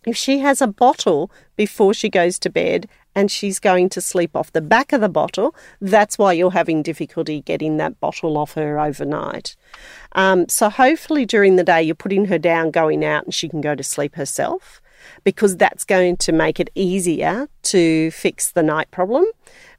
If 0.05 0.15
she 0.15 0.39
has 0.39 0.61
a 0.61 0.67
bottle 0.67 1.31
before 1.55 1.93
she 1.93 2.09
goes 2.09 2.37
to 2.39 2.49
bed 2.49 2.87
and 3.15 3.31
she's 3.31 3.59
going 3.59 3.89
to 3.89 4.01
sleep 4.01 4.35
off 4.35 4.51
the 4.51 4.61
back 4.61 4.93
of 4.93 5.01
the 5.01 5.09
bottle, 5.09 5.55
that's 5.79 6.17
why 6.17 6.33
you're 6.33 6.51
having 6.51 6.83
difficulty 6.83 7.41
getting 7.41 7.77
that 7.77 7.99
bottle 7.99 8.37
off 8.37 8.53
her 8.53 8.79
overnight. 8.79 9.55
Um, 10.11 10.47
so, 10.49 10.69
hopefully, 10.69 11.25
during 11.25 11.55
the 11.55 11.63
day, 11.63 11.81
you're 11.81 11.95
putting 11.95 12.25
her 12.25 12.37
down, 12.37 12.71
going 12.71 13.03
out, 13.03 13.25
and 13.25 13.33
she 13.33 13.49
can 13.49 13.61
go 13.61 13.75
to 13.75 13.83
sleep 13.83 14.15
herself 14.15 14.81
because 15.23 15.57
that's 15.57 15.83
going 15.83 16.17
to 16.17 16.31
make 16.31 16.59
it 16.59 16.69
easier 16.75 17.47
to 17.63 18.11
fix 18.11 18.51
the 18.51 18.63
night 18.63 18.89
problem 18.91 19.25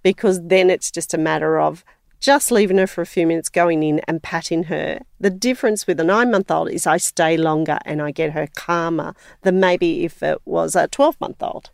because 0.03 0.41
then 0.47 0.71
it's 0.71 0.91
just 0.91 1.15
a 1.15 1.19
matter 1.19 1.59
of 1.59 1.85
just 2.21 2.51
leaving 2.51 2.79
her 2.79 2.87
for 2.87 3.03
a 3.03 3.07
few 3.07 3.27
minutes, 3.27 3.49
going 3.49 3.83
in 3.83 4.01
and 4.09 4.23
patting 4.23 4.65
her. 4.65 5.01
The 5.21 5.31
difference 5.31 5.87
with 5.87 6.01
a 6.01 6.05
nine 6.05 6.31
month 6.31 6.51
old 6.51 6.71
is 6.71 6.87
I 6.87 6.97
stay 6.97 7.37
longer 7.37 7.79
and 7.85 8.01
I 8.01 8.11
get 8.11 8.33
her 8.33 8.49
calmer 8.55 9.15
than 9.43 9.61
maybe 9.61 10.05
if 10.05 10.23
it 10.23 10.39
was 10.45 10.75
a 10.75 10.89
12 10.89 11.21
month 11.21 11.43
old. 11.43 11.71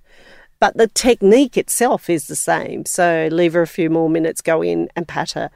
But 0.63 0.77
the 0.77 0.87
technique 0.87 1.57
itself 1.57 2.09
is 2.09 2.29
the 2.29 2.37
same. 2.37 2.85
So 2.87 3.29
leave 3.33 3.55
her 3.55 3.63
a 3.63 3.67
few 3.67 3.91
more 3.91 4.09
minutes, 4.09 4.41
go 4.41 4.63
in 4.63 4.89
and 4.95 5.09
pat 5.09 5.33
her. 5.33 5.51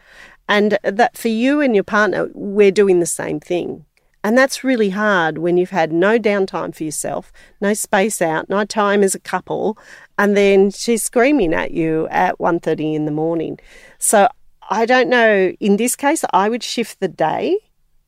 And 0.48 0.80
that 0.82 1.16
for 1.16 1.28
you 1.28 1.60
and 1.60 1.76
your 1.76 1.84
partner, 1.84 2.28
we're 2.34 2.72
doing 2.72 2.98
the 2.98 3.06
same 3.06 3.38
thing. 3.38 3.84
And 4.24 4.36
that's 4.36 4.64
really 4.64 4.90
hard 4.90 5.38
when 5.38 5.58
you've 5.58 5.70
had 5.70 5.92
no 5.92 6.18
downtime 6.18 6.74
for 6.74 6.82
yourself, 6.82 7.32
no 7.60 7.72
space 7.72 8.20
out, 8.20 8.48
no 8.48 8.64
time 8.64 9.04
as 9.04 9.14
a 9.14 9.20
couple, 9.20 9.78
and 10.18 10.36
then 10.36 10.72
she's 10.72 11.04
screaming 11.04 11.54
at 11.54 11.70
you 11.70 12.08
at 12.10 12.36
1.30 12.40 12.96
in 12.96 13.04
the 13.04 13.12
morning. 13.12 13.60
So 13.98 14.26
I 14.68 14.86
don't 14.86 15.08
know. 15.08 15.52
In 15.60 15.76
this 15.76 15.94
case, 15.94 16.24
I 16.32 16.48
would 16.48 16.64
shift 16.64 16.98
the 16.98 17.06
day 17.06 17.58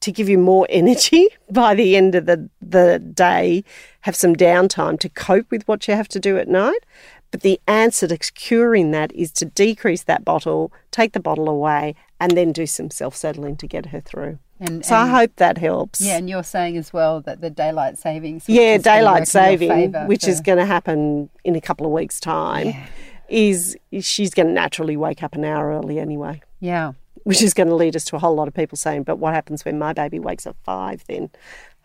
to 0.01 0.13
give 0.13 0.29
you 0.29 0.39
more 0.39 0.67
energy 0.71 1.29
by 1.51 1.75
the 1.75 1.97
end 1.97 2.15
of 2.15 2.27
the, 2.27 2.49
the 2.61 2.99
day, 2.99 3.65
have 4.03 4.15
some 4.17 4.35
downtime 4.37 4.99
to 5.01 5.09
cope 5.09 5.51
with 5.51 5.67
what 5.69 5.87
you 5.89 5.95
have 5.95 6.09
to 6.09 6.21
do 6.21 6.39
at 6.39 6.49
night. 6.49 6.81
But 7.31 7.43
the 7.43 7.61
answer 7.67 8.07
to 8.09 8.17
curing 8.17 8.91
that 8.93 9.13
is 9.13 9.31
to 9.33 9.45
decrease 9.45 10.05
that 10.05 10.25
bottle, 10.25 10.73
take 10.91 11.13
the 11.13 11.21
bottle 11.21 11.49
away, 11.49 11.95
and 12.19 12.33
then 12.33 12.53
do 12.53 12.67
some 12.67 12.91
self 12.91 13.15
settling 13.15 13.57
to 13.57 13.67
get 13.67 13.87
her 13.87 14.01
through. 14.01 14.39
And, 14.61 14.85
So 14.85 14.97
I 14.97 15.07
hope 15.07 15.37
that 15.37 15.59
helps. 15.59 16.01
Yeah, 16.01 16.17
and 16.17 16.29
you're 16.29 16.43
saying 16.43 16.77
as 16.79 16.91
well 16.93 17.21
that 17.21 17.41
the 17.43 17.51
daylight 17.51 17.99
savings. 17.99 18.45
Yeah, 18.49 18.75
is 18.75 18.83
gonna 18.83 18.97
work 18.97 19.01
daylight 19.03 19.29
saving, 19.29 19.93
which 20.07 20.25
for- 20.25 20.31
is 20.31 20.41
going 20.41 20.59
to 20.59 20.65
happen 20.67 21.29
in 21.45 21.55
a 21.55 21.61
couple 21.61 21.85
of 21.87 21.93
weeks' 21.93 22.19
time, 22.19 22.75
is 23.29 23.77
she's 24.01 24.33
going 24.35 24.47
to 24.49 24.53
naturally 24.53 24.97
wake 24.97 25.23
up 25.23 25.35
an 25.35 25.45
hour 25.45 25.71
early 25.71 26.01
anyway, 26.01 26.41
Yeah. 26.61 26.93
Which 27.29 27.43
is 27.43 27.53
going 27.53 27.69
to 27.69 27.75
lead 27.75 27.95
us 27.95 28.07
to 28.07 28.17
a 28.17 28.19
whole 28.19 28.35
lot 28.35 28.49
of 28.49 28.55
people 28.55 28.75
saying, 28.75 29.03
"But 29.03 29.19
what 29.19 29.35
happens 29.35 29.63
when 29.63 29.79
my 29.79 29.93
baby 29.93 30.19
wakes 30.19 30.47
at 30.47 30.57
five 30.65 31.05
then?" 31.09 31.29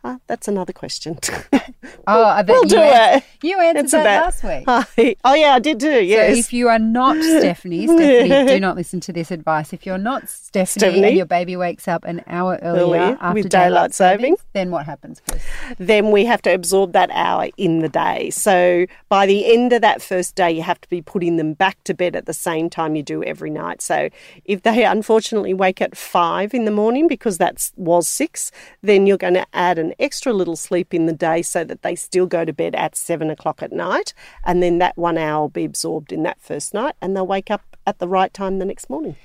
Uh, 0.03 0.17
that's 0.27 0.47
another 0.47 0.73
question. 0.73 1.17
Oh, 2.05 2.23
I 2.25 2.41
bet 2.41 2.53
we'll 2.55 2.63
you 2.63 2.69
do 2.69 2.79
it. 2.81 3.23
You 3.43 3.59
answered 3.61 3.83
It's 3.83 3.91
that 3.93 4.01
about- 4.01 4.43
last 4.65 4.97
week. 4.97 5.17
Oh 5.23 5.33
yeah, 5.33 5.53
I 5.53 5.59
did 5.59 5.79
too. 5.79 6.03
Yes. 6.03 6.33
So 6.33 6.39
if 6.39 6.51
you 6.53 6.67
are 6.67 6.79
not 6.79 7.15
Stephanie, 7.21 7.87
Stephanie, 7.87 8.45
do 8.47 8.59
not 8.59 8.75
listen 8.75 8.99
to 9.01 9.13
this 9.13 9.31
advice. 9.31 9.71
If 9.71 9.85
you're 9.85 9.97
not 9.97 10.27
Stephanie, 10.29 10.65
Stephanie? 10.65 11.07
and 11.09 11.15
your 11.17 11.25
baby 11.25 11.55
wakes 11.55 11.87
up 11.87 12.03
an 12.03 12.21
hour 12.27 12.59
earlier, 12.61 12.83
Earlier, 12.83 13.17
after 13.21 13.33
with 13.35 13.49
daylight 13.49 13.93
saving. 13.93 14.19
savings, 14.35 14.39
then 14.51 14.71
what 14.71 14.85
happens, 14.85 15.21
Chris? 15.29 15.41
then 15.77 16.11
we 16.11 16.25
have 16.25 16.41
to 16.41 16.53
absorb 16.53 16.91
that 16.91 17.09
hour 17.13 17.47
in 17.55 17.79
the 17.79 17.89
day. 17.89 18.29
So 18.31 18.85
by 19.07 19.25
the 19.25 19.53
end 19.53 19.71
of 19.71 19.81
that 19.81 20.01
first 20.01 20.35
day, 20.35 20.51
you 20.51 20.61
have 20.61 20.81
to 20.81 20.89
be 20.89 21.01
putting 21.01 21.37
them 21.37 21.53
back 21.53 21.81
to 21.85 21.93
bed 21.93 22.17
at 22.17 22.25
the 22.25 22.33
same 22.33 22.69
time 22.69 22.95
you 22.97 23.03
do 23.03 23.23
every 23.23 23.49
night. 23.49 23.81
So 23.81 24.09
if 24.43 24.63
they 24.63 24.83
unfortunately 24.83 25.53
wake 25.53 25.81
at 25.81 25.95
five 25.95 26.53
in 26.53 26.65
the 26.65 26.71
morning 26.71 27.07
because 27.07 27.37
that 27.37 27.69
was 27.77 28.09
six, 28.09 28.51
then 28.81 29.07
you're 29.07 29.17
going 29.17 29.35
to 29.35 29.45
add 29.53 29.79
an 29.79 29.92
extra 29.99 30.33
little 30.33 30.55
sleep 30.55 30.93
in 30.93 31.05
the 31.05 31.13
day 31.13 31.41
so 31.41 31.63
that 31.63 31.81
they 31.81 31.95
still 31.95 32.25
go 32.25 32.45
to 32.45 32.53
bed 32.53 32.75
at 32.75 32.95
seven 32.95 33.29
o'clock 33.29 33.61
at 33.61 33.71
night. 33.71 34.13
And 34.43 34.61
then 34.61 34.79
that 34.79 34.97
one 34.97 35.17
hour 35.17 35.41
will 35.41 35.49
be 35.49 35.65
absorbed 35.65 36.11
in 36.11 36.23
that 36.23 36.41
first 36.41 36.73
night 36.73 36.95
and 37.01 37.15
they'll 37.15 37.27
wake 37.27 37.51
up 37.51 37.77
at 37.85 37.99
the 37.99 38.07
right 38.07 38.33
time 38.33 38.59
the 38.59 38.65
next 38.65 38.89
morning. 38.89 39.15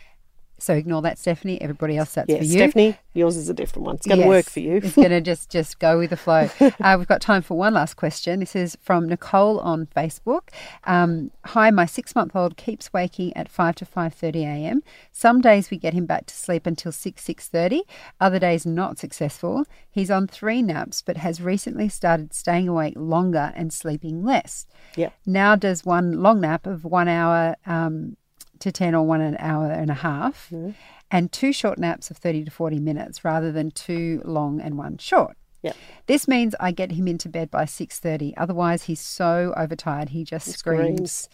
So 0.60 0.74
ignore 0.74 1.02
that, 1.02 1.18
Stephanie. 1.18 1.60
Everybody 1.60 1.96
else, 1.96 2.14
that's 2.14 2.28
Yeah, 2.28 2.38
for 2.38 2.44
you. 2.44 2.52
Stephanie, 2.52 2.96
yours 3.14 3.36
is 3.36 3.48
a 3.48 3.54
different 3.54 3.86
one. 3.86 3.94
It's 3.96 4.06
going 4.06 4.18
to 4.18 4.24
Yes, 4.24 4.28
work 4.28 4.46
for 4.46 4.60
you. 4.60 4.76
it's 4.76 4.96
going 4.96 5.10
to 5.10 5.20
just 5.20 5.50
just 5.50 5.78
go 5.78 5.98
with 5.98 6.10
the 6.10 6.16
flow. 6.16 6.48
Uh, 6.80 6.94
we've 6.98 7.08
got 7.08 7.20
time 7.20 7.42
for 7.42 7.56
one 7.56 7.74
last 7.74 7.94
question. 7.94 8.40
This 8.40 8.54
is 8.56 8.76
from 8.80 9.08
Nicole 9.08 9.58
on 9.60 9.86
Facebook. 9.86 10.48
Um, 10.84 11.30
Hi, 11.46 11.70
my 11.70 11.86
six 11.86 12.14
month 12.14 12.34
old 12.36 12.56
keeps 12.56 12.92
waking 12.92 13.36
at 13.36 13.48
five 13.48 13.74
to 13.76 13.84
five 13.84 14.14
thirty 14.14 14.44
a.m. 14.44 14.82
Some 15.12 15.40
days 15.40 15.70
we 15.70 15.76
get 15.78 15.94
him 15.94 16.06
back 16.06 16.26
to 16.26 16.34
sleep 16.34 16.66
until 16.66 16.92
six 16.92 17.24
six 17.24 17.48
thirty. 17.48 17.82
Other 18.20 18.38
days 18.38 18.64
not 18.66 18.98
successful. 18.98 19.64
He's 19.90 20.10
on 20.10 20.26
three 20.28 20.62
naps, 20.62 21.02
but 21.02 21.16
has 21.18 21.40
recently 21.40 21.88
started 21.88 22.32
staying 22.34 22.68
awake 22.68 22.94
longer 22.96 23.52
and 23.56 23.72
sleeping 23.72 24.24
less. 24.24 24.66
Yeah. 24.96 25.10
Now 25.26 25.56
does 25.56 25.84
one 25.84 26.22
long 26.22 26.40
nap 26.40 26.66
of 26.66 26.84
one 26.84 27.08
hour. 27.08 27.56
Um, 27.66 28.16
to 28.60 28.72
10 28.72 28.94
or 28.94 29.06
one 29.06 29.20
an 29.20 29.36
hour 29.38 29.70
and 29.70 29.90
a 29.90 29.94
half, 29.94 30.48
mm-hmm. 30.50 30.70
and 31.10 31.32
two 31.32 31.52
short 31.52 31.78
naps 31.78 32.10
of 32.10 32.16
30 32.16 32.44
to 32.44 32.50
40 32.50 32.78
minutes 32.78 33.24
rather 33.24 33.52
than 33.52 33.70
two 33.70 34.22
long 34.24 34.60
and 34.60 34.76
one 34.76 34.98
short. 34.98 35.36
Yeah. 35.62 35.72
This 36.06 36.28
means 36.28 36.54
I 36.60 36.70
get 36.70 36.92
him 36.92 37.08
into 37.08 37.28
bed 37.28 37.50
by 37.50 37.64
6:30. 37.64 38.34
Otherwise, 38.36 38.84
he's 38.84 39.00
so 39.00 39.52
overtired 39.56 40.10
he 40.10 40.24
just 40.24 40.48
screams. 40.48 41.12
screams. 41.12 41.28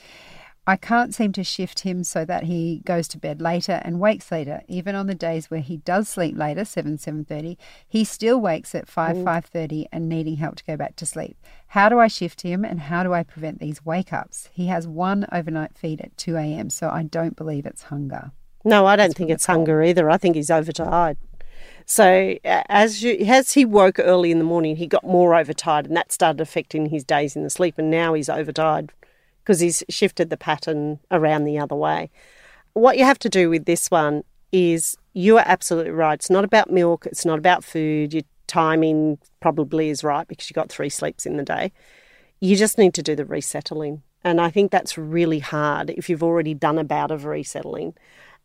I 0.66 0.76
can't 0.76 1.14
seem 1.14 1.32
to 1.32 1.44
shift 1.44 1.80
him 1.80 2.04
so 2.04 2.24
that 2.24 2.44
he 2.44 2.80
goes 2.86 3.06
to 3.08 3.18
bed 3.18 3.42
later 3.42 3.82
and 3.84 4.00
wakes 4.00 4.32
later. 4.32 4.62
Even 4.66 4.94
on 4.94 5.06
the 5.06 5.14
days 5.14 5.50
where 5.50 5.60
he 5.60 5.76
does 5.78 6.08
sleep 6.08 6.38
later, 6.38 6.64
7 6.64 6.96
7:30, 6.96 7.58
he 7.86 8.02
still 8.02 8.40
wakes 8.40 8.74
at 8.74 8.88
5 8.88 9.16
5:30 9.18 9.86
and 9.92 10.08
needing 10.08 10.36
help 10.36 10.56
to 10.56 10.64
go 10.64 10.76
back 10.76 10.96
to 10.96 11.06
sleep. 11.06 11.36
How 11.68 11.90
do 11.90 11.98
I 11.98 12.08
shift 12.08 12.40
him 12.40 12.64
and 12.64 12.80
how 12.80 13.02
do 13.02 13.12
I 13.12 13.24
prevent 13.24 13.58
these 13.58 13.84
wake-ups? 13.84 14.48
He 14.52 14.68
has 14.68 14.88
one 14.88 15.26
overnight 15.30 15.76
feed 15.76 16.00
at 16.00 16.16
2 16.16 16.36
a.m., 16.36 16.70
so 16.70 16.88
I 16.88 17.02
don't 17.02 17.36
believe 17.36 17.66
it's 17.66 17.84
hunger. 17.84 18.30
No, 18.64 18.86
I 18.86 18.96
don't 18.96 19.14
think 19.14 19.28
it's 19.28 19.44
hunger 19.44 19.82
either. 19.82 20.08
I 20.08 20.16
think 20.16 20.34
he's 20.34 20.50
overtired. 20.50 21.18
So 21.84 22.36
as 22.44 23.02
you, 23.02 23.18
as 23.26 23.52
he 23.52 23.66
woke 23.66 23.98
early 23.98 24.30
in 24.30 24.38
the 24.38 24.44
morning, 24.44 24.76
he 24.76 24.86
got 24.86 25.04
more 25.04 25.34
overtired, 25.34 25.86
and 25.86 25.96
that 25.96 26.10
started 26.10 26.40
affecting 26.40 26.86
his 26.86 27.04
days 27.04 27.36
in 27.36 27.42
the 27.42 27.50
sleep. 27.50 27.76
And 27.76 27.90
now 27.90 28.14
he's 28.14 28.30
overtired 28.30 28.92
because 29.44 29.60
he's 29.60 29.84
shifted 29.90 30.30
the 30.30 30.36
pattern 30.36 30.98
around 31.10 31.44
the 31.44 31.58
other 31.58 31.76
way. 31.76 32.10
What 32.72 32.96
you 32.96 33.04
have 33.04 33.18
to 33.20 33.28
do 33.28 33.50
with 33.50 33.66
this 33.66 33.90
one 33.90 34.24
is 34.50 34.96
you 35.12 35.36
are 35.36 35.44
absolutely 35.46 35.92
right. 35.92 36.14
It's 36.14 36.30
not 36.30 36.44
about 36.44 36.70
milk. 36.70 37.06
It's 37.06 37.26
not 37.26 37.38
about 37.38 37.62
food. 37.62 38.14
Your 38.14 38.22
timing 38.46 39.18
probably 39.40 39.90
is 39.90 40.02
right 40.02 40.26
because 40.26 40.48
you 40.48 40.54
got 40.54 40.70
three 40.70 40.88
sleeps 40.88 41.26
in 41.26 41.36
the 41.36 41.42
day. 41.42 41.72
You 42.40 42.56
just 42.56 42.78
need 42.78 42.94
to 42.94 43.02
do 43.02 43.14
the 43.14 43.24
resettling. 43.24 44.02
And 44.22 44.40
I 44.40 44.50
think 44.50 44.70
that's 44.70 44.96
really 44.96 45.38
hard 45.38 45.90
if 45.90 46.08
you've 46.08 46.22
already 46.22 46.54
done 46.54 46.78
a 46.78 46.84
bout 46.84 47.10
of 47.10 47.26
resettling. 47.26 47.94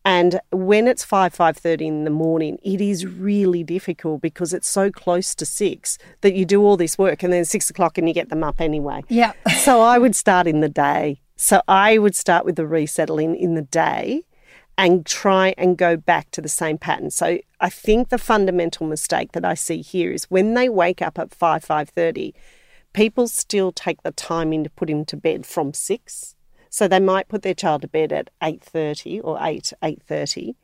And 0.10 0.40
when 0.52 0.88
it's 0.88 1.04
5, 1.04 1.36
5.30 1.36 1.82
in 1.82 2.04
the 2.04 2.10
morning, 2.10 2.58
it 2.64 2.82
is 2.82 3.06
really 3.06 3.64
difficult 3.64 4.24
because 4.24 4.56
it's 4.56 4.68
so 4.68 4.90
close 4.90 5.36
to 5.36 5.46
6 5.46 6.00
that 6.22 6.34
you 6.34 6.46
do 6.46 6.64
all 6.64 6.78
this 6.78 6.98
work 6.98 7.22
and 7.22 7.32
then 7.32 7.46
6 7.46 7.70
o'clock 7.70 8.00
and 8.00 8.08
you 8.08 8.14
get 8.16 8.30
them 8.30 8.44
up 8.44 8.60
anyway. 8.60 9.04
Yeah. 9.08 9.34
so 9.60 9.82
I 9.82 10.00
would 10.00 10.16
start 10.16 10.48
in 10.48 10.62
the 10.62 10.68
day. 10.68 11.22
So 11.36 11.62
I 11.68 12.00
would 12.00 12.16
start 12.16 12.44
with 12.44 12.56
the 12.56 12.66
resettling 12.66 13.36
in 13.36 13.54
the 13.54 13.62
day 13.62 14.24
and 14.80 15.06
try 15.06 15.54
and 15.60 15.78
go 15.78 15.96
back 15.96 16.32
to 16.32 16.42
the 16.42 16.50
same 16.50 16.80
pattern. 16.80 17.12
So 17.12 17.38
I 17.62 17.70
think 17.70 18.10
the 18.10 18.18
fundamental 18.18 18.88
mistake 18.88 19.34
that 19.34 19.46
I 19.46 19.54
see 19.54 19.84
here 19.84 20.12
is 20.12 20.24
when 20.24 20.56
they 20.56 20.70
wake 20.70 21.04
up 21.04 21.20
at 21.20 21.36
5, 21.36 21.64
5.30, 21.64 22.34
people 22.94 23.28
still 23.28 23.72
take 23.72 24.02
the 24.02 24.12
time 24.12 24.54
in 24.54 24.64
to 24.64 24.72
put 24.72 24.90
him 24.90 25.06
to 25.06 25.16
bed 25.16 25.46
from 25.46 25.72
6 25.72 26.36
so 26.70 26.88
they 26.88 27.00
might 27.00 27.28
put 27.28 27.42
their 27.42 27.54
child 27.54 27.82
to 27.82 27.88
bed 27.88 28.12
at 28.14 28.30
8.30 28.42 29.22
or 29.24 29.38
8, 29.42 29.74
8.30, 29.82 30.56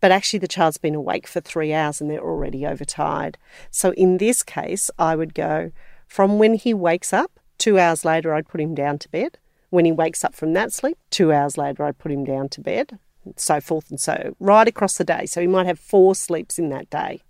but 0.00 0.12
actually 0.12 0.38
the 0.38 0.48
child's 0.48 0.78
been 0.78 0.94
awake 0.94 1.26
for 1.26 1.40
three 1.40 1.72
hours 1.72 2.00
and 2.00 2.10
they're 2.10 2.20
already 2.20 2.64
overtired. 2.64 3.36
So 3.70 3.92
in 3.92 4.18
this 4.18 4.42
case, 4.42 4.90
I 4.98 5.16
would 5.16 5.34
go 5.34 5.72
from 6.06 6.38
when 6.38 6.54
he 6.54 6.72
wakes 6.72 7.12
up, 7.12 7.38
two 7.58 7.78
hours 7.78 8.04
later, 8.04 8.34
I'd 8.34 8.48
put 8.48 8.60
him 8.60 8.74
down 8.74 8.98
to 9.00 9.08
bed. 9.08 9.38
When 9.70 9.84
he 9.84 9.92
wakes 9.92 10.24
up 10.24 10.34
from 10.34 10.54
that 10.54 10.72
sleep, 10.72 10.96
two 11.10 11.32
hours 11.32 11.58
later, 11.58 11.84
I'd 11.84 11.98
put 11.98 12.12
him 12.12 12.24
down 12.24 12.48
to 12.50 12.60
bed, 12.60 12.98
so 13.36 13.60
forth 13.60 13.90
and 13.90 14.00
so, 14.00 14.34
right 14.40 14.66
across 14.66 14.96
the 14.96 15.04
day. 15.04 15.26
So 15.26 15.40
he 15.40 15.46
might 15.46 15.66
have 15.66 15.78
four 15.78 16.14
sleeps 16.14 16.58
in 16.58 16.70
that 16.70 16.88
day. 16.88 17.20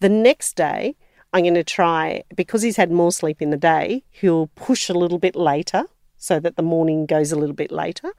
The 0.00 0.08
next 0.08 0.56
day, 0.56 0.96
I'm 1.32 1.44
going 1.44 1.54
to 1.54 1.62
try, 1.62 2.24
because 2.34 2.62
he's 2.62 2.76
had 2.76 2.90
more 2.90 3.12
sleep 3.12 3.40
in 3.40 3.50
the 3.50 3.56
day, 3.56 4.02
he'll 4.10 4.48
push 4.48 4.88
a 4.88 4.94
little 4.94 5.18
bit 5.18 5.36
later 5.36 5.84
so 6.26 6.40
that 6.40 6.56
the 6.56 6.62
morning 6.62 7.06
goes 7.06 7.30
a 7.30 7.36
little 7.36 7.54
bit 7.54 7.70
later. 7.70 8.12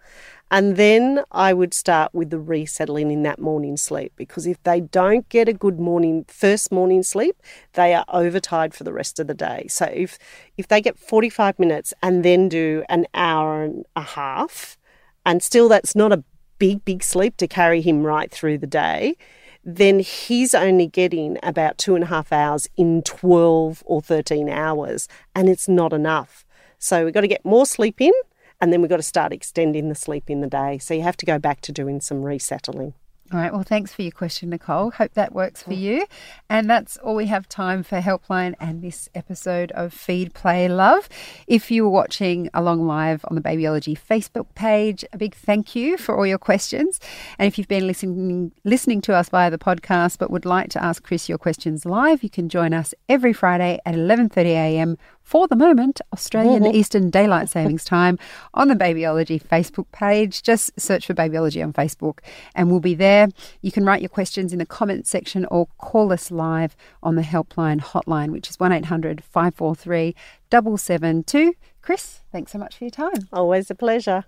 And 0.50 0.78
then 0.78 1.24
I 1.32 1.54
would 1.54 1.74
start 1.74 2.14
with 2.14 2.30
the 2.30 2.40
resettling 2.40 3.12
in 3.12 3.24
that 3.24 3.40
morning 3.40 3.76
sleep 3.76 4.14
because 4.16 4.48
if 4.48 4.62
they 4.64 4.80
don't 4.80 5.28
get 5.28 5.50
a 5.50 5.54
good 5.54 5.78
morning 5.78 6.26
first 6.30 6.72
morning 6.72 7.04
sleep, 7.04 7.36
they 7.74 7.94
are 7.94 8.06
overtired 8.08 8.74
for 8.74 8.86
the 8.86 8.94
rest 8.94 9.20
of 9.20 9.28
the 9.28 9.34
day. 9.34 9.68
So 9.70 9.86
if 9.86 10.18
if 10.58 10.70
they 10.70 10.80
get 10.80 10.98
45 10.98 11.60
minutes 11.60 11.94
and 12.02 12.24
then 12.24 12.48
do 12.48 12.84
an 12.88 13.08
hour 13.14 13.64
and 13.64 13.86
a 13.96 14.02
half, 14.02 14.78
and 15.26 15.44
still 15.44 15.68
that's 15.68 15.96
not 15.96 16.14
a 16.14 16.24
big 16.60 16.86
big 16.86 17.04
sleep 17.04 17.36
to 17.38 17.48
carry 17.48 17.82
him 17.82 18.04
right 18.04 18.32
through 18.32 18.60
the 18.60 18.68
day, 18.68 19.18
then 19.66 20.00
he's 20.00 20.56
only 20.56 20.88
getting 20.88 21.38
about 21.44 21.78
two 21.78 21.94
and 21.94 22.06
a 22.06 22.08
half 22.08 22.32
hours 22.32 22.70
in 22.78 23.02
12 23.02 23.84
or 23.86 24.02
13 24.02 24.48
hours, 24.48 25.10
and 25.36 25.50
it's 25.50 25.68
not 25.68 25.92
enough. 25.92 26.46
So 26.78 27.06
we've 27.06 27.14
got 27.14 27.22
to 27.22 27.28
get 27.28 27.44
more 27.46 27.66
sleep 27.66 28.02
in 28.02 28.14
and 28.60 28.74
then 28.74 28.82
we've 28.82 28.90
got 28.90 28.98
to 28.98 29.04
start 29.04 29.34
extending 29.34 29.90
the 29.90 29.96
sleep 29.96 30.30
in 30.30 30.42
the 30.42 30.48
day. 30.48 30.78
So 30.78 30.94
you 30.94 31.02
have 31.04 31.18
to 31.18 31.26
go 31.26 31.40
back 31.40 31.62
to 31.62 31.72
doing 31.72 32.02
some 32.02 32.24
resettling. 32.24 32.94
All 33.34 33.40
right. 33.40 33.52
Well, 33.52 33.64
thanks 33.64 33.94
for 33.94 34.04
your 34.04 34.12
question, 34.12 34.52
Nicole. 34.52 34.92
Hope 34.92 35.14
that 35.16 35.34
works 35.34 35.62
for 35.62 35.74
you. 35.74 36.06
And 36.50 36.70
that's 36.70 36.96
all 36.96 37.14
we 37.14 37.26
have 37.26 37.50
time 37.50 37.84
for 37.84 38.00
Helpline 38.00 38.56
and 38.58 38.82
this 38.82 39.10
episode 39.14 39.74
of 39.74 39.92
Feed, 39.92 40.34
Play, 40.34 40.70
Love. 40.70 41.10
If 41.46 41.70
you 41.70 41.84
were 41.84 41.90
watching 41.90 42.50
along 42.54 42.88
live 42.88 43.26
on 43.28 43.36
the 43.36 43.42
Babyology 43.42 44.00
Facebook 44.00 44.46
page, 44.56 45.04
a 45.12 45.18
big 45.18 45.36
thank 45.36 45.76
you 45.76 45.98
for 45.98 46.18
all 46.18 46.26
your 46.26 46.38
questions. 46.38 47.02
And 47.38 47.48
if 47.48 47.58
you've 47.58 47.68
been 47.68 47.86
listening 47.86 48.54
listening 48.64 49.02
to 49.02 49.14
us 49.14 49.28
via 49.28 49.52
the 49.52 49.58
podcast 49.58 50.20
but 50.20 50.32
would 50.32 50.46
like 50.46 50.70
to 50.70 50.82
ask 50.82 51.04
Chris 51.04 51.28
your 51.28 51.38
questions 51.38 51.86
live, 51.86 52.24
you 52.24 52.30
can 52.30 52.48
join 52.48 52.74
us 52.74 52.94
every 53.10 53.34
Friday 53.34 53.78
at 53.86 53.94
11:30 53.94 54.46
a.m 54.46 54.98
for 55.28 55.46
the 55.46 55.58
moment, 55.58 56.00
Australian 56.14 56.64
Mm-hmm. 56.64 56.76
Eastern 56.78 57.10
Daylight 57.10 57.50
Savings 57.50 57.84
Time 57.84 58.18
on 58.54 58.70
the 58.70 58.76
Babyology 58.76 59.44
Facebook 59.44 59.92
page. 59.92 60.42
Just 60.42 60.72
search 60.80 61.06
for 61.06 61.14
Babyology 61.14 61.62
on 61.62 61.74
Facebook 61.74 62.20
and 62.56 62.72
we'll 62.72 62.80
be 62.80 62.96
there. 62.96 63.28
You 63.62 63.74
can 63.74 63.84
write 63.84 64.02
your 64.02 64.08
questions 64.08 64.54
in 64.54 64.60
the 64.60 64.66
comments 64.66 65.10
section 65.10 65.46
or 65.52 65.68
call 65.80 66.14
us 66.14 66.32
live 66.32 66.78
on 67.04 67.16
the 67.16 67.24
helpline 67.24 67.82
hotline, 67.82 68.32
which 68.32 68.50
is 68.50 68.58
1800 68.58 69.22
543 69.22 70.16
772. 70.50 71.54
Chris, 71.82 72.22
thanks 72.32 72.54
so 72.54 72.58
much 72.58 72.78
for 72.78 72.86
your 72.86 72.92
time. 72.92 73.28
Always 73.34 73.70
a 73.70 73.76
pleasure. 73.76 74.24